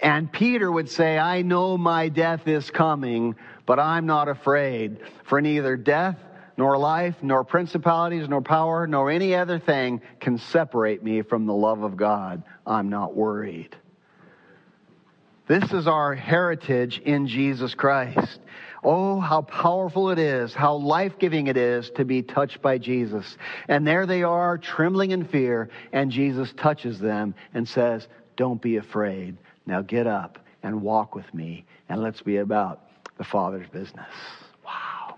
And 0.00 0.32
Peter 0.32 0.70
would 0.70 0.88
say, 0.88 1.18
I 1.18 1.42
know 1.42 1.78
my 1.78 2.08
death 2.08 2.48
is 2.48 2.70
coming, 2.70 3.36
but 3.66 3.78
I'm 3.78 4.06
not 4.06 4.28
afraid, 4.28 4.98
for 5.24 5.40
neither 5.40 5.76
death, 5.76 6.18
nor 6.56 6.76
life, 6.76 7.14
nor 7.22 7.44
principalities, 7.44 8.28
nor 8.28 8.42
power, 8.42 8.86
nor 8.86 9.10
any 9.10 9.34
other 9.34 9.58
thing 9.58 10.00
can 10.18 10.38
separate 10.38 11.02
me 11.04 11.22
from 11.22 11.46
the 11.46 11.54
love 11.54 11.82
of 11.82 11.96
God. 11.96 12.42
I'm 12.66 12.88
not 12.88 13.14
worried. 13.14 13.76
This 15.48 15.72
is 15.72 15.88
our 15.88 16.14
heritage 16.14 17.00
in 17.04 17.26
Jesus 17.26 17.74
Christ. 17.74 18.38
Oh, 18.84 19.18
how 19.20 19.42
powerful 19.42 20.10
it 20.10 20.18
is, 20.18 20.54
how 20.54 20.74
life 20.74 21.18
giving 21.18 21.48
it 21.48 21.56
is 21.56 21.90
to 21.90 22.04
be 22.04 22.22
touched 22.22 22.62
by 22.62 22.78
Jesus. 22.78 23.36
And 23.68 23.86
there 23.86 24.06
they 24.06 24.22
are, 24.22 24.56
trembling 24.58 25.10
in 25.10 25.24
fear, 25.24 25.68
and 25.92 26.10
Jesus 26.10 26.52
touches 26.56 26.98
them 26.98 27.34
and 27.54 27.68
says, 27.68 28.06
Don't 28.36 28.62
be 28.62 28.76
afraid. 28.76 29.36
Now 29.66 29.82
get 29.82 30.06
up 30.06 30.38
and 30.62 30.82
walk 30.82 31.14
with 31.14 31.32
me, 31.34 31.64
and 31.88 32.02
let's 32.02 32.22
be 32.22 32.38
about 32.38 32.80
the 33.18 33.24
Father's 33.24 33.68
business. 33.68 34.14
Wow. 34.64 35.16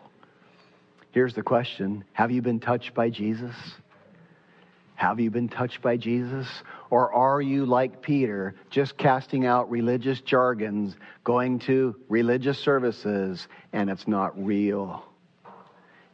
Here's 1.13 1.35
the 1.35 1.43
question 1.43 2.05
Have 2.13 2.31
you 2.31 2.41
been 2.43 2.61
touched 2.61 2.95
by 2.95 3.11
Jesus? 3.11 3.55
Have 4.97 5.19
you 5.19 5.31
been 5.31 5.49
touched 5.49 5.83
by 5.83 5.97
Jesus? 5.97 6.47
Or 6.91 7.13
are 7.13 7.41
you 7.41 7.67
like 7.67 8.01
Peter, 8.01 8.55
just 8.71 8.97
casting 8.97 9.45
out 9.45 9.71
religious 9.71 10.21
jargons, 10.21 10.95
going 11.25 11.59
to 11.61 11.97
religious 12.09 12.59
services, 12.59 13.49
and 13.73 13.91
it's 13.91 14.07
not 14.07 14.43
real? 14.43 15.05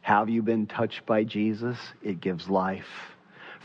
Have 0.01 0.29
you 0.29 0.41
been 0.41 0.65
touched 0.65 1.05
by 1.05 1.23
Jesus? 1.23 1.77
It 2.01 2.19
gives 2.19 2.49
life. 2.49 2.87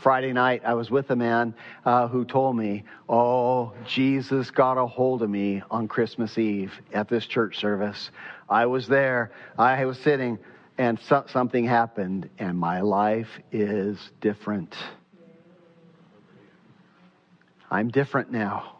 Friday 0.03 0.31
night, 0.31 0.61
I 0.63 0.75
was 0.75 0.91
with 0.91 1.09
a 1.09 1.15
man 1.15 1.55
uh, 1.83 2.07
who 2.07 2.23
told 2.23 2.55
me, 2.55 2.83
Oh, 3.09 3.73
Jesus 3.87 4.51
got 4.51 4.77
a 4.77 4.85
hold 4.85 5.23
of 5.23 5.29
me 5.29 5.63
on 5.71 5.87
Christmas 5.87 6.37
Eve 6.37 6.71
at 6.93 7.09
this 7.09 7.25
church 7.25 7.57
service. 7.57 8.11
I 8.47 8.67
was 8.67 8.87
there, 8.87 9.31
I 9.57 9.85
was 9.85 9.97
sitting, 9.97 10.37
and 10.77 10.99
so- 10.99 11.25
something 11.29 11.65
happened, 11.65 12.29
and 12.37 12.59
my 12.59 12.81
life 12.81 13.39
is 13.51 13.97
different. 14.21 14.75
I'm 17.69 17.89
different 17.89 18.31
now. 18.31 18.77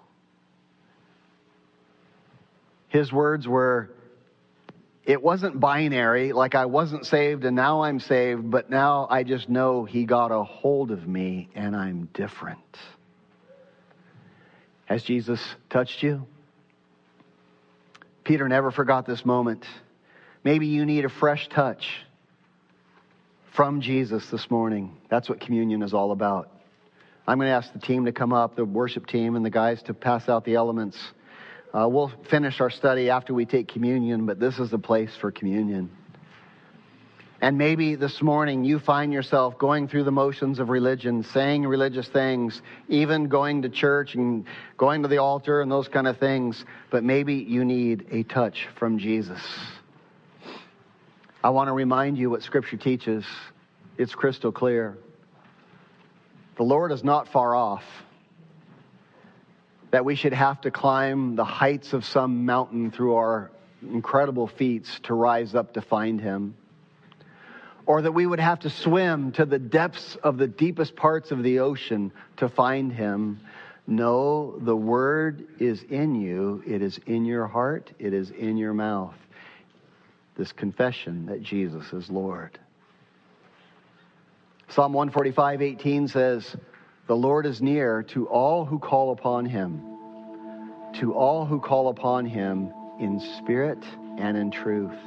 His 2.88 3.12
words 3.12 3.48
were, 3.48 3.90
it 5.06 5.22
wasn't 5.22 5.60
binary, 5.60 6.32
like 6.32 6.56
I 6.56 6.66
wasn't 6.66 7.06
saved 7.06 7.44
and 7.44 7.56
now 7.56 7.82
I'm 7.82 8.00
saved, 8.00 8.50
but 8.50 8.70
now 8.70 9.08
I 9.10 9.24
just 9.24 9.50
know 9.50 9.84
He 9.84 10.06
got 10.06 10.32
a 10.32 10.44
hold 10.44 10.92
of 10.92 11.08
me 11.08 11.50
and 11.54 11.76
I'm 11.76 12.10
different. 12.14 12.60
Has 14.86 15.04
Jesus 15.04 15.42
touched 15.70 16.02
you? 16.02 16.26
Peter 18.24 18.48
never 18.48 18.72
forgot 18.72 19.06
this 19.06 19.26
moment. 19.26 19.66
Maybe 20.44 20.68
you 20.68 20.86
need 20.86 21.04
a 21.04 21.10
fresh 21.10 21.50
touch 21.50 22.06
from 23.54 23.82
Jesus 23.82 24.30
this 24.30 24.50
morning. 24.50 24.96
That's 25.10 25.28
what 25.28 25.42
communion 25.42 25.82
is 25.82 25.94
all 25.94 26.12
about. 26.12 26.52
I'm 27.28 27.38
going 27.38 27.50
to 27.50 27.54
ask 27.54 27.74
the 27.74 27.80
team 27.80 28.06
to 28.06 28.14
come 28.14 28.32
up, 28.32 28.56
the 28.56 28.64
worship 28.64 29.06
team, 29.06 29.36
and 29.36 29.46
the 29.46 29.50
guys 29.50 29.84
to 29.84 29.94
pass 29.94 30.30
out 30.30 30.46
the 30.46 30.56
elements. 30.56 30.98
Uh, 31.74 31.86
we'll 31.90 32.12
finish 32.30 32.62
our 32.62 32.70
study 32.70 33.10
after 33.10 33.34
we 33.34 33.46
take 33.46 33.68
communion, 33.68 34.26
but 34.26 34.40
this 34.40 34.60
is 34.60 34.72
the 34.72 34.80
place 34.80 35.12
for 35.20 35.30
communion. 35.30 35.92
And 37.42 37.58
maybe 37.58 37.96
this 37.96 38.22
morning 38.22 38.64
you 38.64 38.80
find 38.80 39.12
yourself 39.12 39.60
going 39.60 39.90
through 39.90 40.06
the 40.06 40.12
motions 40.12 40.58
of 40.60 40.70
religion, 40.70 41.22
saying 41.22 41.68
religious 41.68 42.08
things, 42.08 42.62
even 42.88 43.28
going 43.28 43.62
to 43.64 43.70
church 43.70 44.16
and 44.16 44.46
going 44.78 45.02
to 45.02 45.10
the 45.10 45.18
altar 45.18 45.62
and 45.62 45.70
those 45.70 45.90
kind 45.90 46.08
of 46.08 46.18
things, 46.18 46.64
but 46.90 47.04
maybe 47.04 47.36
you 47.36 47.66
need 47.66 48.08
a 48.10 48.24
touch 48.24 48.68
from 48.80 48.98
Jesus. 48.98 49.42
I 51.44 51.50
want 51.50 51.68
to 51.68 51.74
remind 51.74 52.18
you 52.18 52.30
what 52.30 52.42
Scripture 52.42 52.78
teaches. 52.78 53.26
It's 53.98 54.16
crystal 54.16 54.52
clear. 54.52 54.98
The 56.58 56.64
Lord 56.64 56.92
is 56.92 57.04
not 57.04 57.30
far 57.30 57.56
off. 57.56 57.84
That 59.92 60.04
we 60.04 60.16
should 60.16 60.34
have 60.34 60.62
to 60.62 60.72
climb 60.72 61.36
the 61.36 61.46
heights 61.46 61.94
of 61.94 62.04
some 62.04 62.46
mountain 62.46 62.92
through 62.92 63.16
our 63.16 63.52
incredible 63.82 64.48
feats 64.48 65.00
to 65.04 65.14
rise 65.14 65.56
up 65.56 65.74
to 65.74 65.82
find 65.82 66.20
Him 66.20 66.56
or 67.88 68.02
that 68.02 68.12
we 68.12 68.28
would 68.28 68.40
have 68.40 68.60
to 68.60 68.70
swim 68.70 69.32
to 69.32 69.46
the 69.46 69.58
depths 69.58 70.18
of 70.18 70.38
the 70.38 70.48
deepest 70.48 70.96
parts 70.96 71.32
of 71.32 71.42
the 71.42 71.60
ocean 71.60 72.12
to 72.36 72.50
find 72.50 72.92
him. 72.92 73.40
No, 73.88 74.60
the 74.60 74.76
word 74.76 75.48
is 75.60 75.82
in 75.84 76.14
you, 76.14 76.62
it 76.68 76.82
is 76.82 77.00
in 77.08 77.24
your 77.24 77.48
heart, 77.48 77.92
it 77.98 78.14
is 78.14 78.30
in 78.32 78.58
your 78.58 78.74
mouth. 78.74 79.16
This 80.36 80.52
confession 80.52 81.26
that 81.28 81.42
Jesus 81.42 81.94
is 81.94 82.10
Lord. 82.10 82.60
Psalm 84.70 84.92
145, 84.92 85.62
18 85.62 86.08
says, 86.10 86.56
The 87.08 87.16
Lord 87.16 87.46
is 87.46 87.62
near 87.62 88.04
to 88.10 88.28
all 88.28 88.66
who 88.66 88.80
call 88.80 89.12
upon 89.12 89.46
him, 89.46 89.82
to 91.00 91.14
all 91.14 91.46
who 91.46 91.62
call 91.62 91.88
upon 91.88 92.26
him 92.26 92.74
in 93.00 93.22
spirit 93.38 93.80
and 94.18 94.36
in 94.36 94.52
truth. 94.52 94.98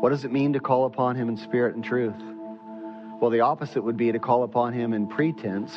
What 0.00 0.10
does 0.10 0.24
it 0.24 0.32
mean 0.32 0.52
to 0.52 0.60
call 0.60 0.84
upon 0.84 1.16
him 1.16 1.30
in 1.30 1.38
spirit 1.38 1.74
and 1.74 1.84
truth? 1.84 2.20
Well, 3.20 3.30
the 3.30 3.40
opposite 3.40 3.82
would 3.82 3.96
be 3.96 4.12
to 4.12 4.18
call 4.18 4.44
upon 4.44 4.74
him 4.74 4.92
in 4.92 5.06
pretense 5.06 5.72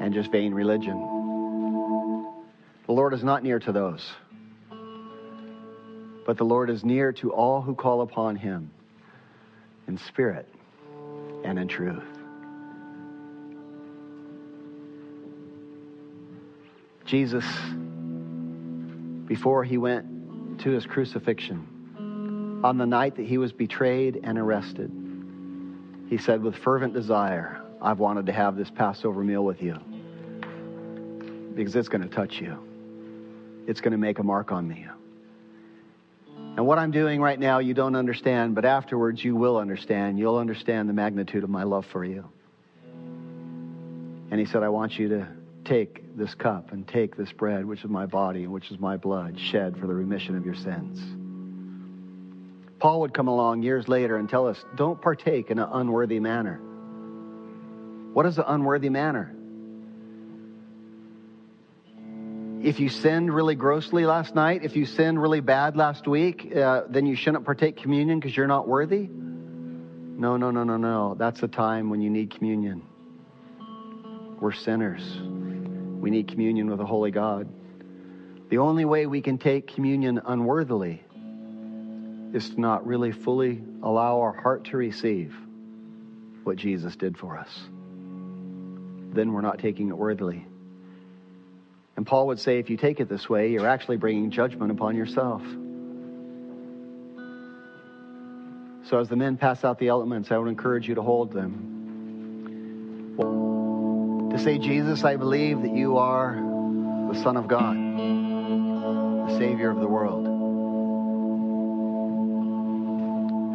and 0.00 0.14
just 0.14 0.30
vain 0.30 0.54
religion. 0.54 0.96
The 2.86 2.92
Lord 2.92 3.14
is 3.14 3.24
not 3.24 3.42
near 3.42 3.58
to 3.58 3.72
those, 3.72 4.08
but 6.28 6.36
the 6.36 6.44
Lord 6.44 6.68
is 6.68 6.84
near 6.84 7.10
to 7.12 7.32
all 7.32 7.62
who 7.62 7.74
call 7.74 8.02
upon 8.02 8.36
him 8.36 8.70
in 9.86 9.96
spirit 9.96 10.46
and 11.42 11.58
in 11.58 11.66
truth. 11.66 12.04
Jesus 17.06 17.46
before 19.24 19.64
he 19.64 19.78
went 19.78 20.60
to 20.60 20.70
his 20.70 20.84
crucifixion. 20.84 22.60
On 22.62 22.76
the 22.76 22.84
night 22.84 23.16
that 23.16 23.24
he 23.24 23.38
was 23.38 23.50
betrayed 23.50 24.20
and 24.22 24.38
arrested, 24.38 24.92
he 26.10 26.18
said, 26.18 26.42
With 26.42 26.56
fervent 26.56 26.92
desire, 26.92 27.58
I've 27.80 28.00
wanted 28.00 28.26
to 28.26 28.32
have 28.32 28.54
this 28.54 28.70
Passover 28.70 29.24
meal 29.24 29.46
with 29.46 29.62
you 29.62 29.78
because 31.54 31.74
it's 31.74 31.88
going 31.88 32.02
to 32.02 32.14
touch 32.14 32.38
you, 32.38 32.58
it's 33.66 33.80
going 33.80 33.92
to 33.92 33.98
make 33.98 34.18
a 34.18 34.22
mark 34.22 34.52
on 34.52 34.68
me. 34.68 34.86
And 36.58 36.66
what 36.66 36.78
I'm 36.78 36.90
doing 36.90 37.22
right 37.22 37.38
now, 37.38 37.60
you 37.60 37.72
don't 37.72 37.96
understand, 37.96 38.54
but 38.54 38.66
afterwards 38.66 39.24
you 39.24 39.34
will 39.34 39.56
understand. 39.56 40.18
You'll 40.18 40.36
understand 40.36 40.90
the 40.90 40.92
magnitude 40.92 41.44
of 41.44 41.48
my 41.48 41.62
love 41.62 41.86
for 41.86 42.04
you. 42.04 42.28
And 44.30 44.38
he 44.38 44.44
said, 44.44 44.62
I 44.62 44.68
want 44.68 44.98
you 44.98 45.08
to 45.08 45.28
Take 45.68 46.16
this 46.16 46.34
cup 46.34 46.72
and 46.72 46.88
take 46.88 47.14
this 47.14 47.30
bread, 47.30 47.66
which 47.66 47.84
is 47.84 47.90
my 47.90 48.06
body 48.06 48.44
and 48.44 48.52
which 48.52 48.70
is 48.70 48.78
my 48.78 48.96
blood, 48.96 49.38
shed 49.38 49.76
for 49.76 49.86
the 49.86 49.92
remission 49.92 50.34
of 50.34 50.46
your 50.46 50.54
sins. 50.54 50.98
Paul 52.78 53.02
would 53.02 53.12
come 53.12 53.28
along 53.28 53.62
years 53.62 53.86
later 53.86 54.16
and 54.16 54.30
tell 54.30 54.46
us, 54.46 54.64
don't 54.76 54.98
partake 54.98 55.50
in 55.50 55.58
an 55.58 55.68
unworthy 55.70 56.20
manner. 56.20 56.58
What 58.14 58.24
is 58.24 58.38
an 58.38 58.44
unworthy 58.46 58.88
manner? 58.88 59.34
If 62.62 62.80
you 62.80 62.88
sinned 62.88 63.32
really 63.32 63.54
grossly 63.54 64.04
last 64.04 64.34
night, 64.34 64.64
if 64.64 64.74
you 64.74 64.84
sinned 64.84 65.22
really 65.22 65.40
bad 65.40 65.76
last 65.76 66.08
week, 66.08 66.54
uh, 66.56 66.82
then 66.88 67.06
you 67.06 67.14
shouldn't 67.14 67.44
partake 67.44 67.76
communion 67.76 68.18
because 68.18 68.36
you're 68.36 68.48
not 68.48 68.66
worthy? 68.66 69.08
No, 69.08 70.36
no, 70.36 70.50
no, 70.50 70.64
no, 70.64 70.76
no. 70.76 71.14
That's 71.16 71.40
a 71.44 71.48
time 71.48 71.88
when 71.88 72.00
you 72.00 72.10
need 72.10 72.34
communion. 72.34 72.82
We're 74.40 74.52
sinners. 74.52 75.20
We 76.00 76.10
need 76.10 76.26
communion 76.26 76.68
with 76.68 76.80
a 76.80 76.84
holy 76.84 77.12
God. 77.12 77.48
The 78.48 78.58
only 78.58 78.84
way 78.84 79.06
we 79.06 79.20
can 79.20 79.38
take 79.38 79.72
communion 79.72 80.20
unworthily 80.26 81.04
is 82.34 82.50
to 82.50 82.60
not 82.60 82.84
really 82.84 83.12
fully 83.12 83.62
allow 83.84 84.18
our 84.20 84.32
heart 84.32 84.64
to 84.64 84.76
receive 84.76 85.32
what 86.42 86.56
Jesus 86.56 86.96
did 86.96 87.16
for 87.16 87.38
us. 87.38 87.68
Then 89.12 89.32
we're 89.32 89.42
not 89.42 89.60
taking 89.60 89.90
it 89.90 89.96
worthily. 89.96 90.44
And 91.98 92.06
Paul 92.06 92.28
would 92.28 92.38
say 92.38 92.60
if 92.60 92.70
you 92.70 92.76
take 92.76 93.00
it 93.00 93.08
this 93.08 93.28
way, 93.28 93.50
you're 93.50 93.66
actually 93.66 93.96
bringing 93.96 94.30
judgment 94.30 94.70
upon 94.70 94.94
yourself. 94.94 95.42
So 98.88 99.00
as 99.00 99.08
the 99.08 99.16
men 99.16 99.36
pass 99.36 99.64
out 99.64 99.80
the 99.80 99.88
elements, 99.88 100.30
I 100.30 100.38
would 100.38 100.46
encourage 100.46 100.86
you 100.86 100.94
to 100.94 101.02
hold 101.02 101.32
them 101.32 101.74
to 104.30 104.38
say, 104.38 104.58
Jesus, 104.58 105.02
I 105.02 105.16
believe 105.16 105.62
that 105.62 105.72
you 105.72 105.98
are 105.98 106.36
the 107.12 107.20
Son 107.20 107.36
of 107.36 107.48
God, 107.48 107.74
the 107.76 109.36
Savior 109.36 109.70
of 109.70 109.80
the 109.80 109.88
world, 109.88 110.24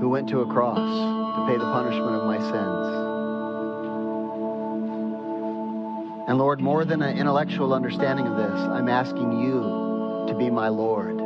who 0.01 0.09
went 0.09 0.27
to 0.27 0.41
a 0.41 0.45
cross 0.47 0.79
to 0.79 1.45
pay 1.47 1.57
the 1.57 1.71
punishment 1.71 2.17
of 2.17 2.25
my 2.25 2.39
sins. 2.39 3.02
And 6.25 6.37
Lord, 6.37 6.61
more 6.61 6.85
than 6.85 7.01
an 7.01 7.17
intellectual 7.17 7.73
understanding 7.73 8.27
of 8.27 8.37
this, 8.37 8.59
I'm 8.59 8.87
asking 8.87 9.41
you 9.41 10.25
to 10.29 10.35
be 10.37 10.49
my 10.49 10.69
Lord. 10.69 11.19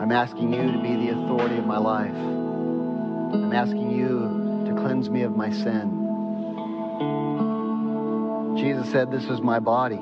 I'm 0.00 0.12
asking 0.12 0.54
you 0.54 0.72
to 0.72 0.78
be 0.78 0.96
the 0.96 1.10
authority 1.10 1.58
of 1.58 1.66
my 1.66 1.76
life. 1.76 2.14
I'm 2.14 3.52
asking 3.52 3.90
you 3.90 4.64
to 4.66 4.74
cleanse 4.80 5.10
me 5.10 5.22
of 5.22 5.36
my 5.36 5.52
sin. 5.52 5.98
Jesus 8.56 8.90
said, 8.90 9.10
This 9.10 9.24
is 9.24 9.42
my 9.42 9.58
body. 9.58 10.00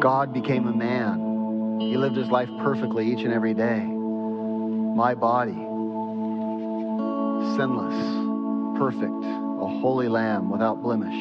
God 0.00 0.32
became 0.34 0.66
a 0.66 0.72
man. 0.72 1.78
He 1.80 1.96
lived 1.96 2.16
his 2.16 2.28
life 2.28 2.48
perfectly 2.58 3.12
each 3.12 3.22
and 3.22 3.32
every 3.32 3.54
day. 3.54 3.78
My 3.78 5.14
body, 5.14 5.52
sinless, 7.56 8.78
perfect, 8.78 9.41
holy 9.80 10.08
lamb 10.08 10.50
without 10.50 10.82
blemish, 10.82 11.14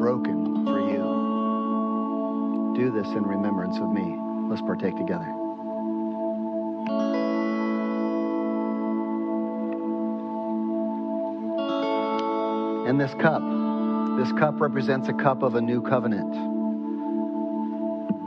broken 0.00 0.64
for 0.64 0.80
you. 0.80 1.02
Do 2.76 2.90
this 2.90 3.06
in 3.08 3.22
remembrance 3.22 3.76
of 3.78 3.90
me. 3.92 4.16
Let's 4.48 4.62
partake 4.62 4.96
together. 4.96 5.28
And 12.86 13.00
this 13.00 13.14
cup, 13.14 13.42
this 14.18 14.32
cup 14.38 14.60
represents 14.60 15.08
a 15.08 15.12
cup 15.12 15.42
of 15.42 15.54
a 15.54 15.60
new 15.60 15.80
covenant. 15.80 16.34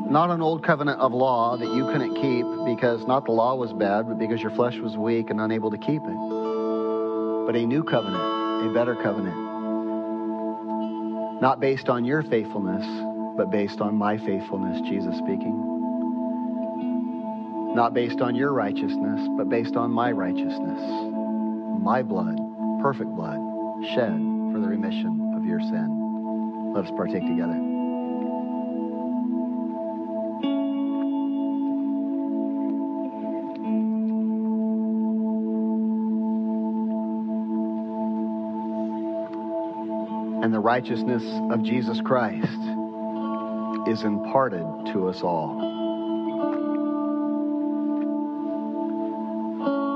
Not 0.09 0.29
an 0.29 0.41
old 0.41 0.63
covenant 0.63 0.99
of 0.99 1.13
law 1.13 1.57
that 1.57 1.73
you 1.73 1.85
couldn't 1.85 2.15
keep 2.15 2.45
because 2.65 3.05
not 3.05 3.25
the 3.25 3.31
law 3.31 3.55
was 3.55 3.73
bad, 3.73 4.07
but 4.07 4.17
because 4.17 4.41
your 4.41 4.51
flesh 4.51 4.77
was 4.77 4.95
weak 4.95 5.29
and 5.29 5.41
unable 5.41 5.71
to 5.71 5.77
keep 5.77 6.01
it. 6.01 7.45
But 7.45 7.55
a 7.55 7.65
new 7.65 7.83
covenant, 7.83 8.23
a 8.63 8.71
better 8.73 8.95
covenant. 8.95 9.35
Not 11.41 11.59
based 11.59 11.89
on 11.89 12.05
your 12.05 12.23
faithfulness, 12.23 12.85
but 13.35 13.51
based 13.51 13.81
on 13.81 13.95
my 13.95 14.17
faithfulness, 14.17 14.79
Jesus 14.87 15.17
speaking. 15.17 15.73
Not 17.75 17.93
based 17.93 18.21
on 18.21 18.35
your 18.35 18.53
righteousness, 18.53 19.27
but 19.37 19.49
based 19.49 19.75
on 19.75 19.91
my 19.91 20.11
righteousness. 20.11 20.79
My 21.81 22.01
blood, 22.01 22.37
perfect 22.81 23.09
blood, 23.11 23.39
shed 23.93 24.15
for 24.53 24.59
the 24.61 24.67
remission 24.67 25.33
of 25.35 25.43
your 25.45 25.59
sin. 25.59 26.71
Let 26.73 26.85
us 26.85 26.91
partake 26.95 27.27
together. 27.27 27.64
And 40.45 40.53
the 40.53 40.59
righteousness 40.59 41.23
of 41.49 41.63
Jesus 41.63 41.99
Christ 42.01 42.59
is 43.87 44.03
imparted 44.03 44.61
to 44.93 45.07
us 45.07 45.23
all. 45.23 45.55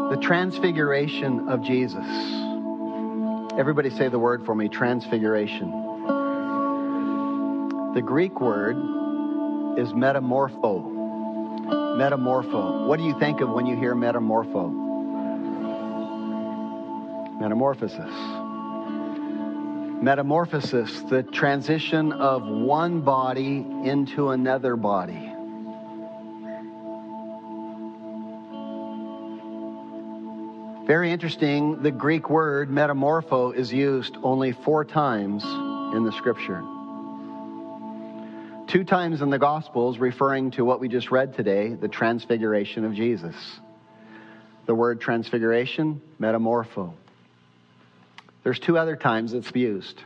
The 0.10 0.20
transfiguration 0.20 1.50
of 1.50 1.62
Jesus. 1.62 2.04
Everybody 3.60 3.92
say 3.92 4.10
the 4.10 4.18
word 4.18 4.44
for 4.44 4.56
me 4.56 4.70
transfiguration. 4.70 5.70
The 7.94 8.02
Greek 8.04 8.42
word 8.42 8.76
is 9.78 9.90
metamorpho. 9.90 10.84
Metamorpho. 11.96 12.88
What 12.88 12.98
do 12.98 13.04
you 13.04 13.20
think 13.20 13.42
of 13.42 13.52
when 13.52 13.68
you 13.68 13.76
hear 13.76 13.94
metamorpho? 13.94 14.72
Metamorphosis. 17.40 18.49
Metamorphosis, 20.02 21.02
the 21.10 21.24
transition 21.24 22.14
of 22.14 22.48
one 22.48 23.02
body 23.02 23.58
into 23.84 24.30
another 24.30 24.78
body. 24.78 25.34
Very 30.88 31.12
interesting, 31.12 31.84
the 31.84 31.92
Greek 31.92 32.30
word 32.30 32.70
metamorpho 32.70 33.54
is 33.54 33.74
used 33.74 34.16
only 34.24 34.54
four 34.54 34.86
times 34.86 35.44
in 35.44 36.06
the 36.06 36.14
scripture. 36.14 36.64
Two 38.68 38.86
times 38.86 39.22
in 39.22 39.30
the 39.30 39.38
Gospels, 39.38 39.98
referring 39.98 40.52
to 40.52 40.64
what 40.64 40.80
we 40.80 40.88
just 40.88 41.12
read 41.12 41.34
today, 41.34 41.74
the 41.74 41.90
transfiguration 41.90 42.86
of 42.86 42.94
Jesus. 42.94 43.36
The 44.66 44.74
word 44.74 45.02
transfiguration, 45.02 46.02
metamorpho. 46.22 46.94
There's 48.44 48.60
two 48.60 48.78
other 48.78 48.96
times 48.96 49.34
it's 49.34 49.54
used. 49.54 50.02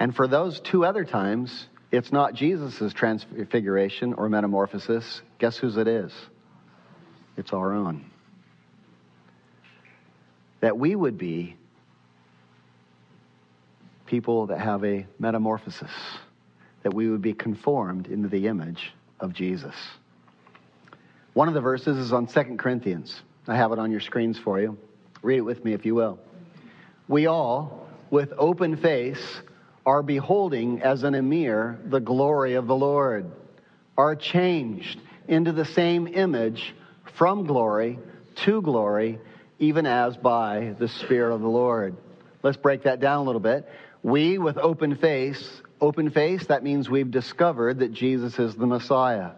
And 0.00 0.14
for 0.14 0.26
those 0.26 0.60
two 0.60 0.84
other 0.84 1.04
times, 1.04 1.66
it's 1.90 2.10
not 2.10 2.34
Jesus' 2.34 2.92
transfiguration 2.92 4.14
or 4.14 4.28
metamorphosis. 4.28 5.22
Guess 5.38 5.58
whose 5.58 5.76
it 5.76 5.86
is? 5.86 6.12
It's 7.36 7.52
our 7.52 7.72
own. 7.72 8.10
That 10.60 10.78
we 10.78 10.94
would 10.94 11.18
be 11.18 11.56
people 14.06 14.46
that 14.46 14.58
have 14.58 14.84
a 14.84 15.06
metamorphosis 15.18 15.90
that 16.82 16.92
we 16.92 17.08
would 17.08 17.22
be 17.22 17.32
conformed 17.32 18.08
into 18.08 18.28
the 18.28 18.46
image 18.48 18.92
of 19.20 19.32
Jesus. 19.32 19.74
One 21.32 21.48
of 21.48 21.54
the 21.54 21.60
verses 21.60 21.96
is 21.96 22.12
on 22.12 22.26
2 22.26 22.56
Corinthians. 22.58 23.22
I 23.48 23.56
have 23.56 23.72
it 23.72 23.78
on 23.78 23.90
your 23.90 24.00
screens 24.00 24.38
for 24.38 24.60
you. 24.60 24.76
Read 25.22 25.38
it 25.38 25.42
with 25.42 25.64
me 25.64 25.72
if 25.72 25.86
you 25.86 25.94
will. 25.94 26.18
We 27.08 27.26
all, 27.26 27.86
with 28.10 28.32
open 28.36 28.76
face, 28.76 29.40
are 29.84 30.02
beholding 30.02 30.82
as 30.82 31.02
in 31.02 31.14
a 31.14 31.22
mirror 31.22 31.78
the 31.84 32.00
glory 32.00 32.54
of 32.54 32.66
the 32.66 32.76
Lord, 32.76 33.30
are 33.96 34.14
changed 34.14 35.00
into 35.28 35.52
the 35.52 35.64
same 35.64 36.06
image 36.06 36.74
from 37.18 37.46
glory 37.46 37.98
to 38.44 38.62
glory, 38.62 39.18
even 39.58 39.86
as 39.86 40.16
by 40.16 40.74
the 40.78 40.88
Spirit 40.88 41.34
of 41.34 41.40
the 41.40 41.48
Lord. 41.48 41.96
Let's 42.42 42.56
break 42.56 42.84
that 42.84 43.00
down 43.00 43.20
a 43.20 43.24
little 43.24 43.40
bit. 43.40 43.68
We, 44.02 44.38
with 44.38 44.58
open 44.58 44.96
face, 44.96 45.62
open 45.80 46.10
face, 46.10 46.46
that 46.46 46.62
means 46.62 46.88
we've 46.88 47.10
discovered 47.10 47.80
that 47.80 47.92
Jesus 47.92 48.38
is 48.38 48.54
the 48.54 48.66
Messiah. 48.66 49.32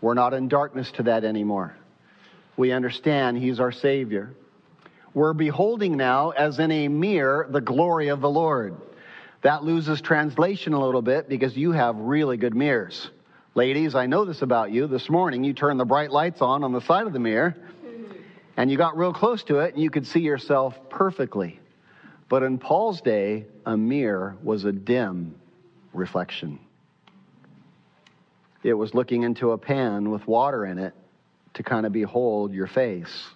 We're 0.00 0.14
not 0.14 0.34
in 0.34 0.48
darkness 0.48 0.90
to 0.92 1.04
that 1.04 1.24
anymore. 1.24 1.76
We 2.56 2.72
understand 2.72 3.38
He's 3.38 3.60
our 3.60 3.72
Savior. 3.72 4.34
We're 5.14 5.32
beholding 5.32 5.96
now, 5.96 6.30
as 6.30 6.58
in 6.58 6.70
a 6.70 6.88
mirror, 6.88 7.46
the 7.48 7.60
glory 7.60 8.08
of 8.08 8.20
the 8.20 8.30
Lord. 8.30 8.76
That 9.42 9.64
loses 9.64 10.00
translation 10.00 10.72
a 10.72 10.84
little 10.84 11.02
bit 11.02 11.28
because 11.28 11.56
you 11.56 11.72
have 11.72 11.96
really 11.96 12.36
good 12.36 12.54
mirrors. 12.54 13.10
Ladies, 13.54 13.94
I 13.94 14.06
know 14.06 14.24
this 14.24 14.42
about 14.42 14.70
you. 14.70 14.86
This 14.86 15.08
morning 15.08 15.44
you 15.44 15.52
turned 15.52 15.80
the 15.80 15.84
bright 15.84 16.10
lights 16.10 16.42
on 16.42 16.62
on 16.64 16.72
the 16.72 16.80
side 16.80 17.06
of 17.06 17.12
the 17.12 17.18
mirror 17.18 17.56
and 18.56 18.70
you 18.70 18.76
got 18.76 18.98
real 18.98 19.12
close 19.12 19.44
to 19.44 19.60
it 19.60 19.74
and 19.74 19.82
you 19.82 19.88
could 19.88 20.06
see 20.06 20.20
yourself 20.20 20.90
perfectly. 20.90 21.60
But 22.28 22.42
in 22.42 22.58
Paul's 22.58 23.00
day, 23.00 23.46
a 23.64 23.76
mirror 23.76 24.36
was 24.42 24.64
a 24.64 24.72
dim 24.72 25.36
reflection. 25.92 26.58
It 28.64 28.74
was 28.74 28.94
looking 28.94 29.22
into 29.22 29.52
a 29.52 29.58
pan 29.58 30.10
with 30.10 30.26
water 30.26 30.66
in 30.66 30.78
it 30.78 30.92
to 31.54 31.62
kind 31.62 31.86
of 31.86 31.92
behold 31.92 32.52
your 32.52 32.66
face. 32.66 33.28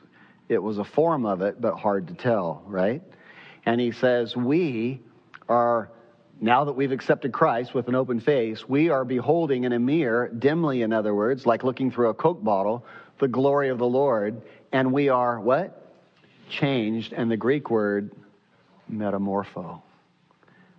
It 0.53 0.63
was 0.63 0.77
a 0.77 0.85
form 0.85 1.25
of 1.25 1.41
it, 1.41 1.61
but 1.61 1.77
hard 1.77 2.09
to 2.09 2.15
tell, 2.15 2.63
right? 2.67 3.03
And 3.65 3.81
he 3.81 3.93
says, 3.93 4.37
We 4.37 5.01
are, 5.49 5.91
now 6.41 6.65
that 6.65 6.75
we've 6.75 6.93
accepted 6.93 7.33
Christ 7.33 7.75
with 7.75 7.89
an 7.89 7.95
open 7.95 8.21
face, 8.21 8.69
we 8.69 8.91
are 8.91 9.05
beholding 9.05 9.65
in 9.65 9.73
a 9.73 9.79
mirror, 9.79 10.29
dimly, 10.29 10.83
in 10.83 10.93
other 10.93 11.15
words, 11.15 11.47
like 11.47 11.65
looking 11.65 11.91
through 11.91 12.11
a 12.11 12.15
Coke 12.15 12.45
bottle, 12.45 12.85
the 13.19 13.29
glory 13.29 13.71
of 13.71 13.79
the 13.79 13.87
Lord. 13.87 14.43
And 14.73 14.93
we 14.93 15.09
are 15.09 15.41
what? 15.41 15.95
Changed. 16.51 17.15
And 17.15 17.31
the 17.31 17.37
Greek 17.37 17.71
word, 17.71 18.13
metamorpho. 18.93 19.81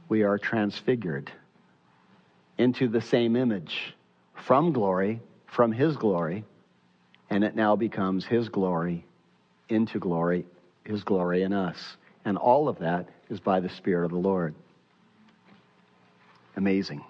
We 0.07 0.21
are 0.21 0.38
transfigured 0.38 1.32
into 2.59 2.88
the 2.88 3.01
same 3.01 3.36
image 3.36 3.95
from 4.36 4.71
glory, 4.71 5.19
from 5.47 5.71
His 5.71 5.97
glory, 5.97 6.43
and 7.32 7.43
it 7.43 7.55
now 7.55 7.76
becomes 7.76 8.26
His 8.26 8.49
glory 8.49 9.05
into 9.70 9.99
glory, 9.99 10.45
His 10.84 11.03
glory 11.03 11.43
in 11.43 11.53
us. 11.53 11.78
And 12.26 12.38
all 12.38 12.68
of 12.68 12.80
that 12.80 13.09
is 13.30 13.39
by 13.39 13.59
the 13.59 13.70
Spirit 13.70 14.05
of 14.05 14.11
the 14.11 14.18
Lord. 14.18 14.55
Amazing. 16.55 17.03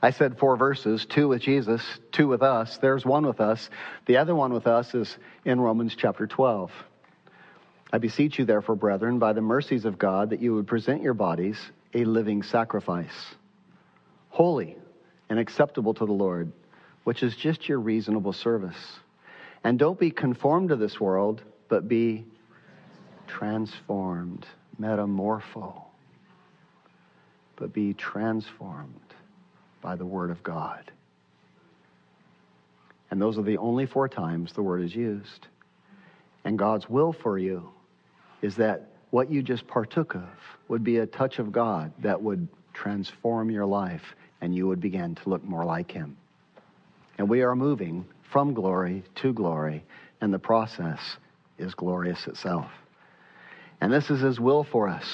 I 0.00 0.10
said 0.10 0.38
four 0.38 0.56
verses, 0.56 1.04
two 1.06 1.28
with 1.28 1.42
Jesus, 1.42 1.82
two 2.12 2.28
with 2.28 2.42
us. 2.42 2.78
There's 2.78 3.04
one 3.04 3.26
with 3.26 3.40
us. 3.40 3.68
The 4.06 4.18
other 4.18 4.34
one 4.34 4.52
with 4.52 4.66
us 4.66 4.94
is 4.94 5.16
in 5.44 5.60
Romans 5.60 5.96
chapter 5.96 6.26
12. 6.26 6.70
I 7.92 7.98
beseech 7.98 8.38
you, 8.38 8.44
therefore, 8.44 8.76
brethren, 8.76 9.18
by 9.18 9.32
the 9.32 9.40
mercies 9.40 9.84
of 9.84 9.98
God, 9.98 10.30
that 10.30 10.40
you 10.40 10.54
would 10.54 10.66
present 10.66 11.02
your 11.02 11.14
bodies 11.14 11.58
a 11.94 12.04
living 12.04 12.42
sacrifice 12.42 13.34
holy 14.38 14.76
and 15.28 15.38
acceptable 15.38 15.92
to 15.92 16.06
the 16.06 16.12
Lord, 16.12 16.52
which 17.02 17.24
is 17.24 17.34
just 17.34 17.68
your 17.68 17.80
reasonable 17.80 18.32
service. 18.32 18.76
And 19.64 19.80
don't 19.80 19.98
be 19.98 20.12
conformed 20.12 20.68
to 20.68 20.76
this 20.76 21.00
world, 21.00 21.42
but 21.68 21.88
be 21.88 22.24
transformed, 23.26 24.46
metamorpho, 24.80 25.82
but 27.56 27.72
be 27.72 27.94
transformed 27.94 28.94
by 29.80 29.96
the 29.96 30.06
Word 30.06 30.30
of 30.30 30.42
God. 30.42 30.90
And 33.10 33.20
those 33.20 33.38
are 33.38 33.42
the 33.42 33.58
only 33.58 33.86
four 33.86 34.08
times 34.08 34.52
the 34.52 34.62
word 34.62 34.82
is 34.82 34.94
used. 34.94 35.46
And 36.44 36.58
God's 36.58 36.88
will 36.88 37.12
for 37.12 37.38
you 37.38 37.70
is 38.42 38.56
that 38.56 38.90
what 39.10 39.30
you 39.30 39.42
just 39.42 39.66
partook 39.66 40.14
of 40.14 40.28
would 40.68 40.84
be 40.84 40.98
a 40.98 41.06
touch 41.06 41.38
of 41.38 41.50
God 41.50 41.92
that 42.00 42.20
would 42.20 42.46
transform 42.74 43.50
your 43.50 43.66
life 43.66 44.14
and 44.40 44.54
you 44.54 44.68
would 44.68 44.80
begin 44.80 45.14
to 45.14 45.28
look 45.28 45.42
more 45.42 45.64
like 45.64 45.90
him. 45.90 46.16
And 47.16 47.28
we 47.28 47.42
are 47.42 47.56
moving 47.56 48.04
from 48.30 48.52
glory 48.52 49.02
to 49.16 49.32
glory, 49.32 49.82
and 50.20 50.32
the 50.32 50.38
process 50.38 51.00
is 51.58 51.74
glorious 51.74 52.26
itself. 52.26 52.70
And 53.80 53.92
this 53.92 54.10
is 54.10 54.20
his 54.20 54.40
will 54.40 54.64
for 54.64 54.88
us. 54.88 55.04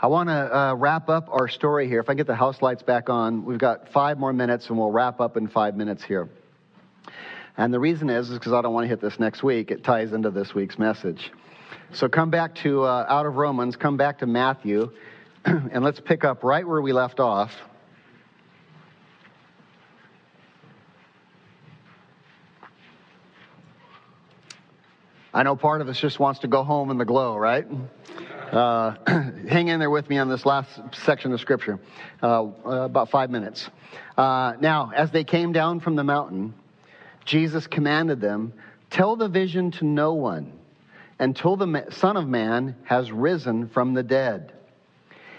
I 0.00 0.08
want 0.08 0.28
to 0.30 0.56
uh, 0.56 0.74
wrap 0.74 1.08
up 1.08 1.28
our 1.30 1.48
story 1.48 1.86
here. 1.86 2.00
If 2.00 2.08
I 2.08 2.14
get 2.14 2.26
the 2.26 2.34
house 2.34 2.60
lights 2.60 2.82
back 2.82 3.08
on, 3.08 3.44
we've 3.44 3.58
got 3.58 3.88
five 3.92 4.18
more 4.18 4.32
minutes, 4.32 4.68
and 4.68 4.76
we'll 4.76 4.90
wrap 4.90 5.20
up 5.20 5.36
in 5.36 5.46
five 5.46 5.76
minutes 5.76 6.02
here. 6.02 6.28
And 7.56 7.72
the 7.72 7.78
reason 7.78 8.10
is, 8.10 8.30
is 8.30 8.38
because 8.38 8.52
I 8.52 8.62
don't 8.62 8.72
want 8.72 8.84
to 8.84 8.88
hit 8.88 9.00
this 9.00 9.20
next 9.20 9.42
week. 9.42 9.70
It 9.70 9.84
ties 9.84 10.12
into 10.12 10.30
this 10.30 10.54
week's 10.54 10.78
message. 10.78 11.30
So 11.92 12.08
come 12.08 12.30
back 12.30 12.54
to 12.56 12.82
uh, 12.82 13.06
out 13.08 13.26
of 13.26 13.36
Romans, 13.36 13.76
come 13.76 13.96
back 13.96 14.18
to 14.20 14.26
Matthew, 14.26 14.90
and 15.44 15.84
let's 15.84 16.00
pick 16.00 16.24
up 16.24 16.42
right 16.42 16.66
where 16.66 16.80
we 16.80 16.92
left 16.92 17.20
off. 17.20 17.52
I 25.34 25.44
know 25.44 25.56
part 25.56 25.80
of 25.80 25.88
us 25.88 25.98
just 25.98 26.20
wants 26.20 26.40
to 26.40 26.46
go 26.46 26.62
home 26.62 26.90
in 26.90 26.98
the 26.98 27.06
glow, 27.06 27.36
right? 27.38 27.66
Uh, 28.52 28.96
hang 29.48 29.68
in 29.68 29.80
there 29.80 29.88
with 29.88 30.10
me 30.10 30.18
on 30.18 30.28
this 30.28 30.44
last 30.44 30.68
section 30.92 31.32
of 31.32 31.40
scripture, 31.40 31.80
uh, 32.22 32.42
uh, 32.44 32.50
about 32.82 33.08
five 33.08 33.30
minutes. 33.30 33.70
Uh, 34.18 34.52
now, 34.60 34.92
as 34.94 35.10
they 35.10 35.24
came 35.24 35.52
down 35.52 35.80
from 35.80 35.96
the 35.96 36.04
mountain, 36.04 36.52
Jesus 37.24 37.66
commanded 37.66 38.20
them, 38.20 38.52
Tell 38.90 39.16
the 39.16 39.28
vision 39.28 39.70
to 39.72 39.86
no 39.86 40.12
one 40.12 40.52
until 41.18 41.56
the 41.56 41.86
Son 41.92 42.18
of 42.18 42.28
Man 42.28 42.76
has 42.84 43.10
risen 43.10 43.70
from 43.70 43.94
the 43.94 44.02
dead. 44.02 44.52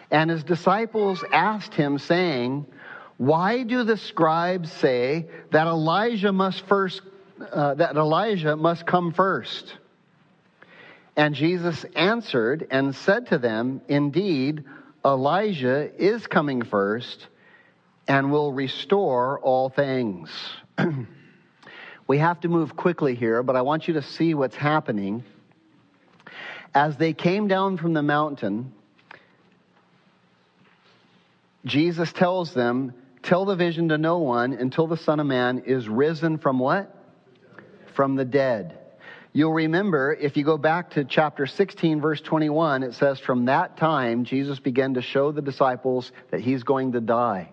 And 0.10 0.32
his 0.32 0.44
disciples 0.44 1.24
asked 1.32 1.76
him, 1.76 2.00
saying, 2.00 2.66
Why 3.18 3.62
do 3.62 3.84
the 3.84 3.98
scribes 3.98 4.72
say 4.72 5.28
that 5.52 5.68
Elijah 5.68 6.32
must 6.32 6.66
first, 6.66 7.02
uh, 7.40 7.76
that 7.76 7.96
Elijah 7.96 8.56
must 8.56 8.88
come 8.88 9.14
first? 9.14 9.76
And 11.16 11.36
Jesus 11.36 11.86
answered 11.96 12.68
and 12.72 12.96
said 12.96 13.28
to 13.28 13.38
them, 13.38 13.82
Indeed, 13.88 14.64
Elijah 15.06 15.92
is 15.98 16.26
coming 16.26 16.64
first 16.64 17.28
and 18.08 18.32
will 18.32 18.52
restore 18.52 19.40
all 19.40 19.70
things. 19.70 20.30
we 22.08 22.18
have 22.18 22.40
to 22.42 22.48
move 22.48 22.76
quickly 22.76 23.16
here, 23.16 23.44
but 23.44 23.56
I 23.56 23.62
want 23.62 23.88
you 23.88 23.94
to 23.96 24.02
see 24.02 24.34
what's 24.34 24.56
happening. 24.56 25.24
As 26.74 26.98
they 26.98 27.14
came 27.14 27.48
down 27.48 27.78
from 27.78 27.94
the 27.94 28.02
mountain, 28.02 28.74
Jesus 31.66 32.12
tells 32.12 32.54
them, 32.54 32.94
Tell 33.22 33.46
the 33.46 33.56
vision 33.56 33.88
to 33.90 33.98
no 33.98 34.18
one 34.18 34.52
until 34.52 34.88
the 34.88 34.98
Son 34.98 35.22
of 35.22 35.26
Man 35.26 35.60
is 35.60 35.88
risen 35.88 36.38
from 36.38 36.60
what? 36.60 36.94
From 37.94 38.16
the 38.16 38.26
dead. 38.26 38.83
You'll 39.36 39.54
remember 39.54 40.14
if 40.14 40.38
you 40.38 40.44
go 40.44 40.60
back 40.60 40.92
to 40.92 41.04
chapter 41.04 41.48
16, 41.48 42.00
verse 42.02 42.22
21, 42.22 42.84
it 42.84 42.94
says, 42.94 43.20
From 43.20 43.46
that 43.46 43.78
time, 43.78 44.26
Jesus 44.26 44.60
began 44.60 44.94
to 44.94 45.02
show 45.02 45.32
the 45.32 45.42
disciples 45.42 46.12
that 46.30 46.42
he's 46.42 46.62
going 46.62 46.92
to 46.92 47.02
die. 47.02 47.50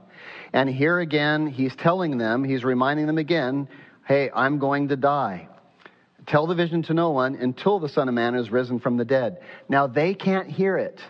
And 0.52 0.68
here 0.68 0.98
again, 0.98 1.46
he's 1.46 1.74
telling 1.74 2.18
them, 2.18 2.44
he's 2.44 2.64
reminding 2.64 3.06
them 3.06 3.16
again, 3.16 3.66
Hey, 4.06 4.30
I'm 4.34 4.58
going 4.58 4.88
to 4.88 4.96
die. 4.96 5.48
Tell 6.26 6.46
the 6.46 6.54
vision 6.54 6.82
to 6.84 6.94
no 6.94 7.12
one 7.12 7.34
until 7.34 7.78
the 7.78 7.88
Son 7.88 8.08
of 8.08 8.14
Man 8.14 8.34
is 8.34 8.50
risen 8.50 8.78
from 8.78 8.98
the 8.98 9.04
dead. 9.06 9.40
Now, 9.66 9.86
they 9.86 10.12
can't 10.12 10.50
hear 10.50 10.76
it. 10.76 11.00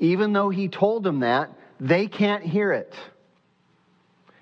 Even 0.00 0.32
though 0.32 0.50
he 0.50 0.68
told 0.68 1.04
them 1.04 1.20
that, 1.20 1.52
they 1.78 2.08
can't 2.08 2.42
hear 2.42 2.72
it. 2.72 2.94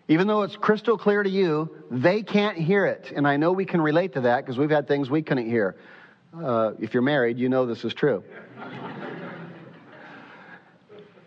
Even 0.09 0.29
though 0.29 0.43
it's 0.43 0.57
crystal 0.57 0.97
clear 0.97 1.23
to 1.23 1.31
you, 1.31 1.71
they 1.91 2.23
can't 2.23 2.57
hear 2.57 2.87
it. 2.87 3.13
And 3.15 3.27
I 3.27 3.37
know 3.37 3.53
we 3.53 3.65
can 3.65 3.81
relate 3.81 4.13
to 4.13 4.21
that 4.23 4.45
because 4.45 4.57
we've 4.57 4.71
had 4.71 4.87
things 4.87 5.11
we 5.11 5.23
couldn't 5.23 5.51
hear. 5.51 5.77
Uh, 6.37 6.73
if 6.79 6.95
you're 6.95 7.03
married, 7.03 7.39
you 7.39 7.49
know 7.49 7.67
this 7.67 7.85
is 7.85 7.93
true. 7.93 8.23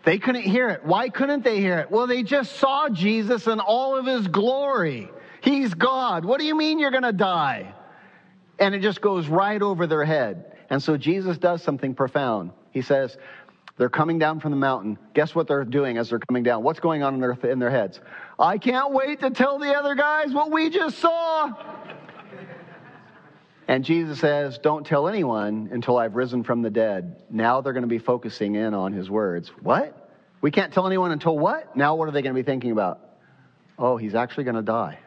they 0.04 0.18
couldn't 0.18 0.42
hear 0.42 0.70
it. 0.70 0.84
Why 0.84 1.10
couldn't 1.10 1.44
they 1.44 1.60
hear 1.60 1.78
it? 1.80 1.90
Well, 1.90 2.06
they 2.06 2.22
just 2.22 2.56
saw 2.56 2.88
Jesus 2.88 3.46
in 3.46 3.60
all 3.60 3.96
of 3.96 4.06
his 4.06 4.28
glory. 4.28 5.10
He's 5.42 5.74
God. 5.74 6.24
What 6.24 6.40
do 6.40 6.46
you 6.46 6.56
mean 6.56 6.78
you're 6.78 6.90
going 6.90 7.02
to 7.02 7.12
die? 7.12 7.74
And 8.58 8.74
it 8.74 8.80
just 8.80 9.00
goes 9.00 9.26
right 9.26 9.60
over 9.60 9.86
their 9.86 10.04
head. 10.04 10.56
And 10.70 10.82
so 10.82 10.96
Jesus 10.96 11.36
does 11.36 11.62
something 11.62 11.94
profound. 11.94 12.52
He 12.70 12.82
says, 12.82 13.16
they're 13.80 13.88
coming 13.88 14.18
down 14.18 14.40
from 14.40 14.50
the 14.50 14.58
mountain. 14.58 14.98
Guess 15.14 15.34
what 15.34 15.48
they're 15.48 15.64
doing 15.64 15.96
as 15.96 16.10
they're 16.10 16.18
coming 16.18 16.42
down? 16.42 16.62
What's 16.62 16.80
going 16.80 17.02
on 17.02 17.14
in 17.14 17.20
their, 17.20 17.32
in 17.50 17.58
their 17.58 17.70
heads? 17.70 17.98
I 18.38 18.58
can't 18.58 18.92
wait 18.92 19.20
to 19.20 19.30
tell 19.30 19.58
the 19.58 19.72
other 19.74 19.94
guys 19.94 20.34
what 20.34 20.50
we 20.50 20.68
just 20.68 20.98
saw. 20.98 21.50
And 23.66 23.82
Jesus 23.82 24.20
says, 24.20 24.58
Don't 24.58 24.86
tell 24.86 25.08
anyone 25.08 25.70
until 25.72 25.96
I've 25.96 26.14
risen 26.14 26.44
from 26.44 26.60
the 26.60 26.68
dead. 26.68 27.22
Now 27.30 27.62
they're 27.62 27.72
going 27.72 27.84
to 27.84 27.88
be 27.88 27.98
focusing 27.98 28.54
in 28.54 28.74
on 28.74 28.92
his 28.92 29.08
words. 29.08 29.48
What? 29.62 30.12
We 30.42 30.50
can't 30.50 30.74
tell 30.74 30.86
anyone 30.86 31.10
until 31.10 31.38
what? 31.38 31.74
Now 31.74 31.94
what 31.94 32.06
are 32.06 32.12
they 32.12 32.20
going 32.20 32.34
to 32.34 32.38
be 32.38 32.44
thinking 32.44 32.72
about? 32.72 33.00
Oh, 33.78 33.96
he's 33.96 34.14
actually 34.14 34.44
going 34.44 34.56
to 34.56 34.62
die. 34.62 34.98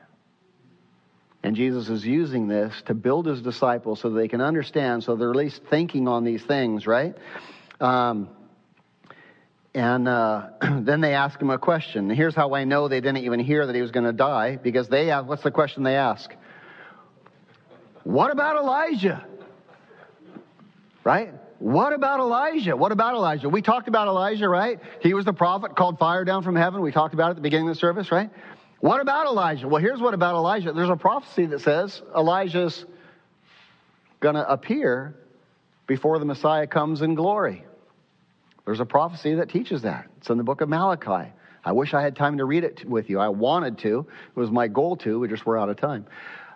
And 1.43 1.55
Jesus 1.55 1.89
is 1.89 2.03
using 2.03 2.47
this 2.47 2.73
to 2.87 2.95
build 2.95 3.27
his 3.27 3.39
disciples 3.39 3.99
so 3.99 4.09
they 4.09 4.27
can 4.27 4.41
understand, 4.41 5.03
so 5.03 5.15
they're 5.15 5.29
at 5.29 5.35
least 5.35 5.61
thinking 5.69 6.07
on 6.07 6.23
these 6.23 6.41
things, 6.41 6.87
right? 6.87 7.15
Um, 7.79 8.29
and 9.73 10.07
uh, 10.07 10.49
then 10.61 11.01
they 11.01 11.13
ask 11.13 11.41
him 11.41 11.49
a 11.49 11.57
question. 11.57 12.09
Here's 12.09 12.35
how 12.35 12.53
I 12.53 12.63
know 12.63 12.87
they 12.87 13.01
didn't 13.01 13.23
even 13.23 13.39
hear 13.39 13.65
that 13.65 13.75
he 13.75 13.81
was 13.81 13.91
going 13.91 14.05
to 14.05 14.13
die 14.13 14.57
because 14.57 14.87
they 14.87 15.07
have, 15.07 15.27
what's 15.27 15.43
the 15.43 15.51
question 15.51 15.83
they 15.83 15.95
ask? 15.95 16.31
What 18.03 18.31
about 18.31 18.57
Elijah? 18.57 19.25
Right? 21.03 21.33
What 21.59 21.93
about 21.93 22.19
Elijah? 22.19 22.75
What 22.75 22.91
about 22.91 23.15
Elijah? 23.15 23.47
We 23.47 23.61
talked 23.61 23.87
about 23.87 24.07
Elijah, 24.07 24.49
right? 24.49 24.79
He 25.01 25.13
was 25.13 25.25
the 25.25 25.33
prophet 25.33 25.75
called 25.75 25.97
fire 25.97 26.25
down 26.25 26.43
from 26.43 26.55
heaven. 26.55 26.81
We 26.81 26.91
talked 26.91 27.13
about 27.13 27.27
it 27.27 27.29
at 27.31 27.35
the 27.37 27.41
beginning 27.41 27.69
of 27.69 27.75
the 27.75 27.79
service, 27.79 28.11
right? 28.11 28.29
What 28.81 28.99
about 28.99 29.27
Elijah? 29.27 29.67
Well, 29.67 29.81
here's 29.81 30.01
what 30.01 30.13
about 30.13 30.35
Elijah. 30.35 30.73
There's 30.73 30.89
a 30.89 30.97
prophecy 30.97 31.45
that 31.47 31.61
says 31.61 32.01
Elijah's 32.15 32.85
going 34.19 34.35
to 34.35 34.49
appear 34.49 35.15
before 35.87 36.19
the 36.19 36.25
Messiah 36.25 36.67
comes 36.67 37.01
in 37.01 37.15
glory. 37.15 37.63
There's 38.65 38.79
a 38.79 38.85
prophecy 38.85 39.35
that 39.35 39.49
teaches 39.49 39.81
that. 39.81 40.07
It's 40.17 40.29
in 40.29 40.37
the 40.37 40.43
book 40.43 40.61
of 40.61 40.69
Malachi. 40.69 41.31
I 41.65 41.71
wish 41.71 41.93
I 41.93 42.01
had 42.01 42.15
time 42.15 42.37
to 42.37 42.45
read 42.45 42.63
it 42.63 42.85
with 42.87 43.09
you. 43.09 43.19
I 43.19 43.29
wanted 43.29 43.77
to. 43.79 44.05
It 44.35 44.39
was 44.39 44.51
my 44.51 44.67
goal 44.67 44.97
to. 44.97 45.19
We 45.19 45.27
just 45.27 45.45
were 45.45 45.57
out 45.57 45.69
of 45.69 45.77
time. 45.77 46.05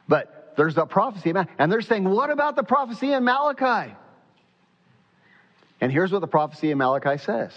But 0.08 0.53
there's 0.58 0.78
a 0.78 0.86
prophecy, 0.86 1.34
and 1.58 1.72
they're 1.72 1.82
saying, 1.82 2.03
what 2.03 2.30
about 2.30 2.55
the 2.55 2.64
prophecy 2.64 3.12
in 3.14 3.24
Malachi? 3.24 3.93
And 5.80 5.91
here's 5.91 6.12
what 6.12 6.22
the 6.22 6.28
prophecy 6.28 6.72
in 6.72 6.78
Malachi 6.78 7.18
says 7.18 7.53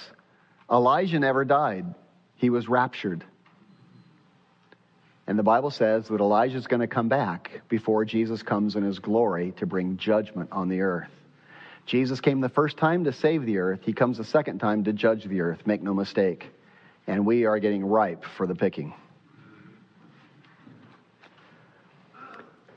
Elijah 0.71 1.19
never 1.19 1.45
died, 1.45 1.87
he 2.37 2.51
was 2.51 2.69
raptured. 2.69 3.25
And 5.27 5.39
the 5.39 5.45
Bible 5.45 5.71
says 5.71 6.09
that 6.09 6.21
Elijah 6.21 6.57
is 6.57 6.67
going 6.67 6.81
to 6.81 6.89
come 6.89 7.09
back 7.09 7.63
before 7.69 8.05
Jesus 8.05 8.43
comes 8.43 8.75
in 8.75 8.83
his 8.83 8.99
glory 8.99 9.53
to 9.59 9.67
bring 9.67 9.97
judgment 9.97 10.51
on 10.51 10.69
the 10.69 10.81
earth. 10.81 11.09
Jesus 11.91 12.20
came 12.20 12.41
the 12.41 12.49
first 12.49 12.76
time 12.76 13.03
to 13.03 13.12
save 13.12 13.45
the 13.45 13.59
earth. 13.59 13.80
He 13.82 13.93
comes 13.93 14.16
the 14.16 14.22
second 14.22 14.61
time 14.61 14.84
to 14.84 14.93
judge 14.93 15.24
the 15.24 15.41
earth. 15.41 15.66
Make 15.66 15.82
no 15.82 15.93
mistake. 15.93 16.49
And 17.09 17.26
we 17.26 17.47
are 17.47 17.59
getting 17.59 17.84
ripe 17.84 18.24
for 18.36 18.47
the 18.47 18.55
picking. 18.55 18.95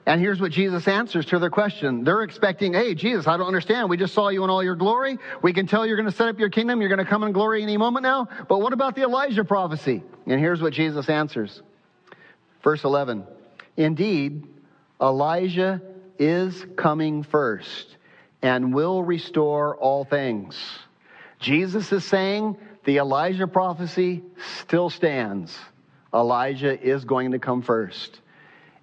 And 0.08 0.20
here's 0.20 0.42
what 0.42 0.52
Jesus 0.52 0.88
answers 0.88 1.28
to 1.28 1.38
their 1.38 1.52
question. 1.52 2.04
They're 2.04 2.24
expecting, 2.24 2.74
hey, 2.74 2.96
Jesus, 2.96 3.28
I 3.28 3.38
don't 3.38 3.46
understand. 3.46 3.88
We 3.88 3.98
just 3.98 4.16
saw 4.16 4.30
you 4.30 4.44
in 4.46 4.50
all 4.50 4.64
your 4.64 4.76
glory. 4.76 5.20
We 5.44 5.54
can 5.54 5.68
tell 5.68 5.86
you're 5.86 5.96
going 5.96 6.10
to 6.10 6.16
set 6.16 6.30
up 6.30 6.40
your 6.40 6.50
kingdom. 6.50 6.82
You're 6.82 6.90
going 6.90 6.98
to 6.98 7.06
come 7.06 7.22
in 7.22 7.34
glory 7.34 7.62
any 7.62 7.78
moment 7.78 8.02
now. 8.02 8.28
But 8.50 8.62
what 8.62 8.74
about 8.74 8.96
the 8.96 9.04
Elijah 9.04 9.44
prophecy? 9.44 10.02
And 10.26 10.40
here's 10.40 10.60
what 10.60 10.74
Jesus 10.74 11.08
answers. 11.08 11.62
Verse 12.64 12.84
11 12.84 13.28
Indeed, 13.78 14.48
Elijah 15.00 15.84
is 16.18 16.66
coming 16.76 17.22
first 17.22 17.98
and 18.44 18.74
will 18.74 19.02
restore 19.02 19.76
all 19.78 20.04
things. 20.04 20.56
Jesus 21.40 21.92
is 21.92 22.04
saying 22.04 22.58
the 22.84 22.98
Elijah 22.98 23.48
prophecy 23.48 24.22
still 24.60 24.90
stands. 24.90 25.58
Elijah 26.14 26.80
is 26.80 27.06
going 27.06 27.32
to 27.32 27.40
come 27.40 27.62
first. 27.62 28.20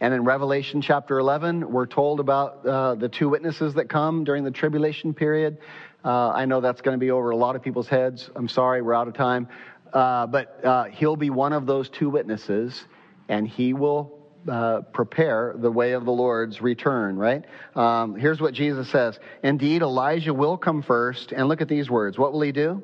And 0.00 0.14
in 0.14 0.24
Revelation 0.24 0.80
chapter 0.80 1.18
11, 1.18 1.70
we're 1.70 1.86
told 1.86 2.20
about 2.20 2.66
uh, 2.66 2.94
the 2.94 3.10
two 3.10 3.28
witnesses 3.28 3.74
that 3.74 3.90
come 3.90 4.24
during 4.24 4.44
the 4.44 4.50
tribulation 4.50 5.12
period. 5.12 5.58
Uh, 6.02 6.30
I 6.30 6.46
know 6.46 6.62
that's 6.62 6.80
going 6.80 6.94
to 6.94 6.98
be 6.98 7.10
over 7.10 7.30
a 7.30 7.36
lot 7.36 7.54
of 7.54 7.62
people's 7.62 7.88
heads. 7.88 8.30
I'm 8.34 8.48
sorry, 8.48 8.80
we're 8.80 8.94
out 8.94 9.08
of 9.08 9.14
time. 9.14 9.46
Uh, 9.92 10.26
but 10.26 10.64
uh, 10.64 10.84
he'll 10.84 11.16
be 11.16 11.28
one 11.28 11.52
of 11.52 11.66
those 11.66 11.90
two 11.90 12.08
witnesses, 12.08 12.82
and 13.28 13.46
he 13.46 13.74
will 13.74 14.19
uh, 14.48 14.80
prepare 14.92 15.54
the 15.56 15.70
way 15.70 15.92
of 15.92 16.04
the 16.04 16.12
Lord's 16.12 16.60
return, 16.60 17.16
right? 17.16 17.44
Um, 17.74 18.16
here's 18.16 18.40
what 18.40 18.54
Jesus 18.54 18.88
says 18.90 19.18
Indeed, 19.42 19.82
Elijah 19.82 20.34
will 20.34 20.56
come 20.56 20.82
first. 20.82 21.32
And 21.32 21.48
look 21.48 21.60
at 21.60 21.68
these 21.68 21.90
words. 21.90 22.18
What 22.18 22.32
will 22.32 22.42
he 22.42 22.52
do? 22.52 22.82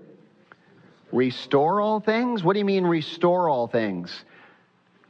Restore 1.12 1.80
all 1.80 2.00
things? 2.00 2.42
What 2.42 2.54
do 2.54 2.58
you 2.58 2.64
mean, 2.64 2.84
restore 2.84 3.48
all 3.48 3.68
things? 3.68 4.24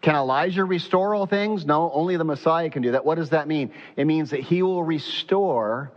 Can 0.03 0.15
Elijah 0.15 0.65
restore 0.65 1.15
all 1.15 1.27
things? 1.27 1.65
No, 1.65 1.91
only 1.93 2.17
the 2.17 2.25
Messiah 2.25 2.71
can 2.71 2.83
do 2.83 2.93
that. 2.93 3.05
What 3.05 3.17
does 3.17 3.31
that 3.31 3.49
mean? 3.49 3.73
It 3.97 4.05
means 4.05 4.31
that 4.31 4.41
he 4.41 4.63
will 4.63 4.85
restore 4.85 5.91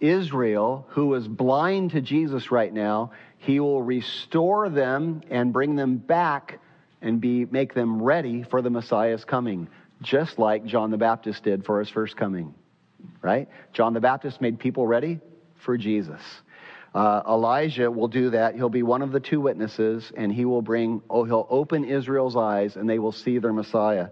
Israel, 0.00 0.86
who 0.88 1.14
is 1.14 1.28
blind 1.28 1.92
to 1.92 2.00
Jesus 2.00 2.50
right 2.50 2.72
now. 2.72 3.12
He 3.38 3.60
will 3.60 3.82
restore 3.82 4.68
them 4.68 5.22
and 5.30 5.52
bring 5.52 5.76
them 5.76 5.98
back 5.98 6.58
and 7.02 7.20
be, 7.20 7.44
make 7.44 7.74
them 7.74 8.02
ready 8.02 8.42
for 8.42 8.62
the 8.62 8.70
Messiah's 8.70 9.24
coming 9.24 9.68
just 10.02 10.38
like 10.38 10.64
John 10.64 10.90
the 10.90 10.98
Baptist 10.98 11.42
did 11.44 11.64
for 11.64 11.78
his 11.78 11.88
first 11.88 12.16
coming, 12.16 12.54
right? 13.22 13.48
John 13.72 13.94
the 13.94 14.00
Baptist 14.00 14.40
made 14.40 14.58
people 14.58 14.86
ready 14.86 15.20
for 15.64 15.78
Jesus. 15.78 16.20
Uh, 16.94 17.22
Elijah 17.26 17.90
will 17.90 18.08
do 18.08 18.30
that. 18.30 18.54
He'll 18.54 18.68
be 18.68 18.82
one 18.82 19.00
of 19.00 19.12
the 19.12 19.20
two 19.20 19.40
witnesses, 19.40 20.12
and 20.14 20.30
he 20.30 20.44
will 20.44 20.60
bring, 20.60 21.00
oh, 21.08 21.24
he'll 21.24 21.46
open 21.48 21.84
Israel's 21.84 22.36
eyes, 22.36 22.76
and 22.76 22.88
they 22.88 22.98
will 22.98 23.12
see 23.12 23.38
their 23.38 23.52
Messiah 23.52 24.08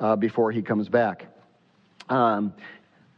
uh, 0.00 0.16
before 0.16 0.50
he 0.50 0.62
comes 0.62 0.88
back. 0.88 1.26
Um, 2.08 2.52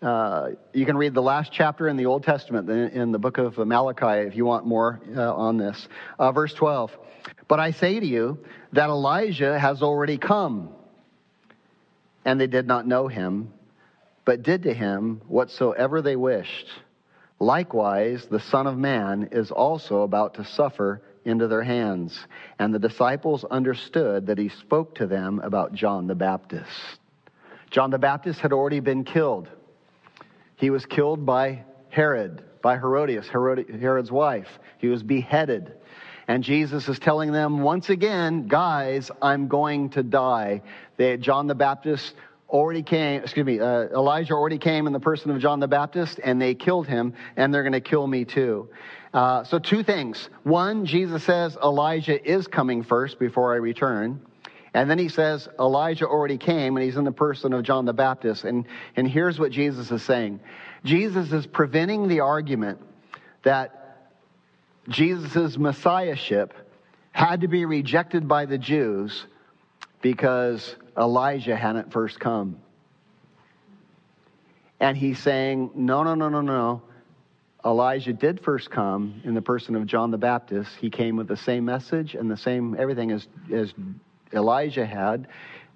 uh, 0.03 0.51
you 0.74 0.85
can 0.85 0.99
read 0.99 1.14
the 1.14 1.22
last 1.22 1.51
chapter 1.51 1.89
in 1.89 1.97
the 1.97 2.05
Old 2.05 2.24
Testament, 2.24 2.68
in, 2.68 2.89
in 2.91 3.12
the 3.12 3.18
book 3.18 3.39
of 3.39 3.57
Malachi, 3.57 4.29
if 4.29 4.37
you 4.37 4.45
want 4.45 4.66
more 4.66 5.01
uh, 5.16 5.33
on 5.35 5.57
this. 5.57 5.89
Uh, 6.18 6.33
verse 6.33 6.53
12. 6.53 6.95
But 7.49 7.59
I 7.59 7.70
say 7.70 7.99
to 7.99 8.07
you 8.07 8.39
that 8.72 8.91
Elijah 8.91 9.59
has 9.59 9.83
already 9.83 10.18
come 10.18 10.76
and 12.27 12.41
they 12.41 12.49
did 12.49 12.66
not 12.66 12.87
know 12.87 13.07
him, 13.07 13.53
but 14.24 14.43
did 14.43 14.64
to 14.64 14.74
him 14.74 15.22
whatsoever 15.29 16.03
they 16.03 16.16
wished. 16.16 16.66
Likewise, 17.39 18.27
the 18.29 18.41
Son 18.41 18.66
of 18.66 18.77
Man 18.77 19.29
is 19.31 19.53
also 19.53 20.03
about 20.03 20.35
to 20.35 20.45
suffer 20.45 21.03
into 21.24 21.47
their 21.47 21.62
hands. 21.62 22.18
And 22.59 22.74
the 22.74 22.81
disciples 22.81 23.45
understood 23.45 24.27
that 24.27 24.39
he 24.39 24.49
spoke 24.49 24.97
to 24.97 25.07
them 25.07 25.41
about 25.45 25.72
John 25.72 26.09
the 26.09 26.14
Baptist. 26.16 26.99
John 27.70 27.91
the 27.91 27.99
Baptist 27.99 28.41
had 28.41 28.53
already 28.53 28.81
been 28.81 29.05
killed. 29.05 29.49
He 30.57 30.70
was 30.70 30.85
killed 30.85 31.24
by 31.24 31.62
Herod, 31.91 32.43
by 32.61 32.77
Herodias, 32.77 33.29
Herod's 33.29 34.11
wife. 34.11 34.49
He 34.79 34.89
was 34.89 35.05
beheaded. 35.05 35.74
And 36.29 36.43
Jesus 36.43 36.89
is 36.89 36.99
telling 36.99 37.31
them 37.33 37.61
once 37.61 37.89
again, 37.89 38.49
guys, 38.49 39.11
I'm 39.22 39.49
going 39.49 39.91
to 39.91 40.03
die. 40.03 40.62
They, 40.97 41.16
John 41.16 41.47
the 41.47 41.55
Baptist 41.55 42.14
already 42.49 42.83
came, 42.83 43.22
excuse 43.22 43.47
me, 43.47 43.61
uh, 43.61 43.89
Elijah 43.89 44.35
already 44.35 44.59
came 44.59 44.87
in 44.87 44.93
the 44.93 45.01
person 45.01 45.31
of 45.31 45.41
John 45.41 45.61
the 45.61 45.68
Baptist, 45.68 46.20
and 46.22 46.41
they 46.41 46.55
killed 46.55 46.87
him, 46.87 47.14
and 47.37 47.53
they're 47.53 47.62
going 47.62 47.72
to 47.72 47.81
kill 47.81 48.07
me 48.07 48.24
too. 48.24 48.68
Uh, 49.14 49.45
so, 49.45 49.59
two 49.59 49.83
things. 49.83 50.29
One, 50.43 50.85
Jesus 50.85 51.24
says 51.24 51.57
Elijah 51.62 52.22
is 52.22 52.47
coming 52.47 52.83
first 52.83 53.18
before 53.18 53.55
I 53.55 53.57
return. 53.57 54.20
And 54.74 54.91
then 54.91 54.99
he 54.99 55.09
says 55.09 55.49
Elijah 55.59 56.07
already 56.07 56.37
came, 56.37 56.77
and 56.77 56.85
he's 56.85 56.97
in 56.97 57.05
the 57.05 57.12
person 57.12 57.55
of 57.55 57.62
John 57.62 57.87
the 57.87 57.95
Baptist. 57.95 58.45
And, 58.45 58.66
and 58.95 59.09
here's 59.09 59.39
what 59.39 59.51
Jesus 59.51 59.91
is 59.91 60.03
saying 60.03 60.41
Jesus 60.85 61.33
is 61.33 61.47
preventing 61.47 62.09
the 62.09 62.20
argument 62.20 62.81
that 63.43 63.86
Jesus' 64.89 65.59
messiahship 65.59 66.55
had 67.12 67.41
to 67.41 67.49
be 67.49 67.64
rejected 67.64 68.28
by 68.28 68.47
the 68.47 68.59
Jews 68.59 69.26
because 70.03 70.76
Elijah 70.97 71.57
hadn't 71.57 71.93
first 71.93 72.20
come. 72.20 72.59
And 74.78 74.97
he's 74.97 75.18
saying, 75.18 75.70
no, 75.74 76.03
no, 76.03 76.14
no, 76.14 76.28
no, 76.28 76.41
no. 76.41 76.82
Elijah 77.64 78.12
did 78.12 78.41
first 78.41 78.70
come 78.70 79.22
in 79.24 79.34
the 79.34 79.43
person 79.43 79.74
of 79.74 79.87
John 79.87 80.11
the 80.11 80.18
Baptist. 80.18 80.70
He 80.80 80.91
came 80.91 81.16
with 81.16 81.26
the 81.26 81.37
same 81.37 81.64
message 81.64 82.14
and 82.14 82.30
the 82.30 82.37
same 82.37 82.76
everything 82.78 83.11
as, 83.11 83.26
as 83.53 83.72
Elijah 84.32 84.87
had. 84.87 85.26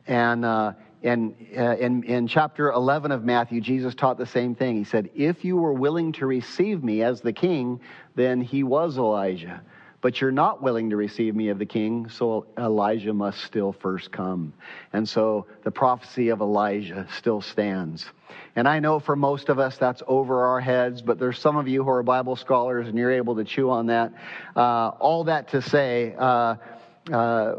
And, 0.07 0.45
uh, 0.45 0.75
and 1.03 1.35
uh, 1.57 1.77
in, 1.77 2.03
in 2.05 2.27
chapter 2.27 2.71
11 2.71 3.11
of 3.11 3.25
Matthew, 3.25 3.61
Jesus 3.61 3.95
taught 3.95 4.19
the 4.19 4.27
same 4.27 4.55
thing. 4.55 4.77
He 4.77 4.85
said, 4.85 5.11
If 5.15 5.45
you 5.45 5.57
were 5.57 5.73
willing 5.73 6.13
to 6.13 6.27
receive 6.27 6.85
me 6.85 7.03
as 7.03 7.21
the 7.21 7.33
king, 7.33 7.81
then 8.17 8.41
he 8.41 8.63
was 8.63 8.99
Elijah. 8.99 9.63
But 10.03 10.21
you're 10.21 10.33
not 10.33 10.63
willing 10.63 10.91
to 10.91 10.97
receive 10.97 11.35
me 11.35 11.49
of 11.51 11.59
the 11.59 11.67
king, 11.67 12.09
so 12.09 12.47
Elijah 12.59 13.13
must 13.13 13.45
still 13.45 13.73
first 13.73 14.11
come. 14.11 14.55
And 14.93 15.07
so 15.07 15.47
the 15.63 15.71
prophecy 15.71 16.31
of 16.31 16.41
Elijah 16.41 17.07
still 17.17 17.43
stands. 17.43 18.07
And 18.57 18.67
I 18.67 18.79
know 18.79 18.99
for 18.99 19.15
most 19.15 19.49
of 19.49 19.59
us 19.59 19.77
that's 19.77 20.03
over 20.07 20.45
our 20.45 20.61
heads, 20.61 21.03
but 21.03 21.19
there's 21.19 21.39
some 21.39 21.57
of 21.57 21.69
you 21.69 21.85
who 21.85 21.91
are 21.91 22.03
Bible 22.03 22.37
scholars 22.37 22.89
and 22.89 22.97
you're 22.97 23.13
able 23.13 23.37
to 23.37 23.45
chew 23.45 23.71
on 23.71 23.87
that. 23.87 24.13
Uh, 24.57 24.89
all 24.99 25.25
that 25.25 25.49
to 25.49 25.61
say, 25.61 26.15
uh, 26.19 26.57
uh, 27.13 27.57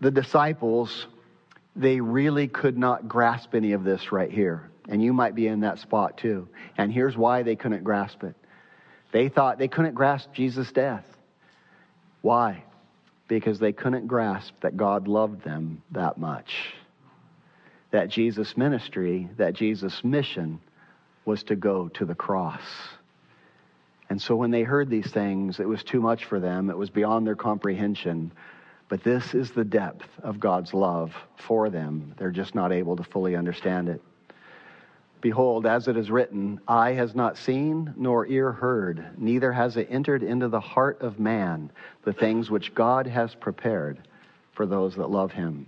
the 0.00 0.10
disciples, 0.10 1.06
they 1.76 2.00
really 2.00 2.48
could 2.48 2.76
not 2.76 3.06
grasp 3.06 3.54
any 3.54 3.72
of 3.72 3.84
this 3.84 4.10
right 4.10 4.30
here. 4.30 4.70
And 4.88 5.02
you 5.02 5.12
might 5.12 5.34
be 5.34 5.46
in 5.46 5.60
that 5.60 5.78
spot 5.78 6.16
too. 6.18 6.48
And 6.78 6.92
here's 6.92 7.16
why 7.16 7.42
they 7.42 7.56
couldn't 7.56 7.84
grasp 7.84 8.24
it. 8.24 8.34
They 9.12 9.28
thought 9.28 9.58
they 9.58 9.68
couldn't 9.68 9.94
grasp 9.94 10.32
Jesus' 10.32 10.72
death. 10.72 11.04
Why? 12.22 12.64
Because 13.28 13.58
they 13.58 13.72
couldn't 13.72 14.06
grasp 14.06 14.54
that 14.62 14.76
God 14.76 15.08
loved 15.08 15.42
them 15.42 15.82
that 15.92 16.18
much. 16.18 16.72
That 17.90 18.08
Jesus' 18.08 18.56
ministry, 18.56 19.28
that 19.36 19.54
Jesus' 19.54 20.02
mission 20.02 20.60
was 21.24 21.42
to 21.44 21.56
go 21.56 21.88
to 21.88 22.04
the 22.04 22.14
cross. 22.14 22.62
And 24.08 24.22
so 24.22 24.36
when 24.36 24.50
they 24.52 24.62
heard 24.62 24.88
these 24.88 25.10
things, 25.10 25.58
it 25.58 25.68
was 25.68 25.82
too 25.82 26.00
much 26.00 26.24
for 26.24 26.38
them. 26.38 26.70
It 26.70 26.78
was 26.78 26.90
beyond 26.90 27.26
their 27.26 27.34
comprehension. 27.34 28.32
But 28.88 29.02
this 29.02 29.34
is 29.34 29.50
the 29.50 29.64
depth 29.64 30.08
of 30.22 30.38
God's 30.38 30.72
love 30.72 31.14
for 31.36 31.70
them. 31.70 32.14
They're 32.18 32.30
just 32.30 32.54
not 32.54 32.72
able 32.72 32.96
to 32.96 33.02
fully 33.02 33.34
understand 33.34 33.88
it. 33.88 34.00
Behold, 35.20 35.66
as 35.66 35.88
it 35.88 35.96
is 35.96 36.10
written, 36.10 36.60
eye 36.68 36.92
has 36.92 37.14
not 37.14 37.36
seen, 37.36 37.92
nor 37.96 38.26
ear 38.26 38.52
heard, 38.52 39.18
neither 39.18 39.50
has 39.50 39.76
it 39.76 39.88
entered 39.90 40.22
into 40.22 40.46
the 40.46 40.60
heart 40.60 41.00
of 41.00 41.18
man 41.18 41.70
the 42.04 42.12
things 42.12 42.50
which 42.50 42.74
God 42.74 43.06
has 43.06 43.34
prepared 43.34 43.98
for 44.52 44.66
those 44.66 44.94
that 44.94 45.10
love 45.10 45.32
him. 45.32 45.66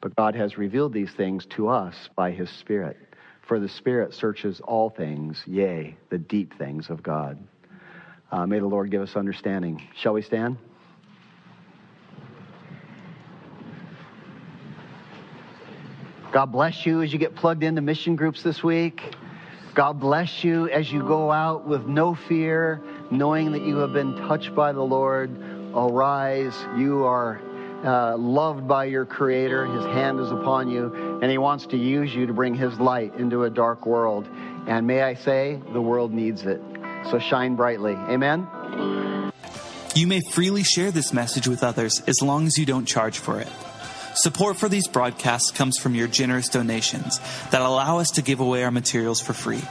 But 0.00 0.16
God 0.16 0.34
has 0.34 0.58
revealed 0.58 0.92
these 0.92 1.12
things 1.12 1.46
to 1.50 1.68
us 1.68 2.08
by 2.16 2.32
his 2.32 2.50
Spirit. 2.50 2.96
For 3.42 3.60
the 3.60 3.68
Spirit 3.68 4.12
searches 4.12 4.60
all 4.60 4.90
things, 4.90 5.42
yea, 5.46 5.96
the 6.10 6.18
deep 6.18 6.58
things 6.58 6.90
of 6.90 7.02
God. 7.02 7.38
Uh, 8.32 8.46
may 8.46 8.58
the 8.58 8.66
Lord 8.66 8.90
give 8.90 9.02
us 9.02 9.14
understanding. 9.14 9.86
Shall 9.94 10.14
we 10.14 10.22
stand? 10.22 10.56
God 16.34 16.50
bless 16.50 16.84
you 16.84 17.00
as 17.00 17.12
you 17.12 17.20
get 17.20 17.36
plugged 17.36 17.62
into 17.62 17.80
mission 17.80 18.16
groups 18.16 18.42
this 18.42 18.60
week. 18.60 19.14
God 19.72 20.00
bless 20.00 20.42
you 20.42 20.68
as 20.68 20.90
you 20.90 20.98
go 21.04 21.30
out 21.30 21.64
with 21.64 21.86
no 21.86 22.16
fear, 22.16 22.82
knowing 23.08 23.52
that 23.52 23.62
you 23.62 23.76
have 23.76 23.92
been 23.92 24.16
touched 24.16 24.52
by 24.52 24.72
the 24.72 24.82
Lord. 24.82 25.30
Arise, 25.76 26.52
you 26.76 27.04
are 27.04 27.40
uh, 27.84 28.16
loved 28.16 28.66
by 28.66 28.86
your 28.86 29.04
Creator. 29.06 29.66
His 29.66 29.84
hand 29.84 30.18
is 30.18 30.32
upon 30.32 30.68
you, 30.68 31.20
and 31.22 31.30
He 31.30 31.38
wants 31.38 31.66
to 31.66 31.76
use 31.76 32.12
you 32.12 32.26
to 32.26 32.32
bring 32.32 32.56
His 32.56 32.80
light 32.80 33.14
into 33.14 33.44
a 33.44 33.50
dark 33.50 33.86
world. 33.86 34.28
And 34.66 34.88
may 34.88 35.02
I 35.02 35.14
say, 35.14 35.60
the 35.72 35.80
world 35.80 36.12
needs 36.12 36.42
it. 36.42 36.60
So 37.12 37.20
shine 37.20 37.54
brightly. 37.54 37.92
Amen. 37.92 38.48
You 39.94 40.08
may 40.08 40.20
freely 40.32 40.64
share 40.64 40.90
this 40.90 41.12
message 41.12 41.46
with 41.46 41.62
others 41.62 42.02
as 42.08 42.20
long 42.22 42.48
as 42.48 42.58
you 42.58 42.66
don't 42.66 42.86
charge 42.86 43.18
for 43.18 43.38
it. 43.38 43.48
Support 44.14 44.56
for 44.56 44.68
these 44.68 44.86
broadcasts 44.86 45.50
comes 45.50 45.76
from 45.76 45.94
your 45.94 46.06
generous 46.06 46.48
donations 46.48 47.18
that 47.50 47.62
allow 47.62 47.98
us 47.98 48.12
to 48.12 48.22
give 48.22 48.40
away 48.40 48.62
our 48.62 48.70
materials 48.70 49.20
for 49.20 49.32
free. 49.32 49.62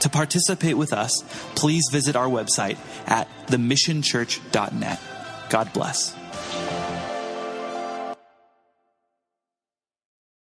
To 0.00 0.08
participate 0.08 0.76
with 0.76 0.92
us, 0.92 1.22
please 1.54 1.84
visit 1.90 2.16
our 2.16 2.28
website 2.28 2.76
at 3.06 3.28
themissionchurch.net. 3.46 5.00
God 5.48 5.72
bless. 5.72 6.17